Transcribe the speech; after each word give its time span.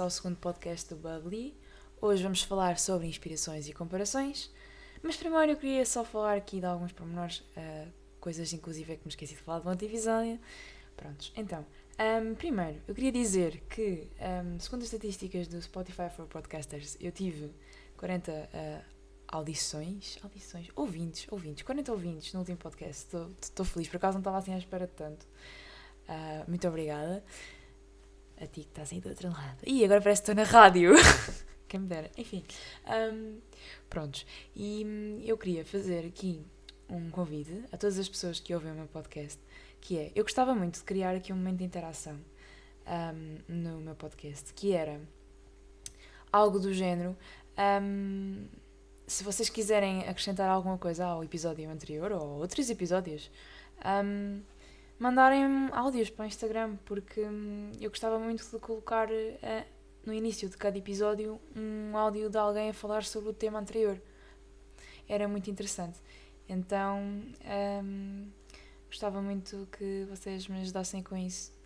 ao 0.00 0.08
segundo 0.08 0.36
podcast 0.36 0.88
do 0.88 0.96
Bubbly. 0.96 1.54
Hoje 2.00 2.22
vamos 2.22 2.42
falar 2.42 2.78
sobre 2.78 3.06
inspirações 3.06 3.68
e 3.68 3.72
comparações, 3.74 4.50
mas 5.02 5.14
primeiro 5.14 5.52
eu 5.52 5.56
queria 5.56 5.84
só 5.84 6.02
falar 6.02 6.38
aqui 6.38 6.58
de 6.58 6.64
alguns 6.64 6.90
pormenores, 6.90 7.40
uh, 7.40 7.92
coisas 8.18 8.50
inclusive 8.54 8.94
é 8.94 8.96
que 8.96 9.02
me 9.04 9.10
esqueci 9.10 9.34
de 9.34 9.42
falar 9.42 9.74
de 9.74 9.84
episódio. 9.84 10.40
Prontos, 10.96 11.30
então, 11.36 11.66
um, 11.98 12.34
primeiro 12.34 12.80
eu 12.88 12.94
queria 12.94 13.12
dizer 13.12 13.62
que, 13.68 14.08
um, 14.18 14.58
segundo 14.58 14.80
as 14.80 14.86
estatísticas 14.86 15.46
do 15.46 15.60
Spotify 15.60 16.08
for 16.08 16.26
Podcasters, 16.26 16.96
eu 16.98 17.12
tive 17.12 17.52
40 17.98 18.32
uh, 18.32 18.84
audições, 19.28 20.18
audições, 20.22 20.68
ouvintes, 20.74 21.26
ouvintes, 21.30 21.62
40 21.62 21.92
ouvintes 21.92 22.32
no 22.32 22.40
último 22.40 22.56
podcast. 22.56 23.14
Estou 23.42 23.66
feliz, 23.66 23.86
por 23.86 23.98
acaso 23.98 24.14
não 24.14 24.20
estava 24.20 24.38
assim 24.38 24.54
à 24.54 24.58
espera 24.58 24.86
de 24.86 24.94
tanto. 24.94 25.26
Uh, 26.08 26.48
muito 26.48 26.66
obrigada. 26.66 27.22
A 28.40 28.46
ti 28.46 28.62
que 28.62 28.68
estás 28.68 28.92
aí 28.92 29.00
do 29.00 29.10
outro 29.10 29.28
lado. 29.28 29.58
E 29.66 29.84
agora 29.84 30.00
parece 30.00 30.22
que 30.22 30.30
estou 30.30 30.44
na 30.44 30.50
rádio. 30.50 30.92
Quem 31.68 31.80
me 31.80 31.86
dera. 31.86 32.10
Enfim. 32.16 32.42
Um, 32.86 33.38
prontos. 33.88 34.26
E 34.56 34.82
hum, 34.84 35.20
eu 35.24 35.36
queria 35.36 35.64
fazer 35.64 36.06
aqui 36.06 36.44
um 36.88 37.10
convite 37.10 37.64
a 37.70 37.76
todas 37.76 37.98
as 37.98 38.08
pessoas 38.08 38.40
que 38.40 38.54
ouvem 38.54 38.72
o 38.72 38.74
meu 38.74 38.86
podcast, 38.86 39.38
que 39.80 39.98
é, 39.98 40.12
eu 40.14 40.24
gostava 40.24 40.54
muito 40.54 40.78
de 40.78 40.84
criar 40.84 41.14
aqui 41.14 41.32
um 41.32 41.36
momento 41.36 41.58
de 41.58 41.64
interação 41.64 42.18
um, 42.86 43.38
no 43.46 43.80
meu 43.80 43.94
podcast, 43.94 44.52
que 44.54 44.72
era 44.72 45.00
algo 46.32 46.58
do 46.58 46.72
género. 46.72 47.16
Um, 47.82 48.46
se 49.06 49.24
vocês 49.24 49.48
quiserem 49.48 50.00
acrescentar 50.08 50.48
alguma 50.48 50.78
coisa 50.78 51.04
ao 51.04 51.22
episódio 51.22 51.68
anterior 51.68 52.12
ou 52.12 52.40
outros 52.40 52.70
episódios, 52.70 53.30
um, 54.04 54.40
mandarem 55.00 55.68
áudios 55.72 56.10
para 56.10 56.24
o 56.24 56.28
Instagram, 56.28 56.76
porque 56.84 57.22
um, 57.22 57.72
eu 57.80 57.88
gostava 57.90 58.18
muito 58.18 58.44
de 58.44 58.58
colocar 58.58 59.08
uh, 59.10 59.64
no 60.04 60.12
início 60.12 60.48
de 60.48 60.56
cada 60.56 60.76
episódio 60.76 61.40
um 61.56 61.96
áudio 61.96 62.28
de 62.28 62.36
alguém 62.36 62.68
a 62.68 62.74
falar 62.74 63.02
sobre 63.02 63.30
o 63.30 63.32
tema 63.32 63.58
anterior. 63.58 64.00
Era 65.08 65.26
muito 65.26 65.50
interessante. 65.50 65.98
Então 66.46 66.98
um, 67.02 68.28
gostava 68.86 69.22
muito 69.22 69.66
que 69.72 70.06
vocês 70.08 70.46
me 70.46 70.60
ajudassem 70.60 71.02
com 71.02 71.16
isso 71.16 71.58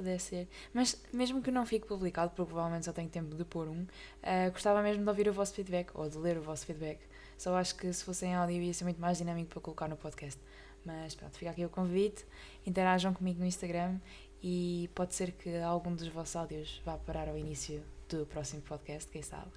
puder 0.00 0.18
ser. 0.18 0.48
Mas 0.72 1.00
mesmo 1.12 1.42
que 1.42 1.50
não 1.50 1.66
fique 1.66 1.86
publicado, 1.86 2.30
porque 2.30 2.50
provavelmente 2.50 2.86
só 2.86 2.92
tenho 2.92 3.08
tempo 3.08 3.36
de 3.36 3.44
pôr 3.44 3.68
um, 3.68 3.82
uh, 3.82 4.50
gostava 4.52 4.82
mesmo 4.82 5.02
de 5.02 5.08
ouvir 5.08 5.28
o 5.28 5.32
vosso 5.32 5.54
feedback 5.54 5.90
ou 5.94 6.08
de 6.08 6.18
ler 6.18 6.38
o 6.38 6.42
vosso 6.42 6.66
feedback. 6.66 7.00
Só 7.36 7.54
acho 7.56 7.76
que 7.76 7.92
se 7.92 8.04
fosse 8.04 8.26
em 8.26 8.34
áudio 8.34 8.62
ia 8.62 8.74
ser 8.74 8.84
muito 8.84 9.00
mais 9.00 9.18
dinâmico 9.18 9.50
para 9.50 9.60
colocar 9.60 9.88
no 9.88 9.96
podcast. 9.96 10.40
Mas 10.84 11.14
pronto, 11.14 11.36
fica 11.36 11.50
aqui 11.50 11.64
o 11.64 11.70
convite. 11.70 12.24
Interajam 12.66 13.12
comigo 13.12 13.40
no 13.40 13.46
Instagram 13.46 13.98
e 14.42 14.88
pode 14.94 15.14
ser 15.14 15.32
que 15.32 15.58
algum 15.58 15.94
dos 15.94 16.08
vossos 16.08 16.36
áudios 16.36 16.80
vá 16.84 16.96
parar 16.96 17.28
ao 17.28 17.36
início 17.36 17.82
do 18.08 18.26
próximo 18.26 18.62
podcast, 18.62 19.10
quem 19.10 19.22
sabe. 19.22 19.50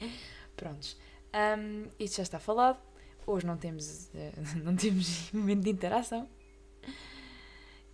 Prontos. 0.56 0.96
Um, 1.34 1.88
isto 1.98 2.18
já 2.18 2.22
está 2.22 2.38
falado. 2.38 2.78
Hoje 3.26 3.46
não 3.46 3.56
temos, 3.56 4.06
uh, 4.08 4.58
não 4.64 4.76
temos 4.76 5.30
momento 5.32 5.62
de 5.62 5.70
interação. 5.70 6.28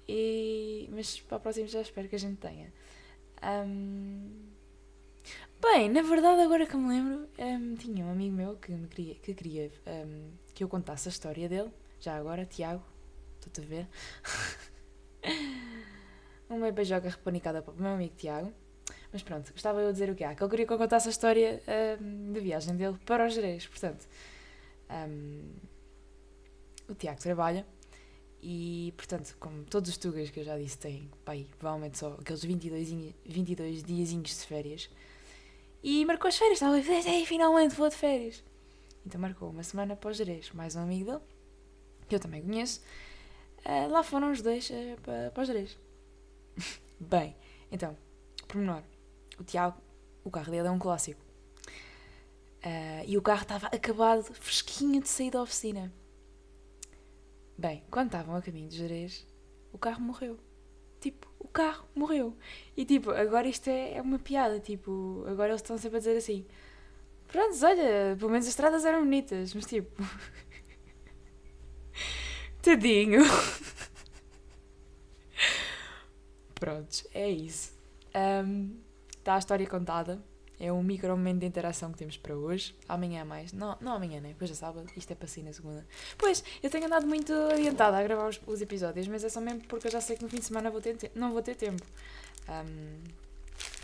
E, 0.07 0.89
mas 0.93 1.21
para 1.21 1.39
o 1.39 1.41
próximo 1.41 1.67
já 1.67 1.81
espero 1.81 2.09
que 2.09 2.17
a 2.17 2.19
gente 2.19 2.37
tenha. 2.37 2.73
Um, 3.67 4.31
bem, 5.61 5.89
na 5.89 6.03
verdade, 6.03 6.43
agora 6.43 6.67
que 6.67 6.77
me 6.77 6.89
lembro, 6.89 7.29
um, 7.39 7.75
tinha 7.77 8.05
um 8.05 8.11
amigo 8.11 8.37
meu 8.37 8.57
que 8.57 8.73
me 8.73 8.87
queria, 8.89 9.15
que, 9.17 9.35
queria 9.35 9.73
que 10.55 10.63
eu 10.63 10.69
contasse 10.69 11.09
a 11.09 11.11
história 11.11 11.49
dele. 11.49 11.71
Já 12.05 12.17
agora, 12.19 12.45
Tiago, 12.45 12.85
estou-te 13.37 13.63
a 13.63 13.65
ver. 13.65 13.89
Uma 16.51 16.71
beijoca 16.71 17.09
repanicada 17.09 17.63
para 17.63 17.73
o 17.73 17.77
meu 17.81 17.93
amigo 17.93 18.15
Tiago. 18.15 18.53
Mas 19.11 19.23
pronto, 19.23 19.51
gostava 19.51 19.81
eu 19.81 19.87
de 19.87 19.95
dizer 19.95 20.11
o 20.11 20.15
que 20.15 20.23
há. 20.23 20.35
Que 20.35 20.43
ele 20.43 20.51
queria 20.51 20.67
que 20.67 20.73
eu 20.75 20.77
contasse 20.77 21.09
a 21.09 21.11
história 21.11 21.63
um, 21.99 22.35
da 22.35 22.41
viagem 22.41 22.77
dele 22.77 22.99
para 23.07 23.27
os 23.27 23.33
Jerez. 23.33 23.67
Portanto, 23.67 24.07
um, 24.91 25.51
o 26.87 26.95
Tiago 26.95 27.19
trabalha 27.23 27.67
e, 28.43 28.93
portanto, 28.99 29.35
como 29.41 29.65
todos 29.65 29.89
os 29.89 29.97
tugas 29.97 30.29
que 30.29 30.41
eu 30.41 30.45
já 30.45 30.59
disse 30.59 30.77
têm, 30.77 31.11
pai, 31.25 31.47
provavelmente 31.59 31.97
só 31.97 32.19
aqueles 32.21 32.45
22, 32.45 33.15
22 33.25 33.83
diazinhos 33.83 34.29
de 34.29 34.47
férias. 34.47 34.91
E 35.83 36.05
marcou 36.05 36.29
as 36.29 36.37
férias, 36.37 36.59
estava 36.59 36.77
a 36.77 36.81
dizer, 36.81 37.25
finalmente 37.25 37.75
vou 37.75 37.89
de 37.89 37.97
férias. 37.97 38.45
Então 39.07 39.19
marcou 39.19 39.49
uma 39.49 39.63
semana 39.63 39.97
para 39.97 40.11
os 40.11 40.19
Jerez, 40.19 40.51
mais 40.53 40.77
um 40.77 40.83
amigo 40.83 41.07
dele, 41.07 41.34
que 42.09 42.15
eu 42.15 42.21
também 42.21 42.43
conheço. 42.43 42.83
Uh, 43.65 43.91
lá 43.91 44.03
foram 44.03 44.31
os 44.31 44.43
dois 44.43 44.69
uh, 44.71 45.31
para, 45.33 45.41
os 45.41 45.47
Jerez. 45.47 45.79
Bem, 47.01 47.37
então, 47.71 47.97
pormenor. 48.47 48.83
O 49.39 49.45
Tiago, 49.45 49.81
o 50.23 50.31
carro 50.31 50.51
dele 50.51 50.69
é 50.69 50.71
um 50.71 50.79
clássico. 50.79 51.21
Uh, 52.65 53.05
e 53.07 53.19
o 53.19 53.23
carro 53.23 53.43
estava 53.43 53.67
acabado, 53.67 54.23
fresquinho 54.23 55.01
de 55.01 55.09
sair 55.09 55.31
da 55.31 55.43
oficina. 55.43 55.93
Bem, 57.57 57.85
quando 57.91 58.07
estavam 58.07 58.35
a 58.35 58.43
caminho 58.43 58.69
de 58.69 58.77
Jerez, 58.77 59.27
o 59.73 59.79
carro 59.79 60.01
morreu. 60.01 60.39
Tipo, 61.01 61.29
o 61.39 61.47
carro 61.47 61.87
morreu. 61.95 62.37
E 62.77 62.85
tipo, 62.85 63.11
agora 63.11 63.47
isto 63.47 63.69
é, 63.69 63.95
é 63.95 64.03
uma 64.03 64.19
piada. 64.19 64.59
Tipo, 64.59 65.25
agora 65.29 65.51
eles 65.51 65.61
estão 65.61 65.77
sempre 65.77 65.99
a 65.99 66.01
dizer 66.01 66.17
assim: 66.17 66.47
Pronto, 67.29 67.55
olha, 67.65 68.17
pelo 68.19 68.31
menos 68.31 68.47
as 68.47 68.53
estradas 68.53 68.85
eram 68.85 69.01
bonitas, 69.01 69.55
mas 69.55 69.67
tipo. 69.67 70.03
Tadinho. 72.65 73.21
Prontos, 76.55 77.07
é 77.13 77.29
isso. 77.29 77.75
Está 78.07 79.33
um, 79.33 79.35
a 79.35 79.39
história 79.39 79.67
contada. 79.67 80.19
É 80.59 80.73
um 80.73 80.83
micro 80.83 81.11
momento 81.11 81.41
de 81.41 81.47
interação 81.47 81.93
que 81.93 81.99
temos 81.99 82.17
para 82.17 82.35
hoje. 82.35 82.75
Amanhã 82.89 83.21
é 83.21 83.25
mais. 83.25 83.53
Não, 83.53 83.77
não 83.83 83.93
amanhã, 83.93 84.19
né? 84.19 84.29
Depois 84.29 84.49
já 84.49 84.57
sábado. 84.57 84.87
Isto 84.97 85.11
é 85.11 85.15
para 85.15 85.29
si 85.29 85.43
na 85.43 85.53
segunda. 85.53 85.87
Pois, 86.17 86.43
eu 86.63 86.71
tenho 86.71 86.87
andado 86.87 87.07
muito 87.07 87.35
adiantada 87.53 87.99
a 87.99 88.03
gravar 88.03 88.29
os, 88.29 88.41
os, 88.47 88.63
episódios, 88.63 89.07
mas 89.09 89.23
é 89.25 89.29
só 89.29 89.43
mesmo 89.43 89.61
porque 89.69 89.89
eu 89.89 89.93
já 89.93 90.01
sei 90.01 90.17
que 90.17 90.23
no 90.23 90.31
fim 90.31 90.39
de 90.39 90.47
semana 90.47 90.71
vou 90.71 90.81
ter, 90.81 90.97
não 91.15 91.33
vou 91.33 91.43
ter 91.43 91.57
tempo. 91.57 91.85
Um, 92.49 93.03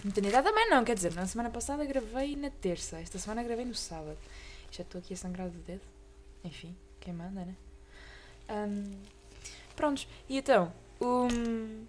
maternidade 0.04 0.46
também 0.46 0.70
não, 0.70 0.84
quer 0.84 0.94
dizer, 0.94 1.12
na 1.12 1.26
semana 1.26 1.50
passada 1.50 1.84
gravei 1.84 2.34
na 2.34 2.48
terça, 2.48 2.98
esta 2.98 3.19
semana 3.19 3.42
gravei 3.42 3.66
no 3.66 3.74
sábado. 3.74 4.16
Já 4.70 4.82
estou 4.82 5.00
aqui 5.00 5.12
a 5.12 5.16
sangrar 5.19 5.50
do 5.50 5.58
dedo. 5.58 5.82
Enfim, 6.42 6.74
quem 6.98 7.12
manda, 7.12 7.44
né? 7.44 7.54
Um, 8.50 8.99
prontos, 9.77 10.09
e 10.28 10.38
então, 10.38 10.72
um, 11.00 11.87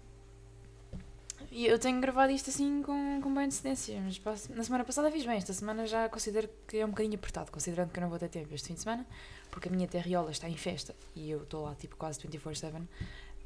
eu 1.50 1.78
tenho 1.78 2.00
gravado 2.00 2.32
isto 2.32 2.48
assim 2.48 2.82
com, 2.82 3.20
com 3.20 3.34
bem 3.34 3.44
antecedência. 3.44 4.00
Mas 4.00 4.48
na 4.48 4.64
semana 4.64 4.84
passada 4.84 5.10
fiz 5.10 5.26
bem. 5.26 5.36
Esta 5.36 5.52
semana 5.52 5.86
já 5.86 6.08
considero 6.08 6.48
que 6.66 6.78
é 6.78 6.86
um 6.86 6.90
bocadinho 6.90 7.16
apertado, 7.16 7.52
considerando 7.52 7.90
que 7.90 7.98
eu 7.98 8.02
não 8.02 8.08
vou 8.08 8.18
ter 8.18 8.28
tempo 8.28 8.54
este 8.54 8.68
fim 8.68 8.74
de 8.74 8.80
semana, 8.80 9.06
porque 9.50 9.68
a 9.68 9.70
minha 9.70 9.86
terriola 9.86 10.30
está 10.30 10.48
em 10.48 10.56
festa 10.56 10.94
e 11.14 11.30
eu 11.30 11.42
estou 11.42 11.64
lá 11.64 11.74
tipo 11.74 11.96
quase 11.96 12.20
24-7. 12.20 12.80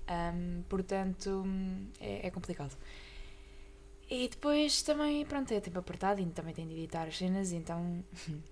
Um, 0.08 0.62
portanto, 0.68 1.44
é, 1.98 2.28
é, 2.28 2.30
complicado. 2.30 2.76
E 4.08 4.28
depois 4.28 4.82
também, 4.82 5.26
pronto, 5.26 5.52
é 5.52 5.58
tempo 5.58 5.80
apertado 5.80 6.20
e 6.20 6.26
também 6.26 6.54
tenho 6.54 6.68
de 6.68 6.74
editar 6.74 7.08
as 7.08 7.18
cenas, 7.18 7.50
então. 7.50 8.04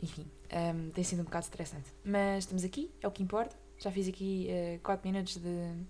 Enfim, 0.00 0.30
um, 0.52 0.90
tem 0.90 1.02
sido 1.02 1.22
um 1.22 1.24
bocado 1.24 1.44
estressante. 1.46 1.90
Mas 2.04 2.44
estamos 2.44 2.62
aqui, 2.62 2.90
é 3.00 3.08
o 3.08 3.10
que 3.10 3.22
importa. 3.22 3.56
Já 3.78 3.90
fiz 3.90 4.08
aqui 4.08 4.48
4 4.82 5.08
uh, 5.08 5.12
minutos 5.12 5.36
de 5.36 5.86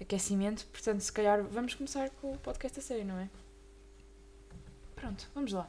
aquecimento, 0.00 0.66
portanto, 0.66 1.00
se 1.00 1.12
calhar 1.12 1.42
vamos 1.44 1.74
começar 1.74 2.10
com 2.10 2.32
o 2.32 2.38
podcast 2.38 2.78
a 2.78 2.82
sério, 2.82 3.04
não 3.04 3.18
é? 3.18 3.28
Pronto, 4.94 5.28
vamos 5.34 5.52
lá. 5.52 5.68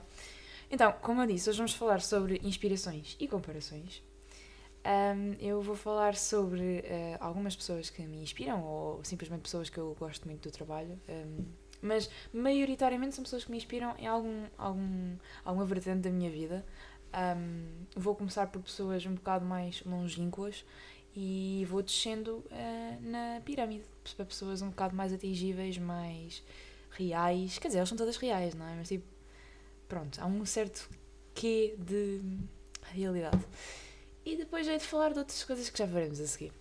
Então, 0.69 0.91
como 1.01 1.21
eu 1.21 1.27
disse, 1.27 1.49
hoje 1.49 1.57
vamos 1.57 1.73
falar 1.73 2.01
sobre 2.01 2.39
inspirações 2.43 3.15
e 3.19 3.27
comparações. 3.27 4.03
Um, 4.85 5.33
eu 5.39 5.61
vou 5.63 5.75
falar 5.75 6.15
sobre 6.15 6.79
uh, 6.81 7.17
algumas 7.19 7.55
pessoas 7.55 7.89
que 7.89 8.03
me 8.03 8.21
inspiram 8.21 8.63
ou 8.63 9.03
simplesmente 9.03 9.41
pessoas 9.41 9.67
que 9.67 9.79
eu 9.79 9.95
gosto 9.99 10.27
muito 10.27 10.47
do 10.47 10.51
trabalho, 10.51 10.99
um, 11.09 11.43
mas 11.81 12.09
maioritariamente 12.31 13.15
são 13.15 13.23
pessoas 13.23 13.43
que 13.43 13.51
me 13.51 13.57
inspiram 13.57 13.95
em 13.97 14.05
algum, 14.05 14.45
algum, 14.57 15.17
alguma 15.43 15.65
vertente 15.65 16.01
da 16.01 16.11
minha 16.11 16.29
vida. 16.29 16.63
Um, 17.15 17.85
vou 17.95 18.15
começar 18.15 18.47
por 18.47 18.61
pessoas 18.61 19.05
um 19.05 19.15
bocado 19.15 19.45
mais 19.45 19.81
longínquas 19.85 20.63
e 21.15 21.65
vou 21.69 21.81
descendo 21.81 22.37
uh, 22.37 23.01
na 23.01 23.41
pirâmide 23.45 23.85
para 24.15 24.25
pessoas 24.25 24.61
um 24.61 24.69
bocado 24.69 24.95
mais 24.95 25.13
atingíveis, 25.13 25.77
mais 25.77 26.43
reais. 26.91 27.57
Quer 27.57 27.69
dizer, 27.69 27.77
elas 27.79 27.89
são 27.89 27.97
todas 27.97 28.17
reais, 28.17 28.53
não 28.53 28.67
é? 28.67 28.75
Mas 28.75 28.89
tipo, 28.89 29.05
pronto, 29.87 30.19
há 30.19 30.25
um 30.25 30.45
certo 30.45 30.89
quê 31.33 31.75
de 31.77 32.21
realidade. 32.91 33.43
E 34.25 34.35
depois 34.35 34.67
hei 34.67 34.77
de 34.77 34.83
falar 34.83 35.13
de 35.13 35.19
outras 35.19 35.43
coisas 35.43 35.69
que 35.69 35.77
já 35.77 35.85
veremos 35.85 36.19
a 36.19 36.27
seguir. 36.27 36.51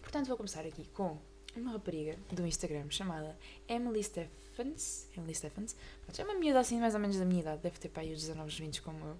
Portanto, 0.00 0.28
vou 0.28 0.36
começar 0.36 0.64
aqui 0.64 0.86
com 0.94 1.18
uma 1.56 1.72
rapariga 1.72 2.16
do 2.30 2.46
Instagram 2.46 2.88
chamada 2.88 3.36
Emily 3.68 4.02
Stephens. 4.02 5.08
Emily 5.16 5.34
Stephens. 5.34 5.76
É 6.16 6.24
uma 6.24 6.34
miúda 6.34 6.60
assim, 6.60 6.78
mais 6.78 6.94
ou 6.94 7.00
menos 7.00 7.16
da 7.16 7.24
minha 7.24 7.40
idade, 7.40 7.62
deve 7.62 7.78
ter 7.78 7.88
para 7.88 8.02
aí 8.02 8.12
os 8.12 8.20
19, 8.20 8.50
20 8.50 8.82
como 8.82 9.04
eu, 9.04 9.16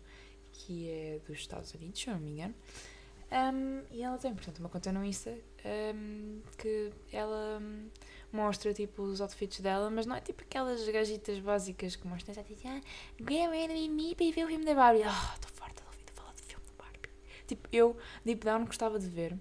que 0.53 0.89
é 0.89 1.21
dos 1.27 1.39
Estados 1.39 1.75
Unidos, 1.75 2.01
se 2.01 2.09
eu 2.09 2.15
não 2.15 2.21
me 2.21 2.31
engano. 2.31 2.55
Um, 3.33 3.83
e 3.91 4.03
ela 4.03 4.19
tem, 4.19 4.35
portanto, 4.35 4.59
uma 4.59 4.69
conta 4.69 4.93
no 4.93 5.03
Insta 5.03 5.35
um, 5.65 6.43
que 6.59 6.93
ela 7.11 7.59
um, 7.63 7.89
mostra 8.31 8.75
tipo 8.75 9.03
os 9.03 9.23
outfits 9.23 9.61
dela, 9.61 9.91
mas 9.91 10.05
não 10.05 10.15
é 10.15 10.21
tipo 10.21 10.43
aquelas 10.43 10.87
gajitas 10.87 11.39
básicas 11.39 11.97
que 11.97 12.07
mostram 12.07 12.35
já 12.35 12.43
tipo, 12.43 12.61
ah, 12.69 12.81
get 13.19 13.91
me 13.91 14.15
para 14.15 14.31
ver 14.31 14.45
o 14.45 14.49
filme 14.49 14.67
da 14.67 14.75
Barbie. 14.75 15.05
Ah, 15.05 15.33
estou 15.35 15.51
farta 15.51 15.83
de 15.83 15.89
ouvir 15.89 16.05
falar 16.15 16.35
de 16.35 16.43
filme 16.43 16.65
da 16.67 16.85
Barbie. 16.85 17.09
Tipo, 17.47 17.69
eu, 17.73 17.97
Deep 18.23 18.45
Down, 18.45 18.67
gostava 18.67 18.99
de 18.99 19.09
ver, 19.09 19.39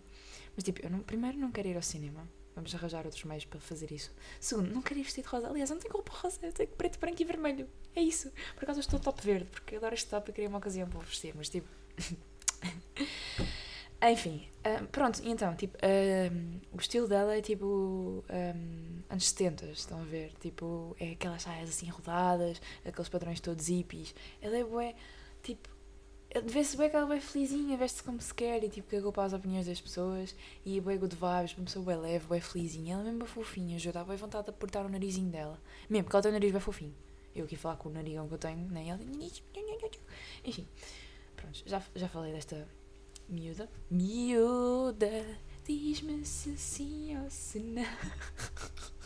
mas 0.56 0.64
tipo, 0.64 0.82
eu 0.86 0.90
não, 0.90 1.00
primeiro 1.00 1.38
não 1.38 1.52
quero 1.52 1.68
ir 1.68 1.76
ao 1.76 1.82
cinema. 1.82 2.26
Vamos 2.56 2.74
arranjar 2.74 3.06
outros 3.06 3.24
meios 3.26 3.44
para 3.44 3.60
fazer 3.60 3.92
isso. 3.92 4.14
Segundo, 4.40 4.74
não 4.74 4.82
quero 4.82 5.00
ir 5.00 5.04
vestido 5.04 5.26
de 5.26 5.32
rosa. 5.32 5.50
Aliás, 5.50 5.70
eu 5.70 5.76
não 5.76 5.82
tenho 5.82 5.94
roupa 5.94 6.14
rosa, 6.14 6.38
eu 6.44 6.54
tenho 6.54 6.70
preto, 6.70 6.98
branco 7.00 7.22
e 7.22 7.26
vermelho. 7.26 7.68
É 7.96 8.02
isso. 8.02 8.32
Por 8.56 8.64
acaso 8.64 8.80
eu 8.80 8.82
estou 8.82 9.00
top 9.00 9.22
verde, 9.22 9.50
porque 9.50 9.76
adoro 9.76 9.94
este 9.94 10.10
top 10.10 10.30
e 10.30 10.34
queria 10.34 10.50
uma 10.50 10.60
ocasião 10.60 10.88
para 10.88 11.00
vestir, 11.00 11.34
mas 11.36 11.50
tipo. 11.50 11.68
Enfim, 14.04 14.48
uh, 14.66 14.88
pronto, 14.88 15.22
então, 15.24 15.56
tipo, 15.56 15.78
uh, 15.78 16.62
o 16.74 16.78
estilo 16.78 17.08
dela 17.08 17.38
é 17.38 17.42
tipo 17.42 18.24
um, 18.28 19.04
anos 19.10 19.30
70, 19.30 19.66
estão 19.68 20.02
a 20.02 20.04
ver? 20.04 20.34
Tipo, 20.40 20.96
é 21.00 21.12
aquelas 21.12 21.44
saias 21.44 21.70
assim 21.70 21.88
rodadas, 21.88 22.60
aqueles 22.84 23.10
padrões 23.10 23.40
todos 23.40 23.68
hippies. 23.68 24.16
Ela 24.42 24.58
é 24.58 24.64
bué, 24.64 24.96
tipo, 25.44 25.70
vê-se 26.46 26.76
bem 26.78 26.90
que 26.90 26.96
ela 26.96 27.16
é 27.16 27.20
felizinha, 27.20 27.78
veste-se 27.78 28.04
como 28.04 28.20
se 28.20 28.34
quer 28.34 28.64
e 28.64 28.70
tipo, 28.70 28.90
cagou 28.90 29.12
para 29.12 29.26
as 29.26 29.34
opiniões 29.34 29.68
das 29.68 29.80
pessoas 29.80 30.36
e 30.66 30.80
é 30.80 30.82
good 30.82 31.16
vibes, 31.16 31.56
uma 31.56 31.66
pessoa 31.66 31.86
bem 31.86 31.98
leve, 31.98 32.26
bem 32.28 32.42
felizinha. 32.42 32.96
Ela 32.96 33.04
é 33.04 33.12
mesmo 33.12 33.28
fofinha, 33.28 33.78
já 33.78 33.92
dá 33.92 34.04
bem 34.04 34.18
vontade 34.18 34.46
de 34.46 34.50
apertar 34.50 34.84
o 34.84 34.90
narizinho 34.90 35.30
dela. 35.30 35.62
Mesmo, 35.88 36.06
porque 36.06 36.16
ela 36.16 36.24
tem 36.24 36.32
o 36.32 36.34
nariz 36.34 36.52
bem 36.52 36.62
fofinho. 36.62 36.96
Eu 37.36 37.46
aqui 37.46 37.56
falar 37.56 37.76
com 37.78 37.88
o 37.90 37.92
narigão 37.92 38.28
que 38.28 38.34
eu 38.34 38.40
tenho, 38.40 38.68
nem 38.72 38.90
ela. 38.90 39.00
Enfim, 40.44 40.68
pronto, 41.36 41.62
já, 41.68 41.82
já 41.96 42.08
falei 42.10 42.34
desta 42.34 42.68
Miúda. 43.32 43.70
Miúda, 43.90 45.26
diz-me 45.66 46.26
se 46.26 46.58
sim 46.58 47.18
ou 47.18 47.30
se 47.30 47.60
não. 47.60 47.84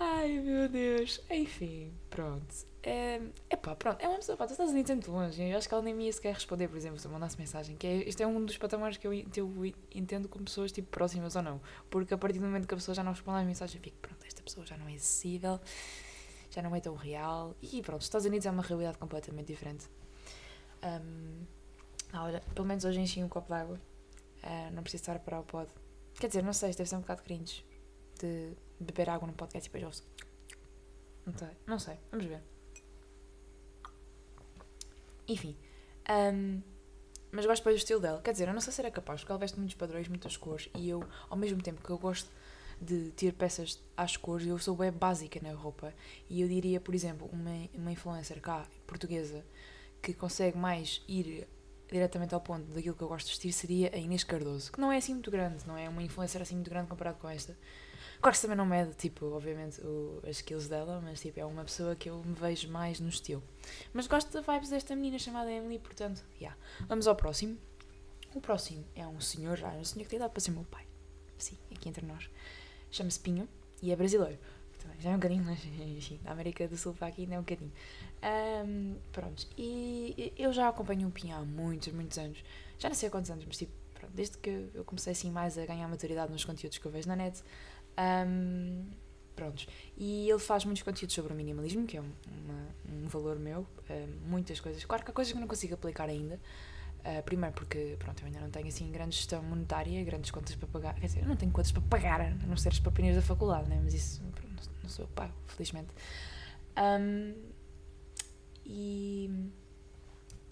Ai 0.00 0.40
meu 0.40 0.68
Deus. 0.68 1.20
Enfim, 1.30 1.94
pronto. 2.10 2.52
É, 2.82 3.20
epá, 3.48 3.76
pronto. 3.76 4.02
É 4.02 4.08
uma 4.08 4.16
pessoa, 4.16 4.36
pá, 4.36 4.48
tu 4.48 4.50
estás 4.50 4.70
ali 4.70 4.84
muito 4.84 5.12
longe. 5.12 5.40
Eu 5.40 5.56
acho 5.56 5.68
que 5.68 5.74
ela 5.74 5.84
nem 5.84 5.94
me 5.94 6.06
ia 6.06 6.12
sequer 6.12 6.34
responder, 6.34 6.66
por 6.66 6.76
exemplo, 6.76 6.98
se 6.98 7.06
eu 7.06 7.12
mandasse 7.12 7.38
mensagem. 7.38 7.76
Que 7.76 7.86
é, 7.86 8.08
este 8.08 8.24
é 8.24 8.26
um 8.26 8.44
dos 8.44 8.58
patamares 8.58 8.96
que 8.96 9.06
eu, 9.06 9.12
eu 9.12 9.72
entendo 9.94 10.28
com 10.28 10.42
pessoas 10.42 10.72
tipo 10.72 10.88
próximas 10.88 11.36
ou 11.36 11.42
não. 11.42 11.60
Porque 11.88 12.12
a 12.12 12.18
partir 12.18 12.40
do 12.40 12.46
momento 12.46 12.66
que 12.66 12.74
a 12.74 12.76
pessoa 12.76 12.92
já 12.92 13.04
não 13.04 13.12
responde 13.12 13.38
às 13.38 13.46
mensagens, 13.46 13.76
eu 13.76 13.80
fico, 13.80 13.98
pronto, 13.98 14.26
esta 14.26 14.42
pessoa 14.42 14.66
já 14.66 14.76
não 14.76 14.88
é 14.88 14.94
acessível, 14.94 15.60
já 16.50 16.60
não 16.60 16.74
é 16.74 16.80
tão 16.80 16.96
real. 16.96 17.54
E 17.62 17.80
pronto, 17.82 18.00
os 18.00 18.06
Estados 18.06 18.26
Unidos 18.26 18.46
é 18.46 18.50
uma 18.50 18.64
realidade 18.64 18.98
completamente 18.98 19.46
diferente. 19.46 19.88
Um, 20.82 21.46
ah, 22.12 22.24
olha, 22.24 22.40
pelo 22.54 22.66
menos 22.66 22.84
hoje 22.84 23.00
enchi 23.00 23.22
um 23.22 23.28
copo 23.28 23.48
de 23.48 23.60
água. 23.60 23.80
Uh, 24.42 24.72
não 24.72 24.82
preciso 24.82 25.02
estar 25.02 25.16
a 25.16 25.18
parar 25.18 25.40
o 25.40 25.44
pod. 25.44 25.70
Quer 26.14 26.26
dizer, 26.26 26.42
não 26.42 26.52
sei, 26.52 26.70
deve 26.72 26.88
ser 26.88 26.96
um 26.96 27.00
bocado 27.00 27.22
cringe 27.22 27.64
de 28.20 28.52
beber 28.78 29.08
água 29.08 29.26
no 29.26 29.32
podcast 29.32 29.68
e 29.68 29.72
depois 29.72 29.84
ouço. 29.84 30.06
Não 31.24 31.36
sei, 31.36 31.56
não 31.66 31.78
sei, 31.78 31.96
vamos 32.10 32.26
ver. 32.26 32.42
Enfim. 35.26 35.56
Um, 36.10 36.60
mas 37.30 37.46
gosto 37.46 37.64
bem 37.64 37.72
do 37.72 37.78
estilo 37.78 38.00
dela. 38.00 38.20
Quer 38.20 38.32
dizer, 38.32 38.48
eu 38.48 38.52
não 38.52 38.60
sei 38.60 38.72
se 38.72 38.80
era 38.80 38.90
capaz, 38.90 39.20
porque 39.20 39.32
ela 39.32 39.38
veste 39.38 39.58
muitos 39.58 39.76
padrões, 39.76 40.08
muitas 40.08 40.36
cores, 40.36 40.68
e 40.74 40.90
eu, 40.90 41.02
ao 41.30 41.36
mesmo 41.36 41.62
tempo 41.62 41.82
que 41.82 41.90
eu 41.90 41.96
gosto 41.96 42.28
de 42.80 43.10
ter 43.12 43.32
peças 43.32 43.80
às 43.96 44.16
cores, 44.16 44.46
eu 44.46 44.58
sou 44.58 44.76
bem 44.76 44.90
básica 44.90 45.40
na 45.40 45.54
roupa. 45.54 45.94
E 46.28 46.42
eu 46.42 46.48
diria, 46.48 46.80
por 46.80 46.94
exemplo, 46.94 47.30
uma, 47.32 47.68
uma 47.72 47.92
influencer 47.92 48.40
cá, 48.40 48.66
portuguesa, 48.86 49.44
que 50.02 50.12
consegue 50.12 50.58
mais 50.58 51.02
ir 51.08 51.48
diretamente 51.92 52.34
ao 52.34 52.40
ponto 52.40 52.64
daquilo 52.72 52.96
que 52.96 53.02
eu 53.02 53.08
gosto 53.08 53.26
de 53.26 53.32
vestir 53.32 53.52
seria 53.52 53.94
a 53.94 53.98
Inês 53.98 54.24
Cardoso, 54.24 54.72
que 54.72 54.80
não 54.80 54.90
é 54.90 54.96
assim 54.96 55.12
muito 55.12 55.30
grande, 55.30 55.66
não 55.66 55.76
é 55.76 55.88
uma 55.88 56.02
influencer 56.02 56.40
assim 56.40 56.54
muito 56.54 56.70
grande 56.70 56.88
comparado 56.88 57.18
com 57.18 57.28
esta. 57.28 57.56
Claro 58.20 58.36
que 58.36 58.40
também 58.40 58.56
não 58.56 58.64
mede, 58.64 58.94
tipo, 58.94 59.26
obviamente, 59.32 59.80
o, 59.80 60.20
as 60.22 60.36
skills 60.36 60.68
dela, 60.68 61.00
mas 61.02 61.20
tipo, 61.20 61.38
é 61.38 61.44
uma 61.44 61.64
pessoa 61.64 61.94
que 61.96 62.08
eu 62.08 62.22
me 62.24 62.34
vejo 62.34 62.68
mais 62.70 63.00
no 63.00 63.08
estilo. 63.08 63.42
Mas 63.92 64.06
gosto 64.06 64.32
da 64.32 64.40
vibes 64.40 64.70
desta 64.70 64.94
menina 64.94 65.18
chamada 65.18 65.50
Emily, 65.50 65.78
portanto, 65.78 66.22
yeah. 66.40 66.56
Vamos 66.88 67.06
ao 67.06 67.16
próximo. 67.16 67.58
O 68.34 68.40
próximo 68.40 68.84
é 68.94 69.06
um 69.06 69.20
senhor, 69.20 69.56
já 69.56 69.72
é 69.72 69.78
um 69.78 69.84
senhor 69.84 70.04
que 70.04 70.10
tem 70.10 70.16
idade 70.18 70.32
para 70.32 70.40
ser 70.40 70.52
meu 70.52 70.64
pai. 70.64 70.86
Sim, 71.36 71.58
aqui 71.74 71.88
entre 71.88 72.06
nós. 72.06 72.30
Chama-se 72.90 73.18
Pinho 73.18 73.48
e 73.82 73.90
é 73.90 73.96
brasileiro. 73.96 74.38
Já 75.00 75.10
é 75.10 75.12
um 75.12 75.16
bocadinho, 75.16 75.44
mas 75.44 75.64
enfim, 75.64 76.20
da 76.24 76.32
América 76.32 76.66
do 76.68 76.76
Sul 76.76 76.94
para 76.94 77.08
aqui 77.08 77.22
ainda 77.22 77.34
é 77.34 77.38
um 77.38 77.42
bocadinho. 77.42 77.72
Um, 78.66 78.96
pronto, 79.10 79.46
e 79.56 80.32
eu 80.36 80.52
já 80.52 80.68
acompanho 80.68 81.08
o 81.08 81.10
Pinho 81.10 81.36
há 81.36 81.44
muitos, 81.44 81.92
muitos 81.92 82.18
anos. 82.18 82.42
Já 82.78 82.88
não 82.88 82.94
sei 82.94 83.08
há 83.08 83.10
quantos 83.10 83.30
anos, 83.30 83.44
mas 83.44 83.56
tipo, 83.56 83.72
pronto, 83.94 84.12
desde 84.14 84.38
que 84.38 84.68
eu 84.74 84.84
comecei 84.84 85.12
assim 85.12 85.30
mais 85.30 85.58
a 85.58 85.66
ganhar 85.66 85.88
maturidade 85.88 86.32
nos 86.32 86.44
conteúdos 86.44 86.78
que 86.78 86.86
eu 86.86 86.92
vejo 86.92 87.08
na 87.08 87.16
net. 87.16 87.42
Um, 87.98 88.86
prontos. 89.34 89.66
E 89.96 90.28
ele 90.28 90.38
faz 90.38 90.64
muitos 90.64 90.82
conteúdos 90.82 91.14
sobre 91.14 91.32
o 91.32 91.36
minimalismo, 91.36 91.86
que 91.86 91.96
é 91.96 92.00
um, 92.00 92.12
uma, 92.44 92.68
um 93.04 93.08
valor 93.08 93.38
meu. 93.38 93.66
Muitas 94.26 94.60
coisas. 94.60 94.84
Claro 94.84 95.04
que 95.04 95.10
há 95.10 95.14
coisas 95.14 95.32
que 95.32 95.36
eu 95.36 95.40
não 95.40 95.48
consigo 95.48 95.74
aplicar 95.74 96.08
ainda. 96.08 96.38
Uh, 97.04 97.20
primeiro 97.24 97.52
porque, 97.52 97.96
pronto, 97.98 98.20
eu 98.22 98.26
ainda 98.26 98.38
não 98.38 98.50
tenho 98.50 98.68
assim 98.68 98.88
grande 98.92 99.16
gestão 99.16 99.42
monetária, 99.42 100.04
grandes 100.04 100.30
contas 100.30 100.54
para 100.54 100.68
pagar. 100.68 100.94
Quer 100.94 101.06
dizer, 101.06 101.20
eu 101.22 101.26
não 101.26 101.34
tenho 101.34 101.50
contas 101.50 101.72
para 101.72 101.82
pagar, 101.82 102.20
a 102.20 102.46
não 102.46 102.56
ser 102.56 102.68
as 102.68 102.78
papinhas 102.78 103.16
da 103.16 103.22
faculdade, 103.22 103.68
né? 103.68 103.80
mas 103.82 103.92
isso 103.92 104.22
não 104.22 104.30
sou 104.92 105.06
pago, 105.08 105.34
felizmente. 105.46 105.90
Um, 106.76 107.34
e, 108.64 109.30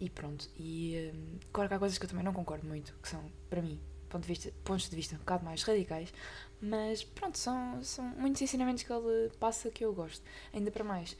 e 0.01 0.11
pronto. 0.11 0.49
E 0.59 1.13
um, 1.15 1.39
claro 1.53 1.69
que 1.69 1.75
há 1.75 1.79
coisas 1.79 1.99
que 1.99 2.05
eu 2.05 2.09
também 2.11 2.25
não 2.25 2.33
concordo 2.33 2.67
muito, 2.67 2.95
que 3.03 3.09
são, 3.09 3.31
para 3.49 3.63
mim, 3.63 3.79
ponto 4.09 4.23
de 4.23 4.29
vista, 4.29 4.53
pontos 4.65 4.89
de 4.89 4.97
vista 4.97 5.15
um 5.15 5.19
bocado 5.19 5.45
mais 5.45 5.63
radicais, 5.63 6.13
mas 6.61 7.05
pronto, 7.05 7.39
são, 7.39 7.83
são 7.83 8.05
muitos 8.05 8.43
ensinamentos 8.43 8.83
que 8.83 8.93
ele 8.93 9.31
passa 9.39 9.71
que 9.71 9.85
eu 9.85 9.95
gosto. 9.95 10.23
Ainda 10.53 10.71
para 10.71 10.85
mais, 10.85 11.17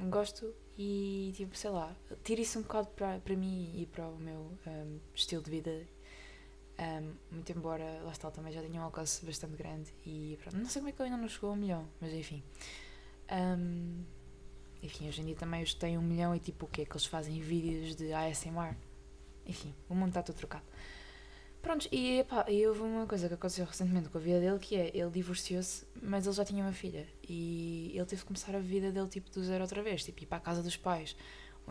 um, 0.00 0.10
gosto 0.10 0.54
e, 0.78 1.32
tipo, 1.34 1.56
sei 1.56 1.70
lá, 1.70 1.94
tiro 2.22 2.40
isso 2.40 2.58
um 2.58 2.62
bocado 2.62 2.88
para, 2.88 3.18
para 3.20 3.36
mim 3.36 3.72
e 3.74 3.86
para 3.86 4.06
o 4.06 4.16
meu 4.18 4.52
um, 4.66 4.98
estilo 5.14 5.42
de 5.42 5.50
vida. 5.50 5.86
Um, 6.78 7.12
muito 7.30 7.52
embora, 7.52 8.00
lá 8.02 8.12
está, 8.12 8.30
também 8.30 8.52
já 8.52 8.60
tenha 8.62 8.80
um 8.80 8.84
alcance 8.84 9.24
bastante 9.24 9.56
grande 9.56 9.92
e 10.06 10.38
pronto, 10.42 10.56
não 10.56 10.64
sei 10.64 10.80
como 10.80 10.88
é 10.88 10.92
que 10.92 11.02
ele 11.02 11.10
ainda 11.10 11.20
não 11.20 11.28
chegou 11.28 11.50
a 11.50 11.52
um 11.52 11.56
milhão, 11.56 11.86
mas 12.00 12.12
enfim. 12.12 12.42
Um, 13.30 14.04
enfim, 14.82 15.08
hoje 15.08 15.20
em 15.20 15.26
dia 15.26 15.36
também 15.36 15.62
os 15.62 15.74
têm 15.74 15.96
um 15.96 16.02
milhão 16.02 16.34
e 16.34 16.40
tipo 16.40 16.66
o 16.66 16.68
quê? 16.68 16.84
Que 16.84 16.92
eles 16.92 17.06
fazem 17.06 17.40
vídeos 17.40 17.94
de 17.94 18.12
ASMR. 18.12 18.76
Enfim, 19.46 19.74
o 19.88 19.94
mundo 19.94 20.08
está 20.08 20.22
todo 20.22 20.36
trocado. 20.36 20.64
Pronto, 21.62 21.88
e, 21.92 22.18
epá, 22.18 22.44
e 22.50 22.66
houve 22.66 22.80
uma 22.80 23.06
coisa 23.06 23.28
que 23.28 23.34
aconteceu 23.34 23.64
recentemente 23.64 24.08
com 24.08 24.18
a 24.18 24.20
vida 24.20 24.40
dele, 24.40 24.58
que 24.58 24.74
é, 24.74 24.90
ele 24.96 25.10
divorciou-se, 25.10 25.86
mas 26.02 26.26
ele 26.26 26.34
já 26.34 26.44
tinha 26.44 26.64
uma 26.64 26.72
filha, 26.72 27.06
e 27.22 27.92
ele 27.94 28.04
teve 28.04 28.22
que 28.22 28.26
começar 28.26 28.56
a 28.56 28.58
vida 28.58 28.90
dele, 28.90 29.06
tipo, 29.06 29.30
do 29.30 29.44
zero 29.44 29.62
outra 29.62 29.80
vez, 29.80 30.02
tipo, 30.02 30.24
ir 30.24 30.26
para 30.26 30.38
a 30.38 30.40
casa 30.40 30.60
dos 30.60 30.76
pais. 30.76 31.14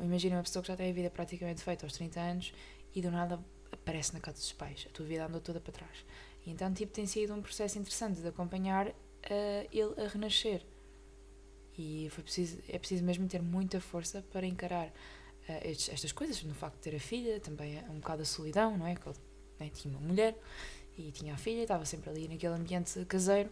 Imagina 0.01 0.37
uma 0.37 0.43
pessoa 0.43 0.63
que 0.63 0.69
já 0.69 0.77
tem 0.77 0.89
a 0.89 0.93
vida 0.93 1.09
praticamente 1.09 1.61
feita 1.61 1.85
aos 1.85 1.91
30 1.91 2.19
anos, 2.21 2.53
e 2.95 3.01
do 3.01 3.11
nada 3.11 3.37
aparece 3.81 4.13
na 4.13 4.19
casa 4.19 4.37
dos 4.37 4.53
pais, 4.53 4.87
a 4.89 4.93
tua 4.93 5.05
vida 5.05 5.25
andou 5.25 5.41
toda 5.41 5.59
para 5.59 5.73
trás. 5.73 6.05
E 6.45 6.51
então, 6.51 6.71
tipo, 6.73 6.91
tem 6.91 7.05
sido 7.05 7.33
um 7.33 7.41
processo 7.41 7.77
interessante 7.77 8.21
de 8.21 8.27
acompanhar 8.27 8.87
uh, 8.87 8.93
ele 9.71 9.93
a 10.01 10.07
renascer. 10.07 10.65
E 11.77 12.07
foi 12.11 12.23
preciso, 12.23 12.59
é 12.67 12.77
preciso 12.77 13.03
mesmo 13.03 13.27
ter 13.27 13.41
muita 13.41 13.79
força 13.79 14.23
para 14.31 14.45
encarar 14.45 14.87
uh, 14.87 14.91
estes, 15.63 15.89
estas 15.89 16.11
coisas, 16.11 16.41
no 16.43 16.53
facto 16.53 16.75
de 16.75 16.81
ter 16.81 16.95
a 16.95 16.99
filha, 16.99 17.39
também 17.39 17.77
é 17.77 17.89
um 17.89 17.99
bocado 17.99 18.21
a 18.21 18.25
solidão, 18.25 18.77
não 18.77 18.87
é? 18.87 18.95
Que 18.95 19.07
ele 19.07 19.17
né? 19.59 19.69
tinha 19.73 19.97
uma 19.97 20.07
mulher 20.07 20.37
e 20.97 21.11
tinha 21.11 21.33
a 21.33 21.37
filha, 21.37 21.61
estava 21.61 21.85
sempre 21.85 22.09
ali 22.09 22.27
naquele 22.27 22.53
ambiente 22.53 23.03
caseiro. 23.05 23.49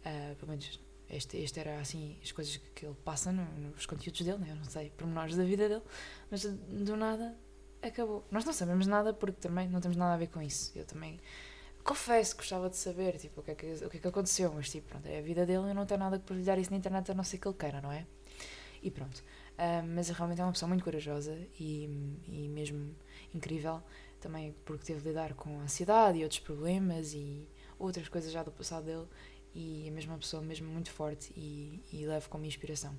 Uh, 0.00 0.34
pelo 0.36 0.50
menos 0.50 0.78
este, 1.08 1.36
este 1.38 1.60
era 1.60 1.78
assim 1.80 2.18
as 2.22 2.32
coisas 2.32 2.60
que 2.74 2.84
ele 2.84 2.96
passa 3.04 3.30
no, 3.30 3.44
nos 3.70 3.86
conteúdos 3.86 4.20
dele, 4.20 4.38
né? 4.38 4.50
eu 4.50 4.56
não 4.56 4.64
sei 4.64 4.90
pormenores 4.90 5.36
da 5.36 5.44
vida 5.44 5.68
dele, 5.68 5.82
mas 6.30 6.44
do 6.44 6.96
nada 6.96 7.36
acabou. 7.88 8.24
Nós 8.30 8.44
não 8.44 8.52
sabemos 8.52 8.86
nada 8.86 9.12
porque 9.12 9.40
também 9.40 9.68
não 9.68 9.80
temos 9.80 9.96
nada 9.96 10.14
a 10.14 10.16
ver 10.16 10.28
com 10.28 10.40
isso. 10.40 10.72
Eu 10.74 10.84
também 10.84 11.20
confesso 11.82 12.34
que 12.34 12.38
gostava 12.38 12.70
de 12.70 12.76
saber 12.76 13.18
tipo, 13.18 13.40
o, 13.40 13.44
que 13.44 13.50
é 13.50 13.54
que, 13.54 13.66
o 13.84 13.90
que 13.90 13.96
é 13.98 14.00
que 14.00 14.08
aconteceu, 14.08 14.52
mas 14.54 14.70
tipo, 14.70 14.88
pronto, 14.88 15.06
é 15.06 15.18
a 15.18 15.22
vida 15.22 15.44
dele, 15.44 15.70
eu 15.70 15.74
não 15.74 15.84
tenho 15.84 16.00
nada 16.00 16.18
que 16.18 16.24
partilhar 16.24 16.58
isso 16.58 16.70
na 16.70 16.78
internet 16.78 17.10
a 17.10 17.14
não 17.14 17.24
ser 17.24 17.38
que 17.38 17.46
ele 17.46 17.56
queira, 17.56 17.80
não 17.80 17.92
é? 17.92 18.06
E 18.82 18.90
pronto. 18.90 19.18
Uh, 19.54 19.86
mas 19.94 20.08
realmente 20.08 20.40
é 20.40 20.44
uma 20.44 20.52
pessoa 20.52 20.68
muito 20.68 20.82
corajosa 20.82 21.38
e, 21.60 21.84
e 22.26 22.48
mesmo 22.48 22.94
incrível 23.32 23.80
também 24.20 24.54
porque 24.64 24.84
teve 24.84 25.00
de 25.00 25.08
lidar 25.08 25.34
com 25.34 25.60
ansiedade 25.60 26.18
e 26.18 26.22
outros 26.22 26.40
problemas 26.40 27.12
e 27.12 27.46
outras 27.78 28.08
coisas 28.08 28.32
já 28.32 28.42
do 28.42 28.50
passado 28.50 28.84
dele 28.84 29.06
e 29.54 29.86
a 29.88 29.92
mesma 29.92 30.18
pessoa 30.18 30.42
mesmo 30.42 30.66
muito 30.68 30.90
forte 30.90 31.32
e, 31.36 31.80
e 31.92 32.06
levo 32.06 32.28
como 32.28 32.44
inspiração. 32.44 32.96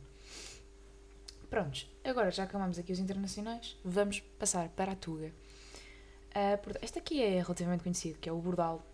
Prontos, 1.56 1.90
agora 2.04 2.30
já 2.32 2.44
acabamos 2.44 2.78
aqui 2.78 2.92
os 2.92 3.00
internacionais, 3.00 3.78
vamos 3.82 4.20
passar 4.20 4.68
para 4.68 4.92
a 4.92 4.96
Tuga. 4.98 5.28
Uh, 5.28 6.78
este 6.82 7.00
aqui 7.00 7.24
é 7.24 7.42
relativamente 7.42 7.82
conhecido, 7.82 8.20
que 8.20 8.28
é 8.28 8.32
o 8.34 8.42
Bordal, 8.42 8.86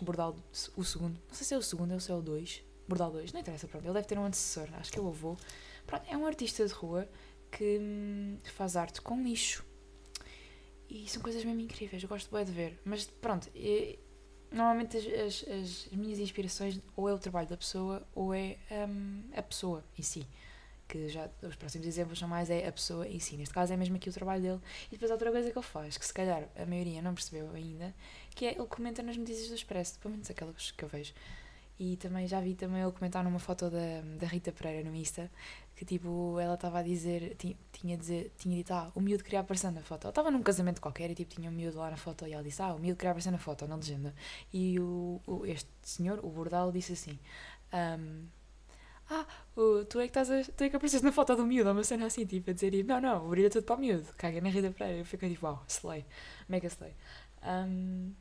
Bordal, 0.00 0.34
o 0.76 0.82
segundo, 0.82 1.20
não 1.28 1.34
sei 1.36 1.46
se 1.46 1.54
é 1.54 1.56
o 1.56 1.62
segundo 1.62 1.94
ou 1.94 2.00
se 2.00 2.10
é 2.10 2.14
o 2.16 2.20
dois, 2.20 2.64
Bordal 2.88 3.12
2, 3.12 3.32
não 3.32 3.38
interessa, 3.38 3.68
pronto, 3.68 3.84
ele 3.84 3.94
deve 3.94 4.08
ter 4.08 4.18
um 4.18 4.24
antecessor, 4.24 4.68
acho 4.74 4.90
que 4.90 4.98
é 4.98 5.00
o 5.00 5.06
avô. 5.06 5.36
Pronto, 5.86 6.04
é 6.08 6.16
um 6.16 6.26
artista 6.26 6.66
de 6.66 6.72
rua 6.72 7.08
que 7.48 7.78
hum, 7.80 8.38
faz 8.42 8.74
arte 8.74 9.00
com 9.00 9.22
lixo. 9.22 9.64
E 10.88 11.08
são 11.08 11.22
coisas 11.22 11.44
mesmo 11.44 11.60
incríveis, 11.60 12.02
eu 12.02 12.08
gosto 12.08 12.28
bem 12.34 12.44
de 12.44 12.50
ver. 12.50 12.80
Mas 12.84 13.06
pronto, 13.06 13.48
normalmente 14.50 14.96
as, 14.96 15.06
as, 15.06 15.48
as, 15.48 15.88
minhas 15.92 16.18
inspirações 16.18 16.80
ou 16.96 17.08
é 17.08 17.14
o 17.14 17.20
trabalho 17.20 17.46
da 17.46 17.56
pessoa 17.56 18.04
ou 18.16 18.34
é 18.34 18.58
um, 18.88 19.22
a 19.32 19.42
pessoa 19.42 19.84
em 19.96 20.02
si. 20.02 20.26
Que 20.90 21.08
já 21.08 21.30
os 21.42 21.54
próximos 21.54 21.86
exemplos 21.86 22.18
são 22.18 22.28
mais 22.28 22.50
é 22.50 22.66
a 22.66 22.72
pessoa 22.72 23.06
em 23.06 23.20
si. 23.20 23.36
Neste 23.36 23.54
caso 23.54 23.72
é 23.72 23.76
mesmo 23.76 23.96
aqui 23.96 24.08
o 24.08 24.12
trabalho 24.12 24.42
dele. 24.42 24.60
E 24.88 24.90
depois 24.92 25.10
outra 25.10 25.30
coisa 25.30 25.50
que 25.50 25.56
ele 25.56 25.66
faz, 25.66 25.96
que 25.96 26.04
se 26.04 26.12
calhar 26.12 26.48
a 26.56 26.66
maioria 26.66 27.00
não 27.00 27.14
percebeu 27.14 27.50
ainda, 27.52 27.94
que 28.34 28.46
é 28.46 28.54
ele 28.54 28.66
comenta 28.66 29.02
nas 29.02 29.16
notícias 29.16 29.48
do 29.48 29.54
Expresso, 29.54 29.98
pelo 30.00 30.12
menos 30.12 30.28
aquelas 30.28 30.72
que 30.72 30.84
eu 30.84 30.88
vejo. 30.88 31.12
E 31.78 31.96
também 31.96 32.26
já 32.26 32.40
vi 32.40 32.54
também 32.54 32.82
ele 32.82 32.92
comentar 32.92 33.24
numa 33.24 33.38
foto 33.38 33.70
da, 33.70 34.02
da 34.18 34.26
Rita 34.26 34.52
Pereira 34.52 34.88
no 34.88 34.94
Insta 34.94 35.30
que 35.80 35.84
tipo, 35.86 36.38
ela 36.38 36.56
estava 36.56 36.80
a 36.80 36.82
dizer, 36.82 37.36
tinha, 37.38 37.56
tinha, 37.72 37.96
dizer, 37.96 38.34
tinha 38.36 38.54
dito, 38.54 38.70
ah, 38.70 38.92
o 38.94 39.00
miúdo 39.00 39.24
queria 39.24 39.40
aparecer 39.40 39.70
na 39.70 39.80
foto. 39.80 40.04
Ela 40.04 40.10
estava 40.10 40.30
num 40.30 40.42
casamento 40.42 40.78
qualquer 40.78 41.10
e 41.10 41.14
tipo, 41.14 41.34
tinha 41.34 41.48
um 41.48 41.54
miúdo 41.54 41.78
lá 41.78 41.90
na 41.90 41.96
foto 41.96 42.26
e 42.26 42.34
ela 42.34 42.42
disse, 42.42 42.60
ah, 42.60 42.74
o 42.74 42.78
miúdo 42.78 42.98
queria 42.98 43.12
aparecer 43.12 43.30
na 43.30 43.38
foto, 43.38 43.66
na 43.66 43.76
legenda. 43.76 44.14
E 44.52 44.78
o, 44.78 45.22
o, 45.26 45.46
este 45.46 45.70
senhor, 45.82 46.20
o 46.22 46.28
Bordal, 46.28 46.70
disse 46.70 46.92
assim, 46.92 47.18
um, 47.72 48.26
ah, 49.10 49.26
o, 49.56 49.84
tu 49.84 50.00
é 50.00 50.04
que 50.04 50.10
estás 50.10 50.30
a, 50.30 50.42
tu 50.44 50.64
é 50.64 50.70
que 50.70 50.76
apareces 50.76 51.02
na 51.02 51.12
foto 51.12 51.36
do 51.36 51.44
miúdo, 51.44 51.70
uma 51.70 51.84
cena 51.84 52.06
assim, 52.06 52.24
tipo, 52.24 52.50
a 52.50 52.54
dizer, 52.54 52.84
não, 52.84 53.00
não, 53.00 53.28
brilha 53.28 53.50
tudo 53.50 53.64
para 53.64 53.76
o 53.76 53.78
miúdo, 53.78 54.06
caga 54.16 54.40
na 54.40 54.48
Rita 54.48 54.70
Pereira. 54.70 55.00
Eu 55.00 55.04
fiquei 55.04 55.30
tipo, 55.30 55.46
uau, 55.46 55.62
slay, 55.68 56.06
mega 56.48 56.68
slay. 56.68 56.94
Um, 57.44 58.12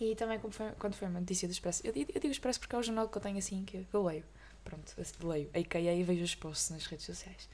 e 0.00 0.14
também 0.16 0.38
quando 0.38 0.54
foi, 0.54 0.70
quando 0.72 0.94
foi 0.94 1.08
uma 1.08 1.20
notícia 1.20 1.46
do 1.46 1.52
Expresso, 1.52 1.86
eu, 1.86 1.92
eu, 1.94 2.20
digo 2.20 2.28
Expresso 2.28 2.58
porque 2.60 2.74
é 2.74 2.78
o 2.78 2.82
jornal 2.82 3.08
que 3.08 3.16
eu 3.16 3.22
tenho 3.22 3.38
assim, 3.38 3.64
que 3.64 3.86
eu 3.92 4.04
leio 4.04 4.24
pronto, 4.64 4.94
leio, 5.22 5.50
a.k.a. 5.54 5.94
e 5.94 6.02
vejo 6.02 6.24
os 6.24 6.34
posts 6.34 6.70
nas 6.70 6.86
redes 6.86 7.06
sociais. 7.06 7.48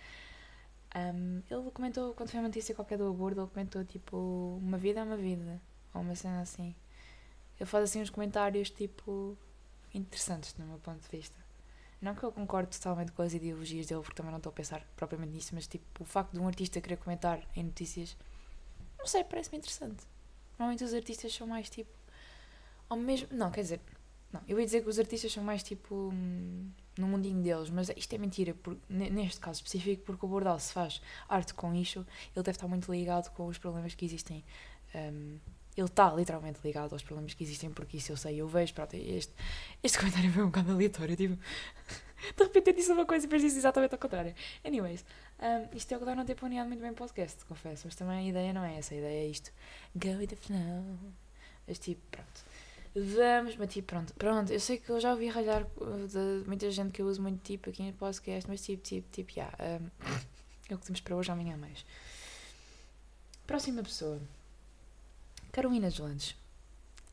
Um, 0.94 1.42
ele 1.50 1.70
comentou, 1.72 2.14
quando 2.14 2.30
foi 2.30 2.40
uma 2.40 2.48
notícia 2.48 2.74
qualquer 2.74 2.98
do 2.98 3.08
aborto, 3.08 3.40
ele 3.40 3.48
comentou 3.48 3.84
tipo, 3.84 4.58
uma 4.62 4.78
vida 4.78 5.00
é 5.00 5.02
uma 5.02 5.16
vida, 5.16 5.60
ou 5.94 6.00
uma 6.00 6.14
cena 6.14 6.40
assim. 6.40 6.74
Ele 7.58 7.66
faz 7.66 7.84
assim 7.84 8.02
uns 8.02 8.10
comentários 8.10 8.70
tipo, 8.70 9.36
interessantes 9.94 10.52
do 10.52 10.64
meu 10.64 10.78
ponto 10.78 11.00
de 11.00 11.16
vista. 11.16 11.45
Não 12.00 12.14
que 12.14 12.22
eu 12.22 12.30
concorde 12.30 12.76
totalmente 12.76 13.12
com 13.12 13.22
as 13.22 13.32
ideologias 13.32 13.86
dele, 13.86 14.02
porque 14.02 14.16
também 14.16 14.30
não 14.30 14.38
estou 14.38 14.50
a 14.50 14.52
pensar 14.52 14.86
propriamente 14.96 15.32
nisso, 15.32 15.54
mas 15.54 15.66
tipo, 15.66 16.02
o 16.02 16.04
facto 16.04 16.32
de 16.32 16.38
um 16.38 16.46
artista 16.46 16.80
querer 16.80 16.96
comentar 16.96 17.40
em 17.56 17.64
notícias, 17.64 18.16
não 18.98 19.06
sei, 19.06 19.24
parece-me 19.24 19.58
interessante. 19.58 20.04
Normalmente 20.58 20.84
os 20.84 20.92
artistas 20.92 21.32
são 21.34 21.46
mais 21.46 21.70
tipo, 21.70 21.90
ao 22.88 22.96
mesmo, 22.96 23.28
não, 23.30 23.50
quer 23.50 23.62
dizer, 23.62 23.80
não, 24.32 24.42
eu 24.46 24.58
ia 24.58 24.66
dizer 24.66 24.82
que 24.82 24.88
os 24.88 24.98
artistas 24.98 25.32
são 25.32 25.42
mais 25.42 25.62
tipo 25.62 26.10
hum, 26.12 26.70
no 26.98 27.06
mundinho 27.06 27.42
deles, 27.42 27.70
mas 27.70 27.90
isto 27.96 28.12
é 28.14 28.18
mentira, 28.18 28.54
por, 28.54 28.76
neste 28.88 29.40
caso 29.40 29.58
específico, 29.58 30.02
porque 30.04 30.24
o 30.24 30.28
Bordal 30.28 30.58
se 30.58 30.72
faz 30.72 31.00
arte 31.28 31.54
com 31.54 31.74
isso, 31.74 32.00
ele 32.34 32.42
deve 32.42 32.56
estar 32.56 32.68
muito 32.68 32.90
ligado 32.90 33.30
com 33.32 33.46
os 33.46 33.58
problemas 33.58 33.94
que 33.94 34.04
existem. 34.04 34.44
Um, 34.94 35.38
ele 35.76 35.86
está 35.86 36.12
literalmente 36.14 36.58
ligado 36.64 36.92
aos 36.92 37.02
problemas 37.02 37.34
que 37.34 37.44
existem, 37.44 37.70
porque 37.70 37.98
isso 37.98 38.10
eu 38.10 38.16
sei, 38.16 38.40
eu 38.40 38.48
vejo. 38.48 38.72
Pronto, 38.72 38.94
este, 38.94 39.32
este 39.82 39.98
comentário 39.98 40.32
foi 40.32 40.42
um 40.42 40.46
bocado 40.46 40.72
aleatório. 40.72 41.14
Tipo, 41.16 41.36
de 42.36 42.42
repente 42.44 42.70
eu 42.70 42.74
disse 42.74 42.92
uma 42.92 43.04
coisa 43.04 43.24
e 43.24 43.28
depois 43.28 43.42
disse 43.42 43.58
exatamente 43.58 43.92
ao 43.92 43.98
contrário. 43.98 44.34
Anyways, 44.64 45.04
um, 45.38 45.76
isto 45.76 45.92
é 45.92 45.96
o 45.96 46.00
que 46.00 46.06
dá 46.06 46.14
não 46.14 46.24
ter 46.24 46.34
planeado 46.34 46.68
muito 46.68 46.80
bem 46.80 46.94
podcast, 46.94 47.44
confesso, 47.44 47.82
mas 47.86 47.94
também 47.94 48.18
a 48.18 48.22
ideia 48.22 48.52
não 48.54 48.64
é 48.64 48.78
essa, 48.78 48.94
a 48.94 48.96
ideia 48.96 49.24
é 49.24 49.28
isto. 49.28 49.52
Go 49.94 50.16
with 50.16 50.28
the 50.28 50.36
flow. 50.36 50.98
Mas 51.66 51.78
tipo, 51.78 52.00
pronto. 52.10 52.44
Vamos, 52.94 53.56
mas 53.56 53.70
tipo, 53.70 53.88
pronto, 53.88 54.14
pronto, 54.14 54.50
eu 54.50 54.58
sei 54.58 54.78
que 54.78 54.88
eu 54.88 54.98
já 54.98 55.10
ouvi 55.12 55.28
ralhar 55.28 55.66
uh, 55.76 56.08
de 56.08 56.48
muita 56.48 56.70
gente 56.70 56.92
que 56.92 57.02
eu 57.02 57.06
uso 57.06 57.20
muito 57.20 57.42
tipo 57.42 57.68
aqui 57.68 57.82
no 57.82 57.92
podcast, 57.92 58.48
mas 58.48 58.62
tipo, 58.64 58.82
tipo, 58.82 59.06
tipo, 59.10 59.30
já, 59.34 59.52
yeah, 59.58 59.84
um, 59.84 59.90
é 60.72 60.74
o 60.74 60.78
que 60.78 60.86
temos 60.86 61.02
para 61.02 61.14
hoje, 61.14 61.30
amanhã 61.30 61.58
mais. 61.58 61.84
Próxima 63.46 63.82
pessoa, 63.82 64.18
Carolina 65.56 65.88
Deslandes. 65.88 66.36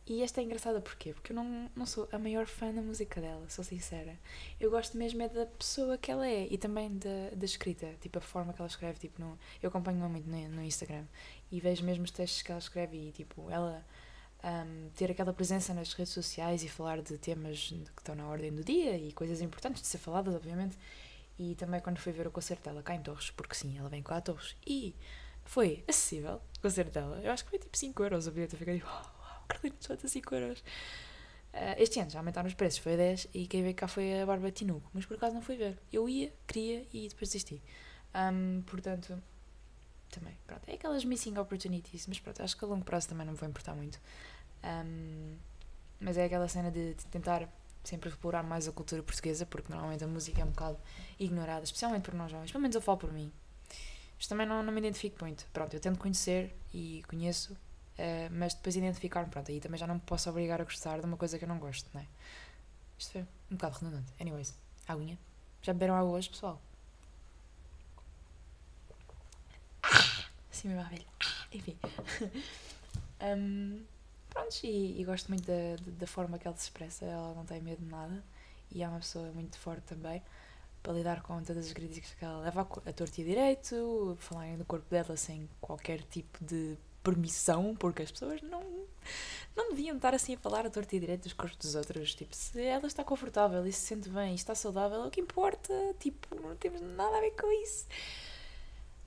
E 0.06 0.22
esta 0.22 0.42
é 0.42 0.44
engraçada 0.44 0.82
porquê? 0.82 1.14
Porque 1.14 1.32
eu 1.32 1.36
não, 1.38 1.72
não 1.74 1.86
sou 1.86 2.10
a 2.12 2.20
maior 2.20 2.46
fã 2.46 2.74
da 2.74 2.82
música 2.82 3.22
dela, 3.22 3.48
sou 3.48 3.64
sincera. 3.64 4.20
Eu 4.60 4.70
gosto 4.70 4.98
mesmo 4.98 5.22
é 5.22 5.30
da 5.30 5.46
pessoa 5.46 5.98
que 5.98 6.12
ela 6.12 6.28
é 6.28 6.46
e 6.52 6.58
também 6.58 6.94
da, 6.98 7.30
da 7.34 7.46
escrita, 7.46 7.96
tipo 8.02 8.18
a 8.18 8.22
forma 8.22 8.52
que 8.52 8.60
ela 8.60 8.68
escreve. 8.68 9.00
Tipo, 9.00 9.22
no, 9.22 9.40
eu 9.62 9.70
acompanho-a 9.70 10.10
muito 10.10 10.30
no, 10.30 10.50
no 10.50 10.62
Instagram 10.62 11.06
e 11.50 11.62
vejo 11.62 11.86
mesmo 11.86 12.04
os 12.04 12.12
textos 12.12 12.42
que 12.42 12.52
ela 12.52 12.60
escreve 12.60 12.98
e 12.98 13.12
tipo, 13.14 13.50
ela 13.50 13.82
um, 14.44 14.90
ter 14.90 15.10
aquela 15.10 15.32
presença 15.32 15.74
nas 15.74 15.94
redes 15.94 16.12
sociais 16.12 16.66
e 16.66 16.68
falar 16.68 17.02
de 17.02 17.18
temas 17.18 17.70
que 17.70 18.02
estão 18.02 18.14
na 18.14 18.28
ordem 18.28 18.54
do 18.54 18.62
dia 18.62 18.98
e 18.98 19.14
coisas 19.14 19.40
importantes 19.40 19.82
de 19.82 19.88
ser 19.88 20.00
faladas, 20.00 20.36
obviamente. 20.36 20.78
E 21.40 21.56
também 21.56 21.80
quando 21.80 21.98
fui 22.00 22.12
ver 22.12 22.28
o 22.28 22.32
concerto 22.32 22.66
dela 22.66 22.84
cá 22.84 22.94
em 22.94 23.02
Torres, 23.02 23.32
porque 23.32 23.56
sim, 23.56 23.78
ela 23.78 23.88
vem 23.88 24.04
cá 24.04 24.18
a 24.18 24.22
Torres 24.22 24.58
e 24.68 24.94
foi 25.46 25.82
acessível 25.88 26.42
concerto 26.64 26.92
dela. 26.92 27.20
Eu 27.22 27.32
acho 27.32 27.44
que 27.44 27.50
foi 27.52 27.60
tipo 27.60 27.78
5 27.78 28.04
euros 28.04 28.26
o 28.26 28.32
bilhete. 28.32 28.54
Eu 28.54 28.60
fiquei 28.60 28.76
tipo, 28.76 28.88
uau, 28.88 29.46
Carolina, 29.48 29.76
só 29.80 29.96
5 29.96 30.36
euros. 30.36 30.60
Uh, 31.54 31.78
este 31.78 32.00
ano 32.00 32.10
já 32.10 32.18
aumentaram 32.18 32.48
os 32.48 32.56
preços, 32.56 32.80
foi 32.80 32.98
10 32.98 33.28
e 33.32 33.46
quem 33.46 33.62
veio 33.62 33.76
cá 33.76 33.88
foi 33.88 34.22
a 34.22 34.26
Bárbara 34.26 34.52
Tinuco, 34.52 34.90
mas 34.92 35.06
por 35.06 35.18
acaso 35.18 35.36
não 35.36 35.42
fui 35.42 35.56
ver. 35.56 35.78
Eu 35.92 36.10
ia, 36.10 36.34
queria 36.48 36.88
e 36.92 37.08
depois 37.08 37.30
desisti. 37.30 37.62
Um, 38.16 38.64
portanto, 38.64 39.22
também, 40.10 40.36
pronto, 40.48 40.64
é 40.68 40.74
aquelas 40.74 41.06
missing 41.06 41.38
opportunities, 41.38 42.08
mas 42.08 42.20
pronto, 42.20 42.42
acho 42.42 42.58
que 42.58 42.66
a 42.66 42.68
longo 42.68 42.84
prazo 42.84 43.10
também 43.10 43.26
não 43.26 43.34
me 43.34 43.40
vou 43.40 43.48
importar 43.48 43.76
muito. 43.76 44.00
Um, 44.64 45.36
mas 46.00 46.18
é 46.18 46.26
aquela 46.26 46.48
cena 46.48 46.72
de, 46.72 46.96
de, 46.96 47.06
tentar 47.06 47.48
sempre 47.84 48.10
explorar 48.10 48.42
mais 48.42 48.68
a 48.68 48.72
cultura 48.72 49.04
portuguesa, 49.04 49.46
porque 49.46 49.72
normalmente 49.72 50.04
a 50.04 50.08
música 50.08 50.42
é 50.42 50.46
um 50.46 50.50
bocado 50.50 50.80
ignorada, 51.20 51.64
especialmente 51.64 52.04
por 52.04 52.16
nós 52.16 52.32
jovens. 52.32 52.52
Pelo 52.52 52.62
menos 52.62 52.76
eu 52.76 52.82
falo 52.82 52.98
por 52.98 53.14
mim. 53.14 53.32
Mas 54.24 54.28
também 54.30 54.48
não, 54.48 54.64
não 54.64 54.72
me 54.72 54.80
identifico 54.80 55.18
muito. 55.20 55.46
Pronto, 55.52 55.74
eu 55.74 55.82
tento 55.82 56.00
conhecer 56.00 56.56
e 56.74 57.04
conheço, 57.10 57.52
uh, 57.52 58.32
mas 58.32 58.54
depois 58.54 58.74
identificar-me, 58.74 59.30
pronto, 59.30 59.52
aí 59.52 59.60
também 59.60 59.78
já 59.78 59.86
não 59.86 59.96
me 59.96 60.00
posso 60.00 60.30
obrigar 60.30 60.62
a 60.62 60.64
gostar 60.64 61.02
de 61.02 61.06
uma 61.06 61.18
coisa 61.18 61.38
que 61.38 61.44
eu 61.44 61.50
não 61.50 61.60
gosto, 61.60 61.90
não 61.94 62.00
é? 62.00 62.08
Isto 62.98 63.12
foi 63.12 63.22
um 63.52 63.56
bocado 63.58 63.80
redundante. 63.80 64.14
Anyways, 64.22 64.56
aguinha. 64.88 65.20
Já 65.62 65.74
beberam 65.74 65.96
água 65.96 66.12
hoje, 66.12 66.30
pessoal? 66.30 66.62
Assim 70.50 70.70
mesmo 70.70 70.84
à. 70.84 70.90
Enfim. 71.52 71.78
um, 73.38 73.84
Pronto, 74.30 74.56
e, 74.64 75.02
e, 75.02 75.04
gosto 75.04 75.28
muito 75.28 75.46
da, 75.46 75.76
da 76.00 76.08
forma 76.08 76.40
que 76.40 76.48
ela 76.48 76.56
se 76.56 76.64
expressa, 76.64 77.04
ela 77.04 77.34
não 77.34 77.44
tem 77.46 77.60
medo 77.60 77.84
de 77.84 77.92
nada 77.92 78.24
e 78.72 78.84
é 78.84 78.88
uma 78.88 79.00
pessoa 79.00 79.30
muito 79.34 79.60
forte 79.60 79.84
também 79.84 80.24
para 80.84 80.94
lidar 80.94 81.22
com 81.24 81.42
todas 81.42 81.66
as 81.66 81.74
críticas 81.74 82.12
que 82.14 82.24
ela 82.24 82.40
leva 82.42 82.62
a, 82.62 82.90
a 82.90 82.94
torto 82.94 83.20
e 83.20 83.24
a 83.24 83.26
direito, 83.26 84.18
falarem 84.20 84.58
do 84.58 84.66
corpo 84.66 84.86
dela 84.90 85.16
sem 85.16 85.50
qualquer 85.62 86.04
tipo 86.04 86.44
de 86.44 86.78
permissão, 87.02 87.76
porque 87.76 88.04
as 88.04 88.12
pessoas 88.12 88.42
não, 88.42 88.64
não 89.56 89.70
deviam 89.70 89.96
estar 89.96 90.14
assim 90.14 90.36
a 90.36 90.38
falar 90.38 90.66
a 90.66 90.70
torto 90.70 90.96
e 90.96 91.00
direito 91.00 91.24
dos 91.24 91.34
corpos 91.34 91.58
dos 91.58 91.76
outros. 91.76 92.14
Tipo, 92.14 92.36
se 92.36 92.62
ela 92.62 92.86
está 92.86 93.04
confortável 93.04 93.66
e 93.66 93.72
se 93.72 93.82
sente 93.82 94.10
bem 94.10 94.34
e 94.34 94.36
está 94.36 94.54
saudável, 94.54 95.02
o 95.02 95.10
que 95.10 95.22
importa. 95.22 95.74
Tipo, 96.00 96.36
não 96.36 96.56
temos 96.56 96.82
nada 96.82 97.18
a 97.18 97.22
ver 97.22 97.32
com 97.32 97.52
isso. 97.64 97.88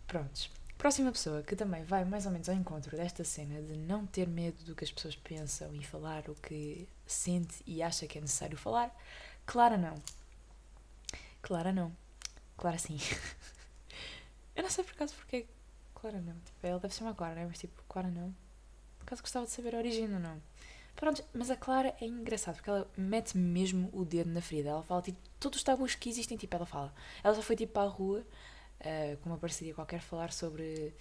Prontos. 0.06 0.50
Próxima 0.78 1.11
pessoa 1.11 1.42
que 1.42 1.56
também 1.56 1.85
vai 1.85 2.04
mais 2.04 2.26
ou 2.26 2.33
menos 2.33 2.49
ao 2.50 2.54
encontro 2.54 2.95
desta 2.97 3.25
cena 3.25 3.62
de 3.62 3.76
não 3.76 4.06
ter 4.06 4.28
medo 4.28 4.62
do 4.64 4.75
que 4.75 4.85
as 4.85 4.92
pessoas 4.92 5.16
pensam 5.16 5.75
e 5.75 5.83
falar 5.83 6.28
o 6.28 6.35
que 6.35 6.87
sente 7.06 7.62
e 7.66 7.83
acha 7.83 8.06
que 8.06 8.18
é 8.18 8.21
necessário 8.21 8.59
falar, 8.59 8.95
Clara 9.47 9.78
não. 9.78 9.95
Clara 11.47 11.73
não. 11.73 11.97
Clara 12.57 12.76
sim. 12.76 12.99
Eu 14.57 14.65
não 14.65 14.71
sei 14.71 14.83
por 14.83 14.95
acaso 14.95 15.15
porque 15.15 15.47
Clara 15.95 16.21
não. 16.21 16.35
Tipo, 16.41 16.67
ela 16.67 16.81
deve 16.81 16.93
ser 16.93 17.05
uma 17.05 17.15
Clara, 17.15 17.37
né? 17.37 17.47
Mas 17.47 17.61
tipo, 17.61 17.85
Clara 17.88 18.11
não. 18.11 18.35
Por 18.99 19.05
acaso 19.05 19.23
gostava 19.23 19.47
de 19.47 19.53
saber 19.53 19.76
a 19.76 19.79
origem 19.79 20.12
ou 20.12 20.19
não. 20.19 20.43
Pronto, 20.97 21.25
mas 21.33 21.49
a 21.49 21.57
Clara 21.57 21.95
é 22.00 22.05
engraçada 22.05 22.57
porque 22.57 22.69
ela 22.69 22.91
mete 22.97 23.38
mesmo 23.38 23.88
o 23.93 24.05
dedo 24.05 24.29
na 24.29 24.41
ferida. 24.41 24.71
Ela 24.71 24.83
fala 24.83 25.00
tipo, 25.03 25.21
todos 25.38 25.59
os 25.59 25.62
tabus 25.62 25.95
que 25.95 26.09
existem, 26.09 26.37
tipo, 26.37 26.57
ela 26.57 26.67
fala. 26.67 26.93
Ela 27.23 27.33
já 27.33 27.43
foi 27.43 27.55
tipo 27.55 27.75
para 27.75 27.85
a 27.85 27.93
rua 27.93 28.26
uh, 28.81 29.17
com 29.19 29.31
uma 29.31 29.38
parceria 29.38 29.73
qualquer, 29.73 30.00
falar 30.00 30.33
sobre 30.33 30.97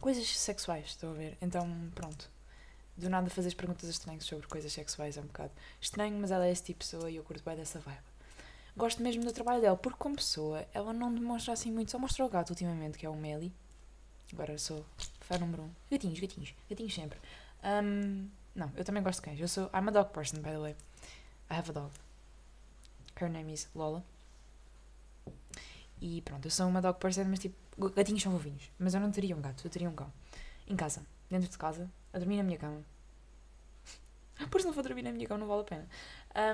coisas 0.00 0.26
sexuais, 0.26 0.86
estão 0.86 1.10
a 1.10 1.14
ver? 1.14 1.36
Então, 1.42 1.68
pronto. 1.94 2.30
Do 2.96 3.10
nada 3.10 3.28
fazer 3.28 3.54
perguntas 3.54 3.86
estranhas 3.86 4.24
sobre 4.24 4.46
coisas 4.46 4.72
sexuais 4.72 5.18
é 5.18 5.20
um 5.20 5.26
bocado 5.26 5.52
estranho, 5.78 6.16
mas 6.18 6.30
ela 6.30 6.46
é 6.46 6.50
esse 6.50 6.62
tipo 6.62 6.82
de 6.82 6.90
pessoa 6.90 7.10
e 7.10 7.16
eu 7.16 7.22
curto 7.22 7.44
bem 7.44 7.54
dessa 7.54 7.78
vibe. 7.80 8.13
Gosto 8.76 9.02
mesmo 9.02 9.24
do 9.24 9.32
trabalho 9.32 9.60
dela, 9.60 9.76
porque 9.76 9.98
como 9.98 10.16
pessoa, 10.16 10.66
ela 10.72 10.92
não 10.92 11.14
demonstra 11.14 11.52
assim 11.52 11.70
muito, 11.70 11.92
só 11.92 11.98
mostra 11.98 12.24
o 12.24 12.28
gato 12.28 12.50
ultimamente, 12.50 12.98
que 12.98 13.06
é 13.06 13.08
o 13.08 13.14
Meli. 13.14 13.52
Agora 14.32 14.58
sou 14.58 14.84
fã 15.20 15.38
número 15.38 15.62
um. 15.62 15.70
Gatinhos, 15.90 16.18
gatinhos, 16.18 16.54
gatinhos 16.68 16.94
sempre. 16.94 17.18
Um, 17.62 18.28
não, 18.54 18.72
eu 18.76 18.84
também 18.84 19.02
gosto 19.02 19.20
de 19.20 19.26
cães. 19.26 19.40
Eu 19.40 19.46
sou. 19.46 19.66
I'm 19.66 19.88
a 19.88 19.90
dog 19.90 20.12
person, 20.12 20.38
by 20.38 20.50
the 20.50 20.58
way. 20.58 20.76
I 21.50 21.54
have 21.54 21.70
a 21.70 21.72
dog. 21.72 21.92
Her 23.20 23.28
name 23.28 23.52
is 23.52 23.68
Lola. 23.74 24.04
E 26.00 26.20
pronto, 26.22 26.44
eu 26.46 26.50
sou 26.50 26.66
uma 26.66 26.82
dog 26.82 26.98
person, 26.98 27.24
mas 27.24 27.38
tipo, 27.38 27.56
gatinhos 27.90 28.22
são 28.22 28.32
fofinhos. 28.32 28.70
Mas 28.78 28.94
eu 28.94 29.00
não 29.00 29.10
teria 29.10 29.36
um 29.36 29.40
gato, 29.40 29.64
eu 29.64 29.70
teria 29.70 29.88
um 29.88 29.94
cão. 29.94 30.12
Em 30.66 30.74
casa, 30.74 31.06
dentro 31.30 31.48
de 31.48 31.56
casa, 31.56 31.88
a 32.12 32.18
dormir 32.18 32.38
na 32.38 32.42
minha 32.42 32.58
cama. 32.58 32.84
Por 34.50 34.60
se 34.60 34.66
não 34.66 34.74
for 34.74 34.82
dormir 34.82 35.02
na 35.02 35.12
minha 35.12 35.28
cama, 35.28 35.40
não 35.40 35.46
vale 35.46 35.60
a 35.60 35.64
pena. 35.64 35.88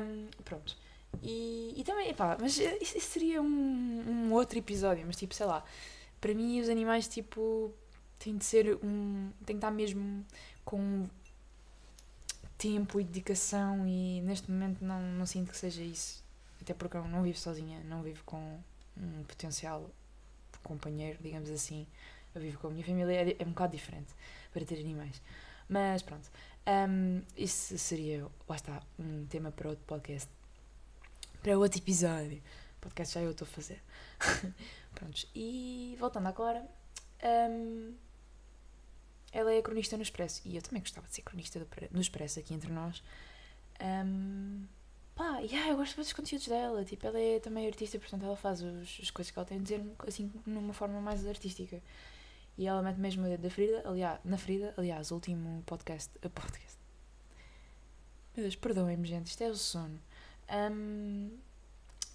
Um, 0.03 0.29
pronto. 0.45 0.77
E, 1.23 1.75
e 1.77 1.85
também, 1.85 2.09
epá, 2.11 2.37
mas 2.41 2.57
isso, 2.59 2.97
isso 2.97 3.11
seria 3.11 3.43
um, 3.43 3.47
um 3.47 4.33
outro 4.33 4.59
episódio, 4.59 5.05
mas 5.07 5.17
tipo, 5.17 5.35
sei 5.35 5.47
lá, 5.47 5.65
para 6.21 6.35
mim 6.35 6.61
os 6.61 6.69
animais, 6.69 7.09
tipo, 7.09 7.75
tem 8.19 8.37
de 8.37 8.45
ser 8.45 8.79
um. 8.83 9.31
tem 9.45 9.57
que 9.57 9.59
estar 9.59 9.71
mesmo 9.71 10.25
com 10.65 11.09
tempo 12.57 13.01
e 13.01 13.05
dedicação 13.05 13.87
e 13.87 14.21
neste 14.21 14.51
momento 14.51 14.85
não, 14.85 15.01
não 15.01 15.27
sinto 15.27 15.51
que 15.51 15.57
seja 15.57 15.83
isso. 15.83 16.23
Até 16.61 16.75
porque 16.75 16.97
eu 16.97 17.05
não 17.09 17.23
vivo 17.23 17.39
sozinha, 17.39 17.81
não 17.85 18.03
vivo 18.03 18.23
com 18.25 18.61
um 18.97 19.25
potencial 19.25 19.91
companheiro, 20.63 21.19
digamos 21.23 21.51
assim. 21.51 21.87
Eu 22.35 22.41
vivo 22.41 22.59
com 22.59 22.69
a 22.69 22.71
minha 22.71 22.85
família, 22.85 23.13
é, 23.13 23.37
é 23.39 23.45
um 23.45 23.51
bocado 23.51 23.75
diferente 23.75 24.15
para 24.53 24.65
ter 24.65 24.79
animais. 24.79 25.21
Mas 25.69 26.03
pronto, 26.03 26.31
um, 26.67 27.23
isso 27.37 27.79
seria, 27.79 28.27
lá 28.49 28.57
está, 28.57 28.83
um 28.99 29.25
tema 29.27 29.51
para 29.51 29.71
outro 29.71 29.85
podcast. 29.87 30.29
Para 31.43 31.59
outro 31.59 31.79
episódio. 31.79 32.43
Podcast 32.83 33.15
já 33.15 33.23
eu 33.23 33.31
estou 33.31 33.47
a 33.47 33.51
fazer. 33.51 33.83
Prontos, 34.95 35.27
e 35.35 35.97
voltando 35.99 36.27
agora, 36.27 36.69
um, 37.51 37.95
ela 39.33 39.51
é 39.51 39.63
cronista 39.63 39.97
no 39.97 40.03
Expresso 40.03 40.43
e 40.45 40.57
eu 40.57 40.63
também 40.63 40.83
gostava 40.83 41.07
de 41.07 41.15
ser 41.15 41.23
cronista 41.23 41.67
no 41.91 42.01
Expresso 42.01 42.39
aqui 42.39 42.53
entre 42.53 42.71
nós. 42.71 43.03
Um, 43.81 44.67
pá, 45.15 45.39
yeah, 45.39 45.71
eu 45.71 45.79
gosto 45.79 45.97
dos 45.97 46.13
conteúdos 46.13 46.47
dela. 46.47 46.85
Tipo, 46.85 47.07
ela 47.07 47.19
é 47.19 47.41
também 47.41 47.67
artista, 47.67 47.99
portanto 47.99 48.23
ela 48.23 48.37
faz 48.37 48.61
os, 48.61 49.01
as 49.03 49.11
coisas 49.11 49.31
que 49.31 49.39
ela 49.39 49.47
tem 49.47 49.59
a 49.59 49.63
dizer 49.63 49.83
assim, 50.07 50.31
numa 50.45 50.75
forma 50.75 51.01
mais 51.01 51.27
artística. 51.27 51.81
E 52.59 52.67
ela 52.67 52.83
mete 52.83 52.99
mesmo 52.99 53.27
o 53.27 53.39
da 53.39 53.49
Frida, 53.49 53.83
aliás, 53.87 54.21
na 54.25 54.37
Frida, 54.37 54.75
aliás, 54.77 55.11
o 55.11 55.15
último 55.15 55.63
podcast. 55.65 56.11
Uh, 56.19 56.29
podcast. 56.29 56.79
Meu 58.37 58.45
Deus, 58.45 58.57
perdoem-me, 58.57 59.09
gente, 59.09 59.29
isto 59.29 59.43
é 59.43 59.49
o 59.49 59.57
sono. 59.57 59.99
Um, 60.51 61.39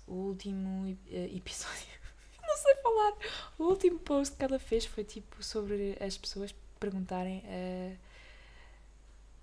o 0.08 0.14
último 0.14 0.86
uh, 0.86 1.36
episódio. 1.36 1.88
não 2.46 2.58
sei 2.58 2.76
falar. 2.76 3.14
O 3.58 3.64
último 3.64 4.00
post 4.00 4.36
que 4.36 4.44
ela 4.44 4.60
fez 4.60 4.86
foi 4.86 5.04
tipo 5.04 5.44
sobre 5.44 5.98
as 6.00 6.18
pessoas 6.18 6.54
perguntarem 6.80 7.40
uh, 7.40 7.98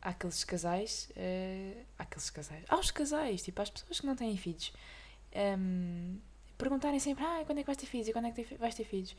àqueles 0.01 0.45
casais, 0.45 1.11
uh, 1.17 1.85
àqueles 1.99 2.31
casais, 2.31 2.65
aos 2.69 2.91
casais, 2.91 3.43
tipo 3.43 3.61
às 3.63 3.71
pessoas 3.71 4.01
que 4.01 4.07
não 4.07 4.17
têm 4.17 4.37
filhos, 4.37 4.73
um, 5.59 6.19
perguntarem 6.59 7.01
sempre, 7.01 7.25
ah, 7.25 7.43
quando 7.45 7.59
é 7.59 7.63
que 7.63 7.67
vais 7.67 7.79
ter 7.79 7.87
filhos 7.87 8.09
e 8.09 8.13
quando 8.13 8.27
é 8.27 8.33
que 8.33 8.55
vais 8.57 8.75
ter 8.75 8.85
filhos? 8.85 9.17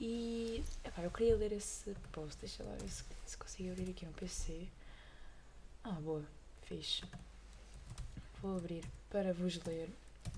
E 0.00 0.62
epá, 0.84 1.02
eu 1.02 1.10
queria 1.10 1.36
ler 1.36 1.52
esse 1.52 1.92
post, 2.12 2.38
deixa 2.38 2.62
lá 2.62 2.74
ver 2.76 2.88
se, 2.88 3.04
se 3.26 3.36
consigo 3.36 3.72
abrir 3.72 3.90
aqui 3.90 4.06
no 4.06 4.12
PC. 4.12 4.68
Ah, 5.82 5.92
boa, 5.92 6.24
fixe. 6.62 7.02
Vou 8.40 8.56
abrir 8.56 8.84
para 9.10 9.32
vos 9.32 9.62
ler. 9.64 9.90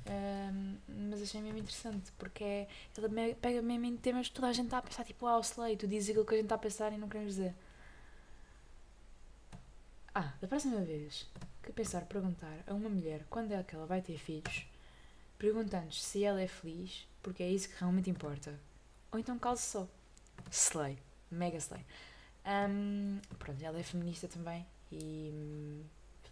Um, 0.07 0.77
mas 1.09 1.23
achei 1.23 1.41
mesmo 1.41 1.59
interessante 1.59 2.11
porque 2.19 2.43
é, 2.43 2.69
ela 2.97 3.09
pega 3.41 3.63
mesmo 3.63 3.85
em 3.85 3.97
temas 3.97 4.29
que 4.29 4.35
toda 4.35 4.49
a 4.49 4.53
gente 4.53 4.67
está 4.67 4.79
a 4.79 4.83
pensar, 4.83 5.05
tipo, 5.05 5.27
ah, 5.27 5.39
o 5.39 5.41
Slay, 5.41 5.77
tu 5.77 5.87
dizes 5.87 6.11
aquilo 6.11 6.25
que 6.25 6.35
a 6.35 6.37
gente 6.37 6.47
está 6.47 6.55
a 6.55 6.59
pensar 6.59 6.93
e 6.93 6.99
não 6.99 7.09
queremos 7.09 7.35
dizer. 7.35 7.55
Ah, 10.15 10.33
da 10.41 10.49
próxima 10.49 10.81
vez 10.81 11.29
que 11.63 11.73
pensar 11.73 12.05
perguntar 12.07 12.65
a 12.67 12.75
uma 12.75 12.89
mulher 12.89 13.25
quando 13.29 13.53
é 13.53 13.63
que 13.63 13.75
ela 13.75 13.87
vai 13.87 14.01
ter 14.01 14.19
filhos, 14.19 14.67
perguntando 15.39 15.93
se 15.93 16.25
ela 16.25 16.41
é 16.41 16.49
feliz, 16.49 17.07
porque 17.23 17.43
é 17.43 17.49
isso 17.49 17.69
que 17.69 17.79
realmente 17.79 18.11
importa. 18.11 18.59
Ou 19.13 19.19
então 19.19 19.39
calce 19.39 19.71
só. 19.71 19.89
Slay. 20.51 20.99
Mega 21.31 21.59
slay. 21.59 21.85
Um, 22.45 23.21
pronto, 23.39 23.63
ela 23.63 23.79
é 23.79 23.83
feminista 23.83 24.27
também 24.27 24.67
e 24.91 25.85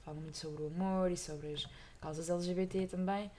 hum, 0.08 0.14
fala 0.14 0.20
muito 0.20 0.38
sobre 0.38 0.62
o 0.62 0.66
amor 0.66 1.10
e 1.10 1.16
sobre 1.16 1.52
as 1.52 1.66
causas 2.00 2.30
LGBT 2.30 2.86
também. 2.86 3.30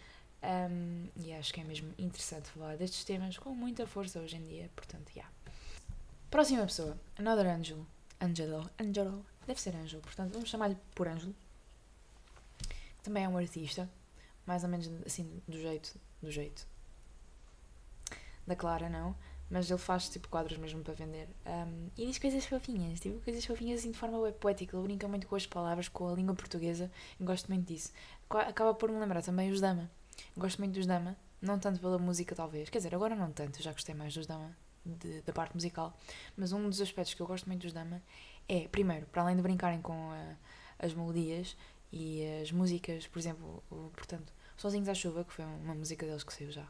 Um, 0.41 1.07
e 1.17 1.33
acho 1.33 1.53
que 1.53 1.59
é 1.59 1.63
mesmo 1.63 1.93
interessante 1.97 2.49
falar 2.49 2.77
destes 2.77 3.03
temas 3.03 3.38
com 3.38 3.49
muita 3.53 3.85
força 3.85 4.19
hoje 4.19 4.38
em 4.38 4.43
dia. 4.43 4.69
Portanto, 4.75 5.11
yeah. 5.15 5.31
Próxima 6.29 6.63
pessoa, 6.63 6.97
Another 7.17 7.47
Angel. 7.47 7.85
Angelo. 8.21 8.69
Angelo. 8.79 9.25
Deve 9.45 9.59
ser 9.59 9.75
Angelo, 9.75 10.01
portanto, 10.01 10.33
vamos 10.33 10.49
chamar-lhe 10.49 10.77
por 10.93 11.07
Angelo. 11.07 11.35
Também 13.01 13.23
é 13.23 13.29
um 13.29 13.38
artista, 13.38 13.89
mais 14.45 14.63
ou 14.63 14.69
menos 14.69 14.89
assim, 15.05 15.41
do 15.47 15.60
jeito. 15.60 15.99
Do 16.21 16.32
jeito. 16.32 16.67
Da 18.45 18.55
Clara, 18.55 18.89
não. 18.89 19.15
Mas 19.49 19.69
ele 19.69 19.79
faz 19.79 20.09
tipo 20.09 20.29
quadros 20.29 20.57
mesmo 20.57 20.83
para 20.83 20.93
vender. 20.93 21.27
Um, 21.45 21.89
e 21.97 22.05
diz 22.05 22.19
coisas 22.19 22.45
fofinhas, 22.45 22.99
tipo 22.99 23.19
coisas 23.21 23.43
fofinhas 23.43 23.79
assim 23.79 23.91
de 23.91 23.97
forma 23.97 24.19
web 24.19 24.38
poética. 24.38 24.77
Ele 24.77 24.83
brinca 24.83 25.07
muito 25.07 25.27
com 25.27 25.35
as 25.35 25.45
palavras, 25.45 25.88
com 25.88 26.07
a 26.07 26.13
língua 26.13 26.35
portuguesa. 26.35 26.91
E 27.19 27.23
gosto 27.23 27.47
muito 27.47 27.67
disso. 27.67 27.91
Acaba 28.29 28.73
por 28.73 28.91
me 28.91 28.99
lembrar 28.99 29.23
também 29.23 29.51
os 29.51 29.59
Dama 29.59 29.89
Gosto 30.35 30.59
muito 30.59 30.73
dos 30.73 30.85
Dama, 30.85 31.15
não 31.41 31.59
tanto 31.59 31.79
pela 31.79 31.97
música, 31.97 32.35
talvez. 32.35 32.69
Quer 32.69 32.79
dizer, 32.79 32.95
agora 32.95 33.15
não 33.15 33.31
tanto, 33.31 33.62
já 33.62 33.71
gostei 33.71 33.95
mais 33.95 34.13
dos 34.13 34.25
Dama, 34.25 34.55
de, 34.85 35.21
da 35.21 35.33
parte 35.33 35.53
musical. 35.53 35.97
Mas 36.35 36.51
um 36.51 36.69
dos 36.69 36.81
aspectos 36.81 37.13
que 37.13 37.21
eu 37.21 37.27
gosto 37.27 37.47
muito 37.47 37.62
dos 37.62 37.73
Dama 37.73 38.01
é, 38.47 38.67
primeiro, 38.67 39.05
para 39.07 39.21
além 39.23 39.35
de 39.35 39.41
brincarem 39.41 39.81
com 39.81 40.12
a, 40.12 40.35
as 40.79 40.93
melodias 40.93 41.55
e 41.91 42.23
as 42.41 42.51
músicas, 42.51 43.07
por 43.07 43.19
exemplo, 43.19 43.63
o, 43.69 43.89
portanto, 43.95 44.31
Sozinhos 44.57 44.89
à 44.89 44.93
Chuva, 44.93 45.23
que 45.23 45.33
foi 45.33 45.45
uma 45.45 45.75
música 45.75 46.05
deles 46.05 46.23
que 46.23 46.33
saiu 46.33 46.51
já 46.51 46.63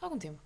há 0.00 0.04
algum 0.04 0.18
tempo, 0.18 0.42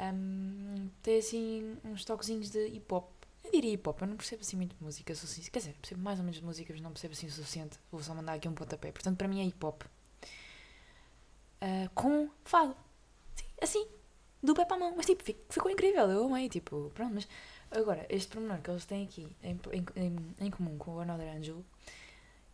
um, 0.00 0.88
tem 1.02 1.18
assim 1.18 1.76
uns 1.84 2.04
toquezinhos 2.04 2.50
de 2.50 2.66
hip 2.68 2.92
hop. 2.92 3.10
Eu 3.44 3.52
diria 3.52 3.72
hip 3.72 3.88
hop, 3.88 4.00
eu 4.00 4.06
não 4.06 4.16
percebo 4.16 4.42
assim 4.42 4.56
muito 4.56 4.76
de 4.76 4.82
música, 4.82 5.12
assim, 5.12 5.42
quer 5.42 5.58
dizer, 5.58 5.74
percebo 5.74 6.02
mais 6.02 6.18
ou 6.18 6.24
menos 6.24 6.38
de 6.38 6.44
música, 6.44 6.72
mas 6.72 6.82
não 6.82 6.92
percebo 6.92 7.12
assim 7.12 7.26
o 7.26 7.30
suficiente. 7.30 7.78
Vou 7.90 8.02
só 8.02 8.14
mandar 8.14 8.34
aqui 8.34 8.48
um 8.48 8.54
pontapé. 8.54 8.92
Portanto, 8.92 9.16
para 9.16 9.28
mim 9.28 9.40
é 9.40 9.44
hip 9.44 9.64
hop 9.64 9.82
uh, 11.60 11.90
com 11.94 12.28
fado. 12.44 12.76
Sim, 13.34 13.46
assim, 13.60 13.86
do 14.42 14.54
pé 14.54 14.64
para 14.64 14.76
a 14.76 14.80
mão. 14.80 14.94
Mas 14.96 15.06
tipo, 15.06 15.22
ficou 15.48 15.70
incrível, 15.70 16.10
eu 16.10 16.24
amei, 16.26 16.48
tipo, 16.48 16.90
pronto, 16.94 17.14
mas 17.14 17.28
agora, 17.70 18.06
este 18.08 18.28
pormenor 18.32 18.60
que 18.60 18.70
eles 18.70 18.84
têm 18.84 19.04
aqui 19.04 19.28
em, 19.42 19.60
em, 19.96 20.34
em 20.38 20.50
comum 20.50 20.76
com 20.78 20.96
o 20.96 21.00
Another 21.00 21.36
Angel 21.36 21.64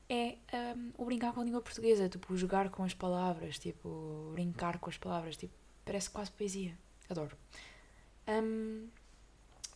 é 0.09 0.37
um, 0.77 0.93
o 0.99 1.05
brincar 1.05 1.33
com 1.33 1.41
a 1.41 1.45
língua 1.45 1.61
portuguesa, 1.61 2.09
tipo, 2.09 2.37
jogar 2.37 2.71
com 2.71 2.85
as 2.85 2.95
palavras, 2.95 3.59
tipo, 3.59 4.31
brincar 4.33 4.79
com 4.79 4.89
as 4.89 4.97
palavras, 4.97 5.37
tipo, 5.37 5.53
parece 5.85 6.11
quase 6.11 6.31
poesia. 6.31 6.77
Adoro. 7.09 7.37
Um, 8.29 8.89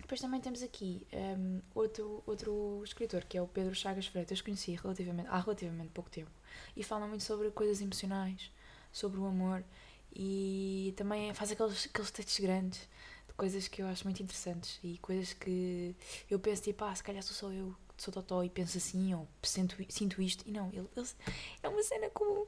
depois 0.00 0.20
também 0.20 0.40
temos 0.40 0.62
aqui 0.62 1.06
um, 1.12 1.60
outro, 1.74 2.22
outro 2.26 2.82
escritor, 2.84 3.24
que 3.24 3.38
é 3.38 3.42
o 3.42 3.46
Pedro 3.46 3.74
Chagas 3.74 4.06
Freitas, 4.06 4.40
conheci 4.40 4.74
relativamente, 4.74 5.28
há 5.28 5.38
relativamente 5.38 5.90
pouco 5.90 6.10
tempo, 6.10 6.30
e 6.76 6.82
fala 6.82 7.06
muito 7.06 7.22
sobre 7.22 7.50
coisas 7.50 7.80
emocionais, 7.80 8.50
sobre 8.92 9.20
o 9.20 9.26
amor 9.26 9.62
e 10.12 10.92
também 10.96 11.32
faz 11.34 11.52
aqueles, 11.52 11.86
aqueles 11.86 12.10
textos 12.10 12.40
grandes 12.40 12.80
de 13.28 13.34
coisas 13.34 13.68
que 13.68 13.82
eu 13.82 13.86
acho 13.86 14.04
muito 14.04 14.22
interessantes 14.22 14.80
e 14.82 14.98
coisas 14.98 15.32
que 15.32 15.94
eu 16.28 16.38
penso 16.40 16.62
tipo, 16.62 16.84
ah, 16.84 16.94
se 16.94 17.02
calhar 17.02 17.22
sou 17.22 17.34
só 17.34 17.54
eu 17.54 17.74
que 17.96 18.02
sou 18.02 18.12
totó 18.12 18.42
e 18.42 18.50
penso 18.50 18.78
assim 18.78 19.14
ou 19.14 19.28
sinto, 19.42 19.76
sinto 19.88 20.20
isto 20.20 20.42
e 20.48 20.50
não, 20.50 20.68
ele, 20.70 20.88
ele 20.96 21.08
é 21.62 21.68
uma 21.68 21.82
cena 21.82 22.10
comum. 22.10 22.46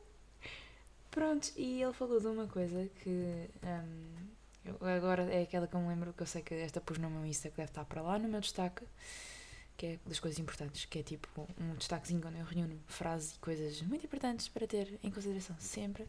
Pronto, 1.11 1.53
e 1.57 1.83
ele 1.83 1.93
falou 1.93 2.19
de 2.19 2.27
uma 2.27 2.49
coisa 2.49 2.89
que 3.03 3.51
um, 3.63 4.29
agora 4.97 5.25
é 5.33 5.43
aquela 5.43 5.67
que 5.67 5.75
eu 5.75 5.81
me 5.81 5.89
lembro 5.89 6.13
que 6.13 6.23
eu 6.23 6.27
sei 6.27 6.43
que 6.43 6.55
esta 6.55 6.81
pus 6.81 6.99
no 6.99 7.11
meu 7.11 7.27
Insta 7.27 7.51
que 7.51 7.57
deve 7.57 7.71
estar 7.71 7.85
para 7.85 8.03
lá 8.03 8.19
no 8.19 8.29
meu 8.29 8.41
destaque 8.41 8.85
que 9.77 9.87
é 9.87 9.99
das 10.07 10.21
coisas 10.21 10.39
importantes, 10.39 10.85
que 10.85 10.99
é 10.99 11.03
tipo 11.03 11.49
um 11.61 11.75
destaquezinho 11.75 12.21
quando 12.21 12.37
eu 12.37 12.45
reúno 12.45 12.79
frases 12.87 13.35
e 13.35 13.39
coisas 13.39 13.83
muito 13.83 14.07
importantes 14.07 14.49
para 14.49 14.67
ter 14.67 14.99
em 15.03 15.11
consideração 15.11 15.57
sempre. 15.59 16.07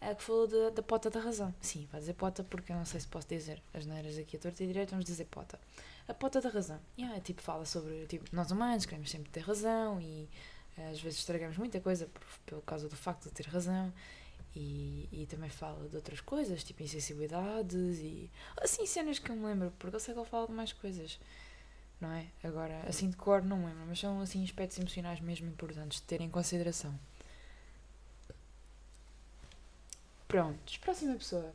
A 0.00 0.14
que 0.14 0.22
falou 0.22 0.46
da, 0.46 0.70
da 0.70 0.82
pota 0.82 1.08
da 1.08 1.20
razão. 1.20 1.54
Sim, 1.60 1.88
vai 1.90 2.00
dizer 2.00 2.14
pota 2.14 2.44
porque 2.44 2.70
eu 2.70 2.76
não 2.76 2.84
sei 2.84 3.00
se 3.00 3.08
posso 3.08 3.26
dizer 3.28 3.62
as 3.72 3.86
neiras 3.86 4.18
aqui 4.18 4.36
a 4.36 4.40
torta 4.40 4.62
e 4.62 4.66
direito, 4.66 4.90
vamos 4.90 5.04
dizer 5.04 5.24
pota. 5.26 5.58
A 6.06 6.12
pota 6.12 6.40
da 6.40 6.48
razão. 6.48 6.78
Yeah, 6.98 7.18
tipo, 7.20 7.40
fala 7.40 7.64
sobre 7.64 8.06
tipo, 8.06 8.24
nós 8.32 8.50
humanos 8.50 8.84
queremos 8.84 9.10
sempre 9.10 9.30
ter 9.30 9.40
razão 9.40 10.00
e 10.00 10.28
eh, 10.76 10.90
às 10.90 11.00
vezes 11.00 11.20
estragamos 11.20 11.56
muita 11.56 11.80
coisa 11.80 12.06
por, 12.06 12.22
por 12.44 12.62
causa 12.62 12.88
do 12.88 12.96
facto 12.96 13.24
de 13.24 13.30
ter 13.30 13.46
razão. 13.46 13.92
E, 14.58 15.06
e 15.12 15.26
também 15.26 15.50
fala 15.50 15.86
de 15.86 15.96
outras 15.96 16.20
coisas, 16.22 16.64
tipo 16.64 16.82
insensibilidades 16.82 17.98
e 17.98 18.30
assim 18.56 18.86
cenas 18.86 19.18
que 19.18 19.30
eu 19.30 19.36
me 19.36 19.44
lembro, 19.44 19.70
porque 19.78 19.94
eu 19.94 20.00
sei 20.00 20.14
que 20.14 20.20
ele 20.20 20.28
fala 20.28 20.46
de 20.46 20.52
mais 20.54 20.72
coisas 20.72 21.18
não 22.00 22.10
é? 22.12 22.26
Agora, 22.42 22.82
assim 22.88 23.08
de 23.08 23.16
cor 23.16 23.42
não 23.42 23.64
lembro, 23.64 23.84
mas 23.86 23.98
são 23.98 24.20
assim 24.20 24.42
aspectos 24.44 24.78
emocionais 24.78 25.20
mesmo 25.20 25.48
importantes 25.48 26.00
de 26.00 26.06
ter 26.06 26.20
em 26.20 26.28
consideração. 26.28 26.98
Prontos, 30.28 30.76
próxima 30.78 31.14
pessoa. 31.14 31.52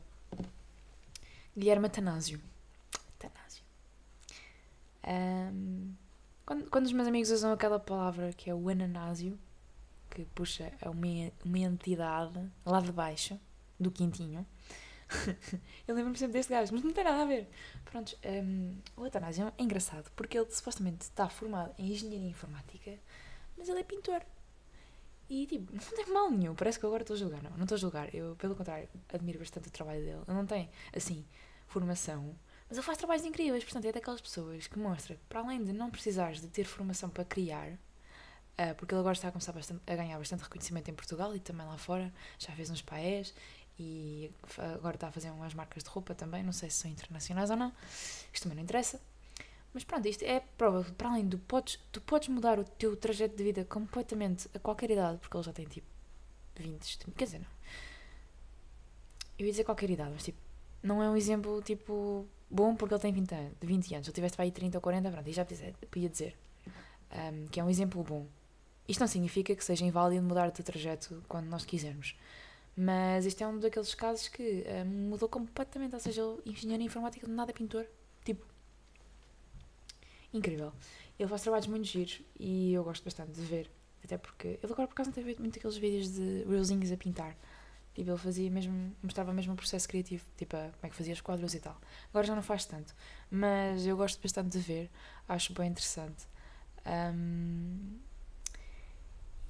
Guilherme 1.56 1.86
Atanásio. 1.86 2.40
Atanásio. 3.18 3.62
Um, 5.06 5.92
quando, 6.44 6.70
quando 6.70 6.86
os 6.86 6.92
meus 6.92 7.06
amigos 7.06 7.30
usam 7.30 7.52
aquela 7.52 7.78
palavra 7.78 8.32
que 8.32 8.50
é 8.50 8.54
o 8.54 8.68
ananásio, 8.68 9.38
que 10.12 10.26
puxa 10.26 10.72
a 10.82 10.90
uma, 10.90 11.32
uma 11.44 11.58
entidade 11.58 12.38
lá 12.66 12.80
de 12.80 12.92
baixo 12.92 13.40
do 13.80 13.90
quintinho, 13.90 14.46
eu 15.88 15.94
lembro-me 15.94 16.16
sempre 16.16 16.34
desse 16.34 16.50
gajo, 16.50 16.72
mas 16.72 16.84
não 16.84 16.92
tem 16.92 17.04
nada 17.04 17.22
a 17.22 17.26
ver. 17.26 17.48
Pronto, 17.84 18.16
um, 18.24 18.76
o 18.96 19.04
Atanásio 19.04 19.52
é 19.56 19.62
engraçado 19.62 20.10
porque 20.14 20.38
ele 20.38 20.50
supostamente 20.50 21.02
está 21.02 21.28
formado 21.28 21.74
em 21.78 21.90
engenharia 21.90 22.28
informática, 22.28 22.92
mas 23.56 23.68
ele 23.68 23.80
é 23.80 23.84
pintor. 23.84 24.22
E 25.28 25.46
tipo, 25.46 25.72
não 25.72 25.80
tem 25.80 26.12
mal 26.12 26.30
nenhum, 26.30 26.54
parece 26.54 26.78
que 26.78 26.84
agora 26.84 27.02
estou 27.02 27.14
a 27.14 27.18
julgar. 27.18 27.42
Não, 27.42 27.50
não 27.52 27.62
estou 27.62 27.76
a 27.76 27.78
julgar. 27.78 28.14
Eu, 28.14 28.36
pelo 28.36 28.54
contrário, 28.54 28.88
admiro 29.08 29.38
bastante 29.38 29.68
o 29.68 29.70
trabalho 29.70 30.00
dele. 30.00 30.20
Ele 30.28 30.36
não 30.36 30.44
tem, 30.46 30.68
assim, 30.94 31.24
formação, 31.66 32.36
Mas 32.68 32.76
ele 32.76 32.86
faz 32.86 32.98
trabalhos 32.98 33.24
incríveis, 33.24 33.64
portanto, 33.64 33.86
é 33.86 33.92
daquelas 33.92 34.20
pessoas 34.20 34.66
que 34.66 34.78
mostra 34.78 35.14
que, 35.14 35.24
para 35.28 35.40
além 35.40 35.64
de 35.64 35.72
não 35.72 35.90
precisares 35.90 36.40
de 36.40 36.48
ter 36.48 36.64
formação 36.64 37.08
para 37.08 37.24
criar, 37.24 37.78
uh, 38.58 38.74
porque 38.76 38.94
ele 38.94 39.00
agora 39.00 39.14
está 39.14 39.28
a 39.28 39.32
começar 39.32 39.52
bastante, 39.52 39.80
a 39.86 39.96
ganhar 39.96 40.18
bastante 40.18 40.42
reconhecimento 40.42 40.90
em 40.90 40.94
Portugal 40.94 41.34
e 41.34 41.40
também 41.40 41.66
lá 41.66 41.76
fora, 41.78 42.12
já 42.38 42.52
fez 42.52 42.70
uns 42.70 42.82
paés 42.82 43.34
e 43.78 44.30
agora 44.76 44.96
está 44.96 45.08
a 45.08 45.12
fazer 45.12 45.30
umas 45.30 45.54
marcas 45.54 45.82
de 45.82 45.88
roupa 45.88 46.14
também, 46.14 46.42
não 46.42 46.52
sei 46.52 46.70
se 46.70 46.78
são 46.78 46.90
internacionais 46.90 47.50
ou 47.50 47.56
não, 47.56 47.72
isto 48.32 48.44
também 48.44 48.56
não 48.56 48.62
interessa. 48.62 49.00
Mas 49.74 49.84
pronto, 49.84 50.06
isto 50.06 50.22
é 50.22 50.40
prova, 50.58 50.84
para 50.92 51.08
além 51.08 51.26
do 51.26 51.38
podes, 51.38 51.78
tu 51.90 52.00
podes 52.00 52.28
mudar 52.28 52.58
o 52.58 52.64
teu 52.64 52.94
trajeto 52.94 53.34
de 53.36 53.42
vida 53.42 53.64
completamente 53.64 54.48
a 54.54 54.58
qualquer 54.58 54.90
idade, 54.90 55.18
porque 55.18 55.34
ele 55.34 55.44
já 55.44 55.52
tem 55.52 55.64
tipo 55.64 55.86
20, 56.56 56.98
quer 57.16 57.24
dizer, 57.24 57.38
não. 57.38 57.46
Eu 59.38 59.46
ia 59.46 59.50
dizer 59.50 59.64
qualquer 59.64 59.88
idade, 59.88 60.10
mas 60.12 60.22
tipo, 60.22 60.38
não 60.82 61.02
é 61.02 61.08
um 61.08 61.16
exemplo 61.16 61.62
tipo 61.62 62.26
bom 62.50 62.76
porque 62.76 62.94
ele 62.94 63.00
tem 63.00 63.12
20 63.12 63.34
anos. 63.34 63.52
20 63.60 63.94
anos. 63.94 64.06
Se 64.06 64.10
eu 64.10 64.14
tivesse 64.14 64.36
para 64.36 64.44
aí 64.44 64.50
30 64.52 64.76
ou 64.76 64.82
40, 64.82 65.10
pronto, 65.10 65.28
e 65.28 65.32
já 65.32 65.44
podia 65.44 66.08
dizer 66.08 66.36
um, 67.10 67.46
que 67.46 67.58
é 67.58 67.64
um 67.64 67.70
exemplo 67.70 68.02
bom. 68.02 68.26
Isto 68.88 69.00
não 69.00 69.06
significa 69.06 69.54
que 69.54 69.64
seja 69.64 69.84
inválido 69.84 70.22
mudar 70.24 70.50
teu 70.50 70.64
trajeto 70.64 71.22
quando 71.28 71.46
nós 71.46 71.64
quisermos. 71.64 72.16
Mas 72.76 73.26
este 73.26 73.42
é 73.42 73.46
um 73.46 73.58
daqueles 73.58 73.94
casos 73.94 74.28
que 74.28 74.64
um, 74.84 75.10
mudou 75.10 75.28
completamente. 75.28 75.94
Ou 75.94 76.00
seja, 76.00 76.22
ele, 76.22 76.42
engenheiro 76.46 76.82
informática, 76.82 77.26
de 77.26 77.32
nada 77.32 77.50
é 77.50 77.54
pintor. 77.54 77.86
Tipo, 78.24 78.44
incrível. 80.32 80.72
Ele 81.18 81.28
faz 81.28 81.42
trabalhos 81.42 81.66
muito 81.66 81.84
giros 81.84 82.22
e 82.38 82.72
eu 82.72 82.82
gosto 82.82 83.04
bastante 83.04 83.32
de 83.32 83.42
ver. 83.42 83.70
Até 84.04 84.18
porque 84.18 84.58
ele 84.62 84.72
agora 84.72 84.88
por 84.88 84.94
acaso 84.94 85.10
não 85.10 85.14
tem 85.14 85.36
muito 85.38 85.58
aqueles 85.58 85.76
vídeos 85.76 86.10
de 86.12 86.44
reelzinhos 86.44 86.90
a 86.90 86.96
pintar. 86.96 87.36
Tipo, 87.94 88.10
ele 88.10 88.18
fazia 88.18 88.50
mesmo, 88.50 88.96
mostrava 89.02 89.32
mesmo 89.34 89.52
o 89.52 89.56
processo 89.56 89.86
criativo, 89.86 90.24
tipo, 90.36 90.56
como 90.56 90.72
é 90.82 90.88
que 90.88 90.96
fazia 90.96 91.12
os 91.12 91.20
quadros 91.20 91.54
e 91.54 91.60
tal. 91.60 91.78
Agora 92.08 92.26
já 92.26 92.34
não 92.34 92.42
faz 92.42 92.64
tanto, 92.64 92.94
mas 93.30 93.86
eu 93.86 93.96
gosto 93.96 94.20
bastante 94.20 94.50
de 94.50 94.58
ver, 94.58 94.90
acho 95.28 95.52
bem 95.52 95.68
interessante. 95.68 96.26
Um, 96.86 97.98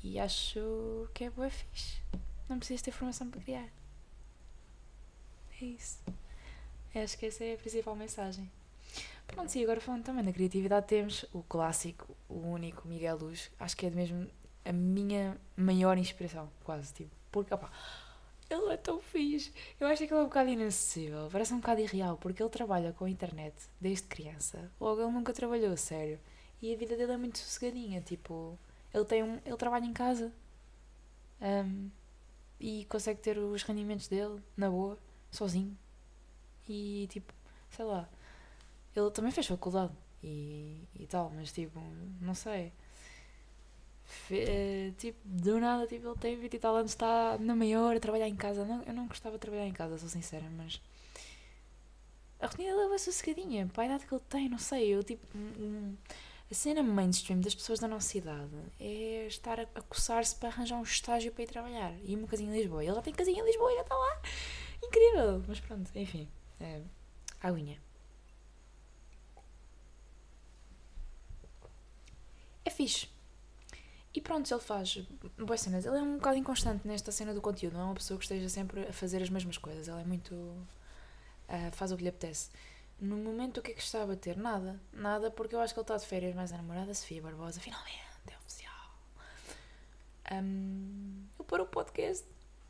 e 0.03 0.19
acho 0.19 1.09
que 1.15 1.25
é 1.25 1.31
boa 1.31 1.51
fixe. 1.51 2.01
Não 2.49 2.59
precisas 2.59 2.83
ter 2.83 2.91
formação 2.91 3.31
para 3.31 3.41
criar. 3.41 3.69
É 5.61 5.65
isso. 5.65 6.01
Acho 6.95 7.17
que 7.17 7.27
essa 7.27 7.45
é 7.45 7.55
a 7.55 7.57
principal 7.57 7.97
mensagem. 7.97 8.51
Pronto, 9.27 9.51
sim, 9.51 9.62
agora 9.62 9.81
falando 9.81 10.05
também 10.05 10.25
da 10.25 10.33
criatividade, 10.33 10.87
temos 10.87 11.25
o 11.33 11.43
clássico, 11.43 12.15
o 12.29 12.38
único 12.38 12.87
Miguel 12.87 13.17
Luz. 13.17 13.51
Acho 13.59 13.77
que 13.77 13.87
é 13.87 13.91
mesmo 13.91 14.29
a 14.65 14.73
minha 14.73 15.41
maior 15.57 15.97
inspiração, 15.97 16.51
quase, 16.65 16.93
tipo, 16.93 17.11
porque, 17.31 17.55
opá, 17.55 17.71
ele 18.51 18.73
é 18.73 18.77
tão 18.77 19.01
fixe. 19.01 19.53
Eu 19.81 19.87
acho 19.87 20.07
que 20.07 20.12
ele 20.12 20.21
é 20.21 20.23
um 20.23 20.27
bocado 20.27 20.51
inacessível. 20.51 21.29
Parece 21.33 21.55
um 21.55 21.61
bocado 21.61 21.81
irreal, 21.81 22.19
porque 22.19 22.43
ele 22.43 22.51
trabalha 22.51 22.93
com 22.93 23.07
a 23.07 23.11
internet 23.11 23.55
desde 23.81 24.07
criança. 24.07 24.71
Logo, 24.79 25.01
ele 25.01 25.11
nunca 25.11 25.33
trabalhou 25.33 25.73
a 25.73 25.77
sério. 25.77 26.21
E 26.61 26.73
a 26.75 26.77
vida 26.77 26.97
dele 26.97 27.12
é 27.12 27.17
muito 27.17 27.38
sossegadinha. 27.38 28.03
Tipo, 28.03 28.59
ele, 28.93 29.05
tem 29.05 29.23
um, 29.23 29.39
ele 29.45 29.57
trabalha 29.57 29.85
em 29.85 29.93
casa. 29.93 30.33
Um, 31.41 31.91
e 32.61 32.85
consegue 32.87 33.21
ter 33.21 33.39
os 33.39 33.63
rendimentos 33.65 34.07
dele, 34.09 34.41
na 34.57 34.71
boa, 34.71 34.99
sozinho. 35.31 35.77
E, 36.69 37.09
tipo, 37.11 37.33
sei 37.71 37.85
lá. 37.85 38.09
Ele 38.95 39.11
também 39.11 39.33
fez 39.33 39.47
faculdade 39.47 39.93
e, 40.23 40.77
e 40.99 41.07
tal, 41.07 41.31
mas, 41.35 41.51
tipo, 41.53 41.81
não 42.21 42.35
sei. 42.35 42.73
Eh, 44.31 44.93
tipo, 44.99 45.19
do 45.25 45.59
nada, 45.61 45.87
tipo, 45.87 46.09
ele 46.09 46.19
tem 46.19 46.37
20 46.37 46.55
e 46.55 46.59
tal 46.59 46.77
anos, 46.77 46.93
está 46.93 47.37
na 47.39 47.57
maior 47.57 47.97
a 47.97 48.01
trabalhar 48.01 48.29
em 48.29 48.37
casa. 48.37 48.65
Não, 48.65 48.83
eu 48.83 48.93
não 48.95 49.07
gostava 49.07 49.37
de 49.37 49.41
trabalhar 49.41 49.67
em 49.67 49.73
casa, 49.73 49.99
sou 49.99 50.09
sincera, 50.09 50.47
mas. 50.57 50.81
A 52.41 52.47
rotina 52.47 52.75
dele 52.77 52.95
é 52.95 52.99
sossegadinha, 52.99 53.69
para 53.73 53.85
a 53.85 53.87
idade 53.87 54.07
que 54.07 54.15
ele 54.15 54.23
tem, 54.29 54.49
não 54.49 54.59
sei. 54.59 54.89
Eu, 54.95 55.03
tipo, 55.03 55.25
um, 55.37 55.97
a 56.53 56.55
cena 56.55 56.83
mainstream 56.83 57.41
das 57.41 57.55
pessoas 57.55 57.79
da 57.79 57.88
nossa 57.88 58.19
idade 58.19 58.55
é 58.79 59.27
estar 59.27 59.59
a, 59.59 59.67
coçar-se 59.88 60.37
para 60.37 60.51
arranjar 60.51 60.77
um 60.77 60.83
estágio 60.83 61.33
para 61.33 61.45
ir 61.45 61.47
trabalhar. 61.47 61.95
E 62.05 62.15
uma 62.15 62.29
casinha 62.29 62.55
em 62.55 62.61
Lisboa. 62.61 62.85
Ele 62.85 62.95
já 62.95 63.01
tem 63.01 63.15
casinha 63.15 63.41
em 63.41 63.47
Lisboa 63.47 63.73
e 63.73 63.77
já 63.77 63.81
está 63.81 63.95
lá. 63.95 64.23
Incrível! 64.85 65.43
Mas 65.49 65.61
pronto, 65.61 65.91
enfim. 65.95 66.29
É, 66.61 66.83
aguinha. 67.41 67.81
É 72.67 72.69
fixe. 72.71 73.09
E 74.15 74.21
pronto, 74.21 74.53
ele 74.53 74.61
faz 74.61 74.99
boas 75.38 75.62
cenas. 75.62 75.87
Ele 75.87 75.97
é 75.97 76.03
um 76.03 76.17
bocado 76.17 76.37
inconstante 76.37 76.87
nesta 76.87 77.11
cena 77.11 77.33
do 77.33 77.41
conteúdo, 77.41 77.73
não 77.73 77.81
é 77.81 77.85
uma 77.85 77.95
pessoa 77.95 78.19
que 78.19 78.27
esteja 78.27 78.51
sempre 78.51 78.83
a 78.88 78.93
fazer 78.93 79.23
as 79.23 79.31
mesmas 79.31 79.57
coisas. 79.57 79.88
Ele 79.88 80.03
é 80.03 80.05
muito. 80.05 80.35
Uh, 80.35 81.73
faz 81.73 81.93
o 81.93 81.97
que 81.97 82.03
lhe 82.03 82.11
apetece. 82.11 82.51
No 83.03 83.17
momento, 83.17 83.59
o 83.59 83.62
que 83.62 83.73
é 83.73 83.75
que 83.75 83.83
está 83.83 84.05
a 84.05 84.07
bater? 84.07 84.37
Nada. 84.37 84.81
Nada, 84.93 85.29
porque 85.29 85.57
eu 85.57 85.61
acho 85.61 85.75
que 85.75 85.81
ele 85.81 85.85
está 85.85 85.97
de 85.97 86.07
férias, 86.07 86.37
mas 86.37 86.53
a 86.53 86.57
namorada 86.57 86.95
Sofia 86.95 87.21
Barbosa, 87.21 87.59
finalmente, 87.61 87.99
é 88.31 88.37
oficial. 88.38 88.75
Um, 90.31 91.25
eu 91.37 91.45
paro 91.45 91.65
o 91.65 91.67
podcast, 91.67 92.25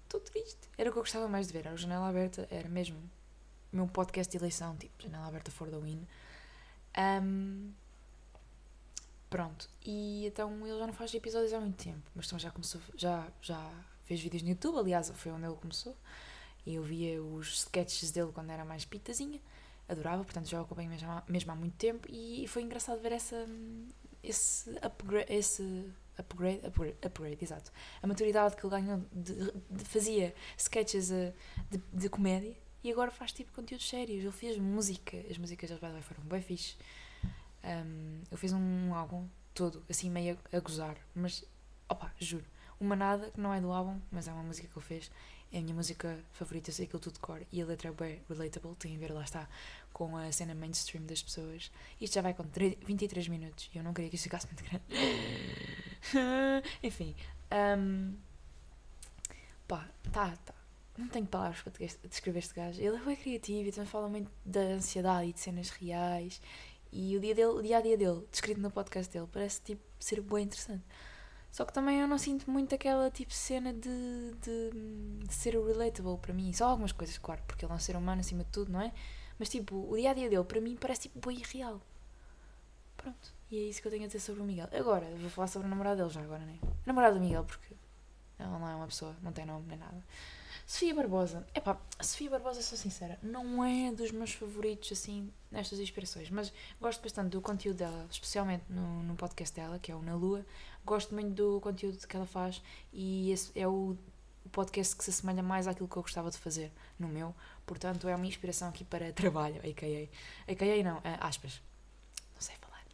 estou 0.04 0.20
triste. 0.20 0.70
Era 0.78 0.88
o 0.88 0.92
que 0.92 0.98
eu 0.98 1.02
gostava 1.02 1.28
mais 1.28 1.48
de 1.48 1.52
ver, 1.52 1.66
era 1.66 1.74
o 1.74 1.76
Janela 1.76 2.08
Aberta, 2.08 2.48
era 2.50 2.66
mesmo 2.66 2.96
o 3.70 3.76
meu 3.76 3.86
podcast 3.86 4.30
de 4.30 4.38
eleição, 4.38 4.74
tipo, 4.76 5.02
Janela 5.02 5.26
Aberta 5.26 5.50
for 5.50 5.68
the 5.68 5.76
win. 5.76 6.08
Um, 6.98 7.72
Pronto, 9.28 9.66
e 9.82 10.26
então 10.26 10.66
ele 10.66 10.78
já 10.78 10.86
não 10.86 10.92
faz 10.92 11.14
episódios 11.14 11.54
há 11.54 11.58
muito 11.58 11.82
tempo, 11.82 12.02
mas 12.14 12.26
então 12.26 12.38
já 12.38 12.50
começou, 12.50 12.78
já, 12.94 13.26
já 13.40 13.70
fez 14.04 14.20
vídeos 14.20 14.42
no 14.42 14.50
YouTube, 14.50 14.78
aliás, 14.78 15.10
foi 15.14 15.32
onde 15.32 15.46
ele 15.46 15.56
começou, 15.56 15.96
e 16.66 16.74
eu 16.74 16.82
via 16.82 17.22
os 17.22 17.60
sketches 17.60 18.10
dele 18.10 18.30
quando 18.30 18.50
era 18.50 18.62
mais 18.62 18.84
pitazinha, 18.84 19.40
adorava, 19.92 20.24
portanto 20.24 20.48
já 20.48 20.60
o 20.60 20.64
acompanho 20.64 20.90
mesmo 20.90 21.10
há, 21.10 21.22
mesmo 21.28 21.52
há 21.52 21.54
muito 21.54 21.76
tempo, 21.76 22.08
e 22.10 22.46
foi 22.48 22.62
engraçado 22.62 23.00
ver 23.00 23.12
essa, 23.12 23.46
esse 24.22 24.70
upgrade, 24.82 25.32
esse 25.32 25.90
upgrade, 26.18 26.66
upgrade, 26.66 26.96
upgrade 27.02 27.38
exato, 27.40 27.72
a 28.02 28.06
maturidade 28.06 28.56
que 28.56 28.64
ele 28.64 28.70
ganhou, 28.70 29.02
de, 29.12 29.52
de 29.70 29.84
fazia 29.84 30.34
sketches 30.56 31.10
eh, 31.10 31.32
de, 31.70 31.80
de 31.92 32.08
comédia, 32.08 32.56
e 32.84 32.90
agora 32.90 33.10
faz 33.10 33.32
tipo 33.32 33.52
conteúdos 33.52 33.88
sérios, 33.88 34.22
ele 34.22 34.32
fez 34.32 34.58
música, 34.58 35.16
as 35.30 35.38
músicas 35.38 35.70
dele 35.70 36.02
foram 36.02 36.22
bem 36.24 36.42
fixe, 36.42 36.76
um, 37.64 38.20
eu 38.30 38.36
fiz 38.36 38.52
um 38.52 38.94
álbum 38.94 39.28
todo, 39.54 39.84
assim 39.88 40.10
meio 40.10 40.38
a, 40.52 40.56
a 40.56 40.60
gozar, 40.60 40.96
mas 41.14 41.44
opa, 41.88 42.12
juro, 42.18 42.44
uma 42.80 42.96
nada 42.96 43.30
que 43.30 43.40
não 43.40 43.54
é 43.54 43.60
do 43.60 43.70
álbum, 43.70 44.00
mas 44.10 44.26
é 44.26 44.32
uma 44.32 44.42
música 44.42 44.66
que 44.66 44.76
ele 44.76 44.84
fez, 44.84 45.10
é 45.52 45.58
a 45.58 45.60
minha 45.60 45.74
música 45.74 46.18
favorita, 46.32 46.70
eu 46.70 46.74
sei 46.74 46.86
aquilo 46.86 46.98
tudo 46.98 47.14
de 47.14 47.20
cor 47.20 47.40
e 47.52 47.62
a 47.62 47.66
letra 47.66 47.90
é 47.90 47.92
bem 47.92 48.22
relatable, 48.28 48.74
tem 48.76 48.96
a 48.96 48.98
ver, 48.98 49.12
lá 49.12 49.22
está, 49.22 49.48
com 49.92 50.16
a 50.16 50.30
cena 50.32 50.54
mainstream 50.54 51.04
das 51.04 51.22
pessoas. 51.22 51.70
Isto 52.00 52.14
já 52.14 52.22
vai 52.22 52.34
com 52.34 52.44
3, 52.44 52.76
23 52.84 53.28
minutos 53.28 53.70
e 53.74 53.78
eu 53.78 53.84
não 53.84 53.92
queria 53.92 54.10
que 54.10 54.16
isto 54.16 54.24
ficasse 54.24 54.46
muito 54.46 54.64
grande. 54.64 54.84
Enfim, 56.82 57.14
um, 57.78 58.16
pá, 59.68 59.88
tá, 60.12 60.36
tá. 60.44 60.54
Não 60.96 61.08
tenho 61.08 61.26
palavras 61.26 61.62
para 61.62 61.72
descrever 62.08 62.40
este 62.40 62.54
gajo. 62.54 62.80
Ele 62.80 62.96
é 63.10 63.16
criativo 63.16 63.68
e 63.68 63.72
também 63.72 63.88
fala 63.88 64.08
muito 64.08 64.30
da 64.44 64.60
ansiedade 64.60 65.30
e 65.30 65.32
de 65.32 65.40
cenas 65.40 65.70
reais 65.70 66.40
e 66.92 67.16
o 67.16 67.20
dia, 67.20 67.34
dele, 67.34 67.48
o 67.48 67.62
dia 67.62 67.78
a 67.78 67.80
dia 67.80 67.96
dele, 67.96 68.26
descrito 68.30 68.60
no 68.60 68.70
podcast 68.70 69.10
dele, 69.10 69.26
parece 69.32 69.62
tipo 69.62 69.82
ser 69.98 70.20
bem 70.20 70.44
interessante. 70.44 70.84
Só 71.50 71.64
que 71.64 71.72
também 71.72 72.00
eu 72.00 72.06
não 72.06 72.18
sinto 72.18 72.50
muito 72.50 72.74
aquela 72.74 73.10
tipo 73.10 73.32
cena 73.32 73.72
de, 73.72 73.80
de, 74.40 75.26
de, 75.26 75.34
ser 75.34 75.54
relatable 75.54 76.18
para 76.18 76.34
mim. 76.34 76.52
Só 76.52 76.66
algumas 76.66 76.92
coisas, 76.92 77.16
claro, 77.16 77.42
porque 77.46 77.64
ele 77.64 77.72
é 77.72 77.76
um 77.76 77.78
ser 77.78 77.96
humano 77.96 78.20
acima 78.20 78.44
de 78.44 78.50
tudo, 78.50 78.70
não 78.72 78.80
é? 78.80 78.92
Mas 79.42 79.48
tipo, 79.48 79.88
o 79.90 79.96
dia 79.96 80.12
a 80.12 80.14
dia 80.14 80.30
dele 80.30 80.44
para 80.44 80.60
mim 80.60 80.76
parece 80.80 81.00
tipo 81.00 81.28
bem 81.28 81.36
irreal. 81.36 81.80
Pronto. 82.96 83.34
E 83.50 83.58
é 83.58 83.62
isso 83.62 83.82
que 83.82 83.88
eu 83.88 83.90
tenho 83.90 84.04
a 84.04 84.06
dizer 84.06 84.20
sobre 84.20 84.40
o 84.40 84.44
Miguel. 84.44 84.68
Agora, 84.72 85.04
vou 85.16 85.28
falar 85.28 85.48
sobre 85.48 85.66
o 85.66 85.68
namorado 85.68 85.96
dele 85.96 86.10
já 86.10 86.20
agora, 86.20 86.44
né? 86.44 86.60
namorado 86.86 87.16
do 87.16 87.20
Miguel, 87.20 87.42
porque 87.42 87.74
ela 88.38 88.56
não 88.56 88.68
é 88.68 88.76
uma 88.76 88.86
pessoa, 88.86 89.16
não 89.20 89.32
tem 89.32 89.44
nome 89.44 89.66
nem 89.66 89.76
nada. 89.76 90.00
Sofia 90.64 90.94
Barbosa. 90.94 91.44
Epá, 91.56 91.76
Sofia 92.00 92.30
Barbosa, 92.30 92.62
sou 92.62 92.78
sincera, 92.78 93.18
não 93.20 93.64
é 93.64 93.90
dos 93.90 94.12
meus 94.12 94.32
favoritos, 94.32 94.92
assim, 94.92 95.28
nestas 95.50 95.80
inspirações, 95.80 96.30
mas 96.30 96.52
gosto 96.80 97.02
bastante 97.02 97.30
do 97.30 97.40
conteúdo 97.40 97.78
dela, 97.78 98.06
especialmente 98.08 98.62
no, 98.68 99.02
no 99.02 99.16
podcast 99.16 99.56
dela, 99.56 99.76
que 99.76 99.90
é 99.90 99.96
o 99.96 100.02
Na 100.02 100.14
Lua. 100.14 100.46
Gosto 100.86 101.12
muito 101.14 101.34
do 101.34 101.60
conteúdo 101.60 101.98
que 102.06 102.14
ela 102.14 102.26
faz 102.26 102.62
e 102.92 103.32
esse 103.32 103.50
é 103.58 103.66
o 103.66 103.96
podcast 104.52 104.94
que 104.94 105.02
se 105.02 105.10
assemelha 105.10 105.42
mais 105.42 105.66
àquilo 105.66 105.88
que 105.88 105.96
eu 105.96 106.02
gostava 106.02 106.30
de 106.30 106.38
fazer 106.38 106.70
no 106.98 107.08
meu, 107.08 107.34
portanto 107.66 108.08
é 108.08 108.14
uma 108.14 108.26
inspiração 108.26 108.68
aqui 108.68 108.84
para 108.84 109.12
trabalho, 109.14 109.56
a.k.a. 109.58 110.52
a.k.a. 110.52 110.82
não, 110.82 111.00
aspas. 111.20 111.60
Não 112.34 112.40
sei 112.40 112.56
falar. 112.56 112.84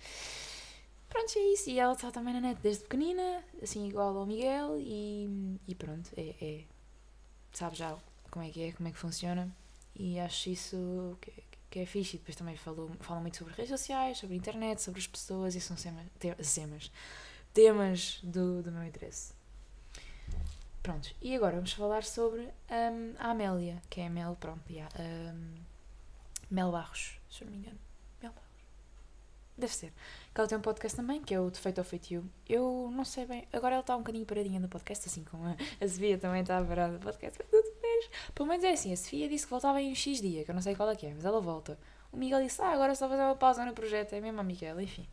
Pronto, 1.08 1.38
é 1.38 1.52
isso. 1.52 1.70
E 1.70 1.78
ela 1.78 1.92
está 1.92 2.10
também 2.10 2.34
na 2.34 2.40
net 2.40 2.60
desde 2.62 2.84
pequenina, 2.84 3.42
assim, 3.62 3.88
igual 3.88 4.16
ao 4.16 4.26
Miguel, 4.26 4.76
e, 4.78 5.58
e 5.66 5.74
pronto, 5.74 6.10
é, 6.16 6.34
é 6.40 6.64
sabe 7.52 7.76
já 7.76 7.96
como 8.30 8.44
é 8.44 8.50
que 8.50 8.62
é, 8.62 8.72
como 8.72 8.88
é 8.88 8.92
que 8.92 8.98
funciona 8.98 9.50
e 9.98 10.18
acho 10.20 10.50
isso 10.50 11.18
que, 11.20 11.32
que 11.70 11.78
é 11.80 11.86
fixe. 11.86 12.16
E 12.16 12.18
depois 12.18 12.36
também 12.36 12.56
falou, 12.56 12.90
fala 13.00 13.20
muito 13.20 13.36
sobre 13.36 13.54
redes 13.54 13.70
sociais, 13.70 14.18
sobre 14.18 14.36
internet, 14.36 14.80
sobre 14.80 15.00
as 15.00 15.06
pessoas 15.06 15.54
e 15.54 15.60
são 15.60 15.76
temas, 15.76 16.06
temas, 16.54 16.92
temas 17.52 18.20
do, 18.22 18.62
do 18.62 18.70
meu 18.70 18.84
interesse. 18.84 19.37
Pronto, 20.88 21.14
e 21.20 21.36
agora 21.36 21.56
vamos 21.56 21.74
falar 21.74 22.02
sobre 22.02 22.40
um, 22.40 23.12
a 23.18 23.32
Amélia, 23.32 23.76
que 23.90 24.00
é 24.00 24.06
a 24.06 24.10
Mel, 24.10 24.34
pronto, 24.40 24.62
yeah, 24.72 24.90
um, 24.98 25.56
Mel 26.50 26.72
Barros, 26.72 27.20
se 27.28 27.44
não 27.44 27.50
me 27.50 27.58
engano. 27.58 27.78
Mel 28.22 28.32
Barros. 28.32 28.64
Deve 29.58 29.74
ser. 29.74 29.92
Que 30.32 30.40
ela 30.40 30.48
tem 30.48 30.56
um 30.56 30.62
podcast 30.62 30.96
também, 30.96 31.22
que 31.22 31.34
é 31.34 31.38
o 31.38 31.50
Defeito 31.50 31.76
ao 31.76 31.84
Feitio. 31.84 32.24
Eu 32.48 32.90
não 32.90 33.04
sei 33.04 33.26
bem. 33.26 33.46
Agora 33.52 33.74
ela 33.74 33.82
está 33.82 33.94
um 33.96 33.98
bocadinho 33.98 34.24
paradinha 34.24 34.58
no 34.58 34.66
podcast, 34.66 35.06
assim 35.06 35.24
como 35.24 35.48
a, 35.48 35.56
a 35.78 35.86
Sofia 35.86 36.16
também 36.16 36.40
está 36.40 36.64
parada 36.64 36.94
no 36.94 37.00
podcast. 37.00 37.38
Pelo 38.34 38.48
menos 38.48 38.64
é 38.64 38.72
assim, 38.72 38.90
a 38.90 38.96
Sofia 38.96 39.28
disse 39.28 39.44
que 39.44 39.50
voltava 39.50 39.82
em 39.82 39.92
um 39.92 39.94
X 39.94 40.22
dia, 40.22 40.42
que 40.42 40.50
eu 40.50 40.54
não 40.54 40.62
sei 40.62 40.74
qual 40.74 40.88
é 40.88 40.96
que 40.96 41.04
é, 41.04 41.12
mas 41.12 41.26
ela 41.26 41.38
volta. 41.38 41.78
O 42.10 42.16
Miguel 42.16 42.42
disse, 42.42 42.62
ah, 42.62 42.72
agora 42.72 42.94
só 42.94 43.06
fazer 43.10 43.20
uma 43.20 43.36
pausa 43.36 43.62
no 43.66 43.74
projeto, 43.74 44.14
é 44.14 44.22
mesmo 44.22 44.40
a 44.40 44.42
Miguel, 44.42 44.80
enfim. 44.80 45.06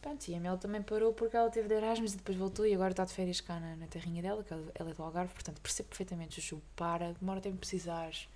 Pronto, 0.00 0.28
e 0.28 0.34
a 0.34 0.40
Mel 0.40 0.56
também 0.58 0.80
parou 0.80 1.12
porque 1.12 1.36
ela 1.36 1.50
teve 1.50 1.68
de 1.68 1.74
Erasmus 1.74 2.14
e 2.14 2.16
depois 2.18 2.38
voltou 2.38 2.64
e 2.64 2.72
agora 2.72 2.92
está 2.92 3.04
de 3.04 3.12
férias 3.12 3.40
cá 3.40 3.58
na, 3.58 3.76
na 3.76 3.86
terrinha 3.88 4.22
dela, 4.22 4.44
que 4.44 4.52
ela 4.52 4.90
é 4.90 4.94
do 4.94 5.02
Algarve, 5.02 5.34
portanto 5.34 5.60
percebo 5.60 5.88
perfeitamente, 5.88 6.40
Chuchu, 6.40 6.62
para, 6.76 7.12
demora 7.14 7.40
tempo 7.40 7.56
precisares. 7.56 8.28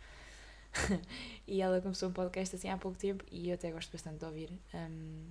e 1.46 1.60
ela 1.62 1.80
começou 1.80 2.08
um 2.08 2.12
podcast 2.12 2.56
assim 2.56 2.68
há 2.68 2.76
pouco 2.76 2.98
tempo 2.98 3.24
e 3.30 3.50
eu 3.50 3.54
até 3.54 3.70
gosto 3.70 3.92
bastante 3.92 4.18
de 4.18 4.24
ouvir. 4.24 4.50
Um, 4.74 5.26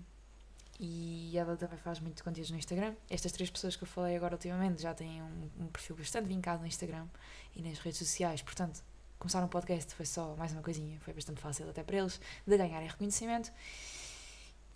e 0.80 1.38
ela 1.38 1.56
também 1.56 1.78
faz 1.78 2.00
muito 2.00 2.24
conteúdos 2.24 2.50
no 2.50 2.58
Instagram. 2.58 2.96
Estas 3.10 3.32
três 3.32 3.50
pessoas 3.50 3.76
que 3.76 3.84
eu 3.84 3.88
falei 3.88 4.16
agora 4.16 4.34
ultimamente 4.34 4.82
já 4.82 4.94
têm 4.94 5.22
um, 5.22 5.50
um, 5.60 5.68
perfil 5.68 5.96
bastante 5.96 6.28
vincado 6.28 6.62
no 6.62 6.68
Instagram 6.68 7.08
e 7.56 7.62
nas 7.62 7.78
redes 7.78 8.00
sociais, 8.00 8.42
portanto, 8.42 8.84
começar 9.20 9.44
um 9.44 9.48
podcast 9.48 9.94
foi 9.94 10.08
só 10.08 10.36
mais 10.36 10.54
uma 10.54 10.64
coisinha, 10.64 11.00
foi 11.02 11.14
bastante 11.14 11.40
fácil 11.40 11.70
até 11.70 11.84
para 11.84 11.98
eles 11.98 12.20
de 12.48 12.58
ganharem 12.58 12.88
reconhecimento. 12.88 13.52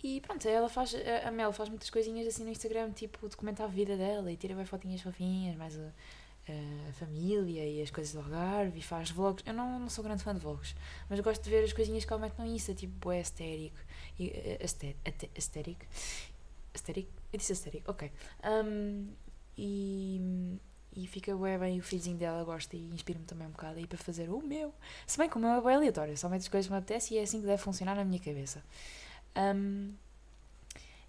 E 0.06 0.20
pronto, 0.20 0.46
ela 0.48 0.68
faz, 0.68 0.94
a 1.24 1.32
Mel 1.32 1.52
faz 1.52 1.68
muitas 1.68 1.90
coisinhas 1.90 2.28
assim 2.28 2.44
no 2.44 2.50
Instagram, 2.50 2.92
tipo 2.92 3.28
documentar 3.28 3.66
a 3.66 3.68
vida 3.68 3.96
dela 3.96 4.30
e 4.30 4.36
tira 4.36 4.54
bem 4.54 4.64
fotinhas 4.64 5.00
fofinhas, 5.00 5.56
mais 5.56 5.76
a, 5.76 5.90
a, 6.48 6.92
família 6.92 7.68
e 7.68 7.82
as 7.82 7.90
coisas 7.90 8.12
do 8.14 8.20
Algarve 8.20 8.78
e 8.78 8.82
faz 8.82 9.10
vlogs. 9.10 9.44
Eu 9.44 9.52
não, 9.52 9.80
não 9.80 9.88
sou 9.90 10.04
grande 10.04 10.22
fã 10.22 10.32
de 10.32 10.38
vlogs, 10.38 10.76
mas 11.10 11.18
gosto 11.18 11.42
de 11.42 11.50
ver 11.50 11.64
as 11.64 11.72
coisinhas 11.72 12.04
que 12.04 12.12
ela 12.12 12.22
mete 12.22 12.38
no 12.38 12.46
Insta, 12.46 12.72
tipo 12.72 13.10
é 13.10 13.20
estérico 13.20 13.80
e 14.16 14.32
estérico. 15.34 15.84
Estérico? 16.72 17.10
Eu 17.32 17.38
disse 17.40 17.54
estérico, 17.54 17.90
ok. 17.90 18.12
Um, 18.44 19.08
e, 19.58 20.60
e 20.94 21.04
fica 21.08 21.34
bem, 21.34 21.58
bem 21.58 21.80
o 21.80 21.82
filhozinho 21.82 22.16
dela 22.16 22.44
gosta 22.44 22.76
e 22.76 22.90
inspira-me 22.94 23.24
também 23.24 23.48
um 23.48 23.50
bocado 23.50 23.78
aí 23.78 23.88
para 23.88 23.98
fazer 23.98 24.30
o 24.30 24.40
meu. 24.40 24.72
Se 25.04 25.18
bem 25.18 25.28
que 25.28 25.36
o 25.36 25.40
meu 25.40 25.68
é 25.68 25.74
aleatório, 25.74 26.16
somente 26.16 26.42
as 26.42 26.48
coisas 26.48 26.68
que 26.68 26.72
me 26.72 26.78
apetece 26.78 27.14
e 27.14 27.18
é 27.18 27.22
assim 27.22 27.40
que 27.40 27.46
deve 27.46 27.60
funcionar 27.60 27.96
na 27.96 28.04
minha 28.04 28.20
cabeça. 28.20 28.62
Um, 29.36 29.94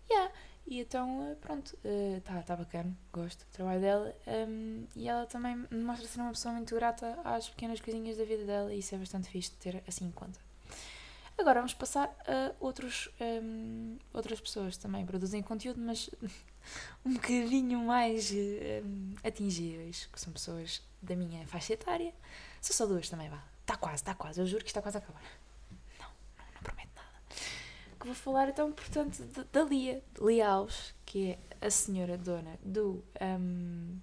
yeah. 0.10 0.32
E 0.68 0.82
então, 0.82 1.32
eh, 1.32 1.36
pronto, 1.36 1.78
está 2.18 2.40
uh, 2.40 2.44
tá 2.44 2.56
bacana, 2.58 2.94
gosto 3.13 3.40
do 3.46 3.52
trabalho 3.52 3.80
dela. 3.80 4.16
Um, 4.28 4.86
e 4.98 5.08
ela 5.08 5.26
também 5.26 5.56
mostra 5.72 6.06
ser 6.06 6.20
uma 6.20 6.32
pessoa 6.32 6.54
muito 6.54 6.76
grata 6.76 7.18
às 7.24 7.50
pequenas 7.50 7.80
coisinhas 7.80 8.18
da 8.18 8.26
vida 8.26 8.44
dela 8.44 8.74
e 8.74 8.80
isso 8.80 8.94
é 8.94 8.98
bastante 8.98 9.30
fixe 9.30 9.52
de 9.52 9.58
ter 9.58 9.84
assim 9.88 10.06
em 10.06 10.12
conta. 10.12 10.38
Agora 11.38 11.60
vamos 11.60 11.74
passar 11.74 12.13
a 12.28 12.54
outros, 12.60 13.10
um, 13.22 13.98
outras 14.12 14.42
pessoas 14.42 14.76
também 14.76 15.06
produzem 15.06 15.42
conteúdo, 15.42 15.80
mas 15.80 16.10
um 17.06 17.13
bocadinho 17.13 17.80
mais 17.80 18.32
um, 18.32 19.16
atingíveis, 19.24 20.10
que 20.12 20.20
são 20.20 20.34
pessoas 20.34 20.82
da 21.02 21.16
minha 21.16 21.48
faixa 21.48 21.74
etária. 21.74 22.13
São 22.60 22.76
só 22.76 22.86
duas 22.86 23.08
também, 23.08 23.30
vá. 23.30 23.42
Está 23.62 23.78
quase, 23.78 23.96
está 23.96 24.16
quase, 24.16 24.42
eu 24.42 24.48
juro 24.48 24.63
que 24.63 24.70
está 24.70 24.82
quase 24.82 24.98
a 24.98 25.00
acabar 25.00 25.22
que 26.63 26.96
vou 28.08 28.15
falar 28.15 28.50
então, 28.50 28.72
portanto, 28.72 29.22
da 29.52 29.63
Lia, 29.63 30.02
Lia 30.20 30.48
Alves, 30.48 30.93
que 31.06 31.32
é 31.32 31.39
a 31.65 31.70
senhora 31.70 32.17
dona 32.17 32.58
do 32.63 33.04
um, 33.22 34.00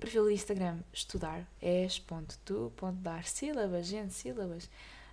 perfil 0.00 0.24
do 0.24 0.30
Instagram 0.30 0.80
estudar, 0.92 1.46
es.tu.dar 1.62 3.24
sílabas, 3.24 3.86
gente, 3.86 4.12
sílabas. 4.12 4.68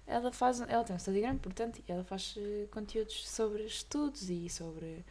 Ela 0.06 0.32
faz, 0.32 0.62
ela 0.62 0.84
tem 0.84 0.96
um 0.96 0.98
Instagram, 0.98 1.38
portanto, 1.38 1.82
e 1.88 1.92
ela 1.92 2.04
faz 2.04 2.36
uh, 2.36 2.68
conteúdos 2.72 3.30
sobre 3.30 3.64
estudos 3.64 4.30
e 4.30 4.50
sobre 4.50 5.06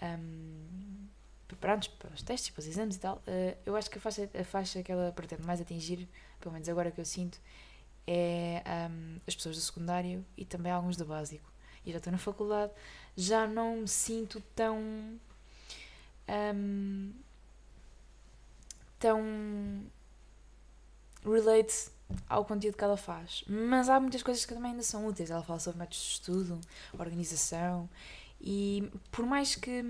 um, 0.00 1.08
preparados 1.48 1.88
para 1.88 2.14
os 2.14 2.22
testes, 2.22 2.50
para 2.50 2.60
os 2.60 2.66
exames 2.66 2.96
e 2.96 3.00
tal. 3.00 3.16
Uh, 3.16 3.56
eu 3.66 3.76
acho 3.76 3.90
que 3.90 3.98
a 3.98 4.00
faixa, 4.00 4.30
a 4.38 4.44
faixa 4.44 4.82
que 4.82 4.92
ela 4.92 5.12
pretende 5.12 5.44
mais 5.44 5.60
atingir, 5.60 6.08
pelo 6.40 6.52
menos 6.52 6.68
agora 6.68 6.92
que 6.92 7.00
eu 7.00 7.04
sinto, 7.04 7.38
é 8.06 8.62
um, 8.90 9.18
as 9.26 9.34
pessoas 9.34 9.56
do 9.56 9.62
secundário 9.62 10.24
e 10.36 10.44
também 10.44 10.72
alguns 10.72 10.96
do 10.96 11.04
básico 11.04 11.51
e 11.84 11.92
já 11.92 11.98
estou 11.98 12.12
na 12.12 12.18
faculdade, 12.18 12.72
já 13.16 13.46
não 13.46 13.78
me 13.78 13.88
sinto 13.88 14.42
tão. 14.54 14.78
Um, 16.28 17.12
tão. 18.98 19.20
relate 21.24 21.90
ao 22.28 22.44
conteúdo 22.44 22.76
que 22.76 22.84
ela 22.84 22.96
faz. 22.96 23.44
Mas 23.48 23.88
há 23.88 23.98
muitas 23.98 24.22
coisas 24.22 24.44
que 24.44 24.54
também 24.54 24.72
ainda 24.72 24.82
são 24.82 25.06
úteis. 25.06 25.30
Ela 25.30 25.42
fala 25.42 25.58
sobre 25.58 25.78
métodos 25.78 26.02
de 26.02 26.12
estudo, 26.12 26.60
organização 26.98 27.88
e 28.42 28.90
por 29.10 29.24
mais 29.24 29.54
que. 29.54 29.82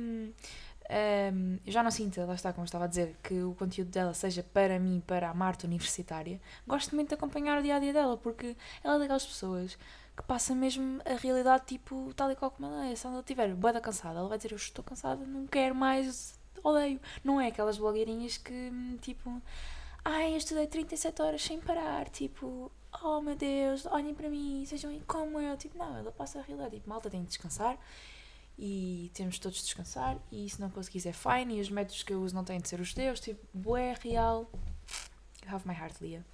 Um, 0.91 1.59
eu 1.65 1.73
já 1.73 1.83
não 1.83 1.91
sinto, 1.91 2.21
lá 2.21 2.35
está, 2.35 2.53
como 2.53 2.65
eu 2.65 2.67
estava 2.67 2.85
a 2.85 2.89
dizer, 2.89 3.17
que 3.23 3.41
o 3.43 3.55
conteúdo 3.55 3.91
dela 3.91 4.13
seja 4.13 4.43
para 4.43 4.79
mim, 4.79 5.03
para 5.07 5.31
a 5.31 5.35
Marta 5.35 5.67
universitária, 5.67 6.39
gosto 6.67 6.95
muito 6.95 7.09
de 7.09 7.15
acompanhar 7.15 7.59
o 7.59 7.63
dia 7.63 7.77
a 7.77 7.79
dia 7.79 7.95
dela, 7.95 8.19
porque 8.19 8.55
ela 8.85 8.97
é 8.97 8.99
daquelas 8.99 9.25
pessoas 9.25 9.79
que 10.17 10.23
passa 10.25 10.55
mesmo 10.55 11.01
a 11.05 11.15
realidade 11.15 11.65
tipo 11.67 12.13
tal 12.15 12.31
e 12.31 12.37
qual 12.37 12.51
como 12.51 12.67
ela 12.69 12.87
é. 12.89 12.95
Se 12.95 13.07
ela 13.07 13.21
estiver 13.21 13.55
boa 13.55 13.81
cansada, 13.81 14.19
ela 14.19 14.29
vai 14.29 14.39
dizer 14.39 14.53
eu 14.53 14.57
estou 14.57 14.85
cansada, 14.85 15.25
não 15.25 15.47
quero 15.47 15.75
mais, 15.75 16.39
odeio. 16.63 17.01
Não 17.25 17.41
é 17.41 17.49
aquelas 17.49 17.79
blogueirinhas 17.79 18.37
que 18.37 18.71
tipo, 19.01 19.41
ai, 20.05 20.33
eu 20.33 20.37
estudei 20.37 20.67
37 20.67 21.23
horas 21.23 21.43
sem 21.43 21.61
parar, 21.61 22.09
tipo, 22.09 22.71
oh 23.03 23.21
meu 23.21 23.35
Deus, 23.37 23.87
olhem 23.87 24.15
para 24.15 24.29
mim, 24.29 24.65
sejam 24.67 24.99
como 25.07 25.41
eu. 25.41 25.57
Tipo, 25.57 25.79
não, 25.79 25.97
ela 25.97 26.13
passa 26.13 26.41
a 26.41 26.43
realidade, 26.43 26.77
tipo, 26.77 26.89
malta 26.89 27.11
tem 27.11 27.23
de 27.23 27.29
descansar 27.29 27.79
e 28.59 29.11
temos 29.15 29.39
todos 29.39 29.59
de 29.59 29.65
descansar 29.65 30.19
e 30.31 30.49
se 30.49 30.61
não 30.61 30.71
conseguires 30.71 31.07
é 31.07 31.13
fine 31.13 31.57
e 31.57 31.61
os 31.61 31.71
métodos 31.71 32.03
que 32.03 32.13
eu 32.13 32.23
uso 32.23 32.35
não 32.35 32.45
têm 32.45 32.61
de 32.61 32.69
ser 32.69 32.81
os 32.81 32.93
teus, 32.93 33.19
tipo, 33.21 33.41
boé, 33.53 33.95
real. 34.01 34.51
Have 35.47 35.67
my 35.67 35.75
heart, 35.75 36.01
Lia. 36.01 36.25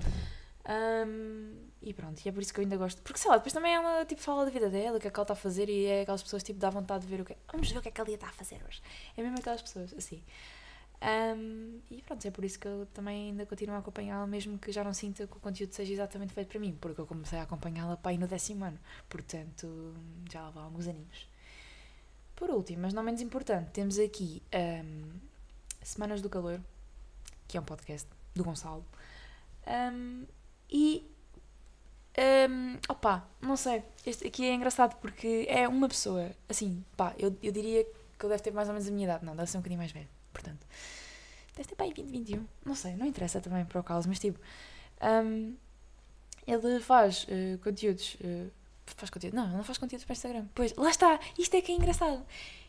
Um, 0.69 1.55
e 1.81 1.95
pronto, 1.95 2.21
e 2.23 2.29
é 2.29 2.33
por 2.33 2.43
isso 2.43 2.53
que 2.53 2.61
eu 2.61 2.63
ainda 2.63 2.77
gosto. 2.77 3.01
Porque 3.03 3.19
sei 3.19 3.31
lá, 3.31 3.39
depois 3.39 3.53
também 3.53 3.73
ela 3.75 4.05
tipo, 4.05 4.21
fala 4.21 4.45
da 4.45 4.51
vida 4.51 4.69
dela, 4.69 4.99
o 4.99 5.01
que 5.01 5.09
é 5.09 5.11
que 5.11 5.19
ela 5.19 5.25
está 5.25 5.33
a 5.33 5.37
fazer, 5.37 5.69
e 5.69 5.87
é 5.87 6.03
aquelas 6.03 6.23
pessoas 6.23 6.43
tipo, 6.43 6.59
dá 6.59 6.69
vontade 6.69 7.07
de 7.07 7.11
ver 7.11 7.23
o 7.23 7.25
que 7.25 7.33
é. 7.33 7.37
Vamos 7.51 7.71
ver 7.71 7.79
o 7.79 7.83
que 7.83 7.89
é 7.89 7.91
que 7.91 8.01
ela 8.01 8.11
está 8.11 8.29
a 8.29 8.33
fazer 8.33 8.61
hoje. 8.67 8.83
É 9.17 9.23
mesmo 9.23 9.39
aquelas 9.39 9.63
pessoas, 9.63 9.95
assim. 9.95 10.23
Um, 11.01 11.81
e 11.91 12.03
pronto, 12.03 12.27
é 12.27 12.31
por 12.31 12.45
isso 12.45 12.59
que 12.59 12.67
eu 12.67 12.87
também 12.93 13.29
ainda 13.31 13.47
continuo 13.47 13.77
a 13.77 13.79
acompanhá-la, 13.79 14.27
mesmo 14.27 14.59
que 14.59 14.73
já 14.73 14.83
não 14.83 14.93
sinta 14.93 15.27
que 15.27 15.37
o 15.37 15.41
conteúdo 15.41 15.73
seja 15.73 15.93
exatamente 15.93 16.35
feito 16.35 16.49
para 16.49 16.59
mim, 16.59 16.77
porque 16.81 17.01
eu 17.01 17.07
comecei 17.07 17.39
a 17.39 17.43
acompanhá-la 17.43 17.97
para 17.97 18.11
aí 18.11 18.19
no 18.19 18.27
décimo 18.27 18.65
ano, 18.65 18.79
portanto 19.09 19.95
já 20.29 20.43
lá 20.43 20.51
vão 20.51 20.65
alguns 20.65 20.89
aninhos. 20.89 21.29
Por 22.35 22.51
último, 22.51 22.83
mas 22.83 22.93
não 22.93 23.03
menos 23.03 23.21
importante, 23.21 23.71
temos 23.71 23.99
aqui 23.99 24.43
um, 24.53 25.21
Semanas 25.83 26.21
do 26.21 26.29
Calor, 26.29 26.61
que 27.47 27.57
é 27.57 27.61
um 27.61 27.65
podcast 27.65 28.09
do 28.35 28.43
Gonçalo. 28.43 28.85
Um, 29.67 30.27
e. 30.71 31.05
Um, 32.51 32.77
opa, 32.89 33.29
não 33.41 33.57
sei. 33.57 33.83
Este 34.05 34.27
aqui 34.27 34.45
é 34.45 34.53
engraçado 34.53 34.97
porque 34.97 35.47
é 35.49 35.69
uma 35.69 35.89
pessoa, 35.89 36.33
assim, 36.49 36.85
pá, 36.97 37.15
eu, 37.17 37.37
eu 37.41 37.53
diria 37.53 37.85
que 37.85 38.27
ele 38.27 38.31
deve 38.31 38.43
ter 38.43 38.53
mais 38.53 38.67
ou 38.67 38.75
menos 38.75 38.89
a 38.89 38.91
minha 38.91 39.05
idade. 39.05 39.25
Não, 39.25 39.37
deve 39.37 39.49
ser 39.49 39.57
um 39.57 39.61
bocadinho 39.61 39.79
mais 39.79 39.93
velho. 39.93 40.09
Portanto, 40.33 40.67
deve 41.57 41.69
ter 41.69 41.77
pá, 41.77 41.85
20, 41.85 42.03
21. 42.03 42.45
Não 42.65 42.75
sei, 42.75 42.97
não 42.97 43.07
interessa 43.07 43.41
também 43.41 43.65
para 43.65 43.81
o 43.81 43.85
Carlos, 43.85 44.07
mas 44.07 44.19
tipo. 44.19 44.41
Um, 45.01 45.55
ele 46.47 46.81
faz 46.81 47.25
uh, 47.25 47.59
conteúdos. 47.63 48.15
Uh, 48.15 48.51
faz 48.87 49.11
conteúdo? 49.11 49.35
Não, 49.35 49.47
ele 49.47 49.57
não 49.57 49.65
faz 49.65 49.79
conteúdos 49.79 50.05
para 50.05 50.15
Instagram. 50.15 50.47
Pois, 50.55 50.75
lá 50.75 50.91
está, 50.91 51.21
isto 51.39 51.55
é 51.55 51.61
que 51.61 51.71
é 51.71 51.75
engraçado. 51.75 52.25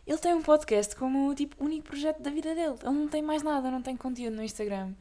Ele 0.05 0.17
tem 0.17 0.33
um 0.33 0.41
podcast 0.41 0.95
como 0.95 1.33
tipo 1.33 1.63
único 1.63 1.87
projeto 1.87 2.21
da 2.21 2.29
vida 2.29 2.53
dele. 2.53 2.75
Ele 2.81 2.93
não 2.93 3.07
tem 3.07 3.21
mais 3.21 3.41
nada, 3.41 3.71
não 3.71 3.81
tem 3.81 3.95
conteúdo 3.95 4.35
no 4.35 4.43
Instagram. 4.43 4.93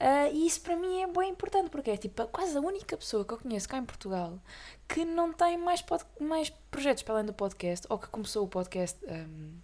Uh, 0.00 0.32
e 0.32 0.46
isso 0.46 0.60
para 0.60 0.76
mim 0.76 1.02
é 1.02 1.06
bem 1.08 1.30
importante, 1.30 1.70
porque 1.70 1.90
é 1.90 1.96
tipo 1.96 2.24
quase 2.28 2.56
a 2.56 2.60
única 2.60 2.96
pessoa 2.96 3.24
que 3.24 3.34
eu 3.34 3.38
conheço 3.38 3.68
cá 3.68 3.78
em 3.78 3.84
Portugal 3.84 4.38
que 4.86 5.04
não 5.04 5.32
tem 5.32 5.58
mais, 5.58 5.84
mais 6.20 6.50
projetos 6.70 7.02
para 7.02 7.14
além 7.16 7.26
do 7.26 7.32
podcast, 7.32 7.84
ou 7.90 7.98
que 7.98 8.06
começou 8.06 8.44
o 8.44 8.48
podcast 8.48 8.96
um, 9.06 9.58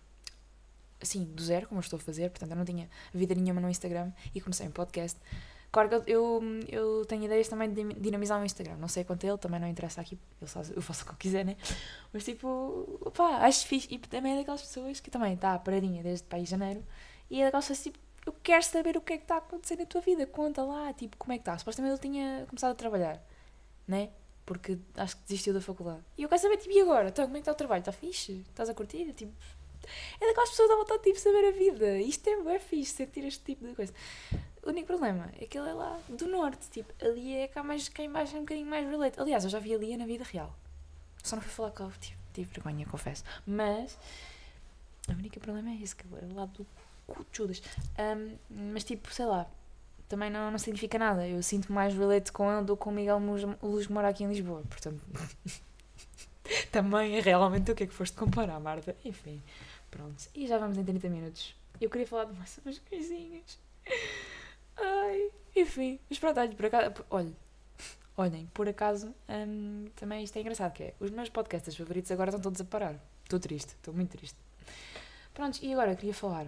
assim, 1.00 1.24
do 1.24 1.42
zero, 1.42 1.68
como 1.68 1.78
eu 1.78 1.82
estou 1.82 1.98
a 1.98 2.00
fazer, 2.00 2.30
portanto 2.30 2.50
eu 2.50 2.56
não 2.56 2.64
tinha 2.64 2.90
vida 3.12 3.34
nenhuma 3.34 3.60
no 3.60 3.70
Instagram 3.70 4.10
e 4.34 4.40
comecei 4.40 4.66
um 4.66 4.72
podcast. 4.72 5.20
Claro 5.70 5.88
que 5.88 6.10
eu, 6.10 6.40
eu 6.68 7.04
tenho 7.06 7.24
ideias 7.24 7.48
também 7.48 7.72
de 7.72 7.94
dinamizar 7.94 8.40
o 8.40 8.44
Instagram, 8.44 8.76
não 8.76 8.86
sei 8.88 9.02
quanto 9.02 9.24
ele, 9.24 9.38
também 9.38 9.58
não 9.60 9.68
interessa 9.68 10.00
aqui, 10.00 10.18
eu, 10.40 10.46
só, 10.46 10.62
eu 10.62 10.82
faço 10.82 11.02
o 11.02 11.06
que 11.06 11.12
eu 11.12 11.16
quiser, 11.16 11.44
né? 11.44 11.56
Mas 12.12 12.24
tipo, 12.24 13.10
pá, 13.14 13.38
acho 13.38 13.66
fixe. 13.66 13.88
E 13.90 13.98
também 13.98 14.34
é 14.34 14.36
daquelas 14.38 14.62
pessoas 14.62 15.00
que 15.00 15.10
também 15.10 15.34
está 15.34 15.58
paradinha 15.58 16.02
desde 16.02 16.24
para 16.24 16.44
janeiro 16.44 16.84
e 17.30 17.40
é 17.40 17.44
daquelas 17.44 17.66
pessoas 17.66 17.82
tipo 17.82 17.98
eu 18.26 18.32
quero 18.42 18.64
saber 18.64 18.96
o 18.96 19.00
que 19.00 19.12
é 19.12 19.16
que 19.18 19.24
está 19.24 19.36
a 19.36 19.38
acontecer 19.38 19.76
na 19.76 19.86
tua 19.86 20.00
vida, 20.00 20.26
conta 20.26 20.62
lá, 20.62 20.92
tipo, 20.92 21.16
como 21.16 21.32
é 21.32 21.36
que 21.36 21.42
está. 21.42 21.56
Supostamente 21.58 21.92
ele 21.92 22.00
tinha 22.00 22.46
começado 22.48 22.72
a 22.72 22.74
trabalhar, 22.74 23.22
né? 23.86 24.10
Porque 24.46 24.78
acho 24.96 25.16
que 25.16 25.22
desistiu 25.24 25.54
da 25.54 25.60
faculdade. 25.60 26.02
E 26.16 26.22
eu 26.22 26.28
quero 26.28 26.40
saber, 26.40 26.56
tipo, 26.58 26.74
e 26.74 26.80
agora? 26.80 27.08
Então, 27.08 27.24
como 27.24 27.36
é 27.36 27.40
que 27.40 27.42
está 27.42 27.52
o 27.52 27.54
trabalho? 27.54 27.80
Está 27.80 27.92
fixe? 27.92 28.44
Estás 28.50 28.68
a 28.68 28.74
curtir? 28.74 29.12
Tipo, 29.12 29.32
é 30.20 30.26
daquelas 30.26 30.50
pessoas 30.50 30.68
que 30.68 30.74
dá 30.74 30.80
vontade 30.80 31.02
de 31.02 31.04
tipo, 31.10 31.20
saber 31.20 31.48
a 31.48 31.50
vida. 31.50 31.98
Isto 31.98 32.28
é 32.28 32.42
bem 32.42 32.58
fixe, 32.58 32.92
sentir 32.94 33.24
este 33.24 33.44
tipo 33.44 33.66
de 33.66 33.74
coisa. 33.74 33.92
o 34.62 34.68
único 34.68 34.86
problema 34.86 35.30
é 35.38 35.46
que 35.46 35.58
ele 35.58 35.68
é 35.68 35.74
lá 35.74 35.98
do 36.08 36.26
norte. 36.26 36.68
Tipo, 36.70 36.92
ali 37.04 37.36
é 37.36 37.48
cá 37.48 37.62
mais, 37.62 37.88
cá 37.88 38.02
em 38.02 38.10
baixo 38.10 38.36
é 38.36 38.38
um 38.38 38.42
bocadinho 38.42 38.68
mais 38.68 38.88
relate. 38.88 39.20
Aliás, 39.20 39.44
eu 39.44 39.50
já 39.50 39.58
vi 39.58 39.74
ali 39.74 39.96
na 39.96 40.06
vida 40.06 40.24
real. 40.24 40.54
Só 41.22 41.36
não 41.36 41.42
fui 41.42 41.52
falar 41.52 41.70
com 41.70 41.84
ele, 41.84 41.92
tive, 42.00 42.18
tive 42.34 42.50
vergonha, 42.52 42.86
confesso. 42.86 43.24
Mas, 43.46 43.98
o 45.08 45.12
único 45.12 45.40
problema 45.40 45.70
é 45.70 45.74
isso, 45.74 45.96
que 45.96 46.06
ele 46.06 46.32
é 46.32 46.34
lá 46.34 46.44
do 46.44 46.66
cu 47.06 47.26
Judas. 47.32 47.62
Um, 47.98 48.36
mas 48.72 48.84
tipo, 48.84 49.12
sei 49.12 49.26
lá, 49.26 49.46
também 50.08 50.30
não, 50.30 50.50
não 50.50 50.58
significa 50.58 50.98
nada. 50.98 51.26
Eu 51.26 51.42
sinto 51.42 51.72
mais 51.72 51.94
relate 51.94 52.32
com 52.32 52.50
ele 52.50 52.64
do 52.64 52.76
que 52.76 52.82
com 52.82 52.90
o 52.90 52.92
Miguel 52.92 53.20
Luz 53.62 53.86
mora 53.88 54.08
aqui 54.08 54.24
em 54.24 54.28
Lisboa. 54.28 54.62
Portanto, 54.68 55.00
também 56.70 57.16
é 57.16 57.20
realmente 57.20 57.70
o 57.70 57.74
que 57.74 57.84
é 57.84 57.86
que 57.86 57.94
foste 57.94 58.16
comparar, 58.16 58.60
Marta. 58.60 58.96
Enfim, 59.04 59.42
pronto. 59.90 60.24
E 60.34 60.46
já 60.46 60.58
vamos 60.58 60.76
em 60.76 60.84
30 60.84 61.08
minutos. 61.08 61.54
Eu 61.80 61.90
queria 61.90 62.06
falar 62.06 62.24
de 62.24 62.34
mais 62.34 62.58
umas 62.64 62.78
coisinhas. 62.78 63.58
Ai, 64.76 65.30
enfim. 65.56 65.98
Mas 66.08 66.18
pronto, 66.18 66.38
olha, 66.40 66.54
por 66.54 66.66
acaso. 66.66 66.94
Olha, 67.10 67.32
olhem, 68.16 68.46
por 68.54 68.68
acaso, 68.68 69.14
também 69.96 70.22
isto 70.22 70.36
é 70.36 70.40
engraçado, 70.40 70.72
que 70.72 70.84
é, 70.84 70.94
os 71.00 71.10
meus 71.10 71.28
podcasts 71.28 71.74
favoritos 71.76 72.10
agora 72.10 72.30
estão 72.30 72.40
todos 72.40 72.60
a 72.60 72.64
parar. 72.64 72.96
Estou 73.22 73.40
triste, 73.40 73.70
estou 73.70 73.94
muito 73.94 74.10
triste. 74.10 74.36
Pronto, 75.32 75.58
e 75.62 75.72
agora 75.72 75.96
queria 75.96 76.14
falar 76.14 76.46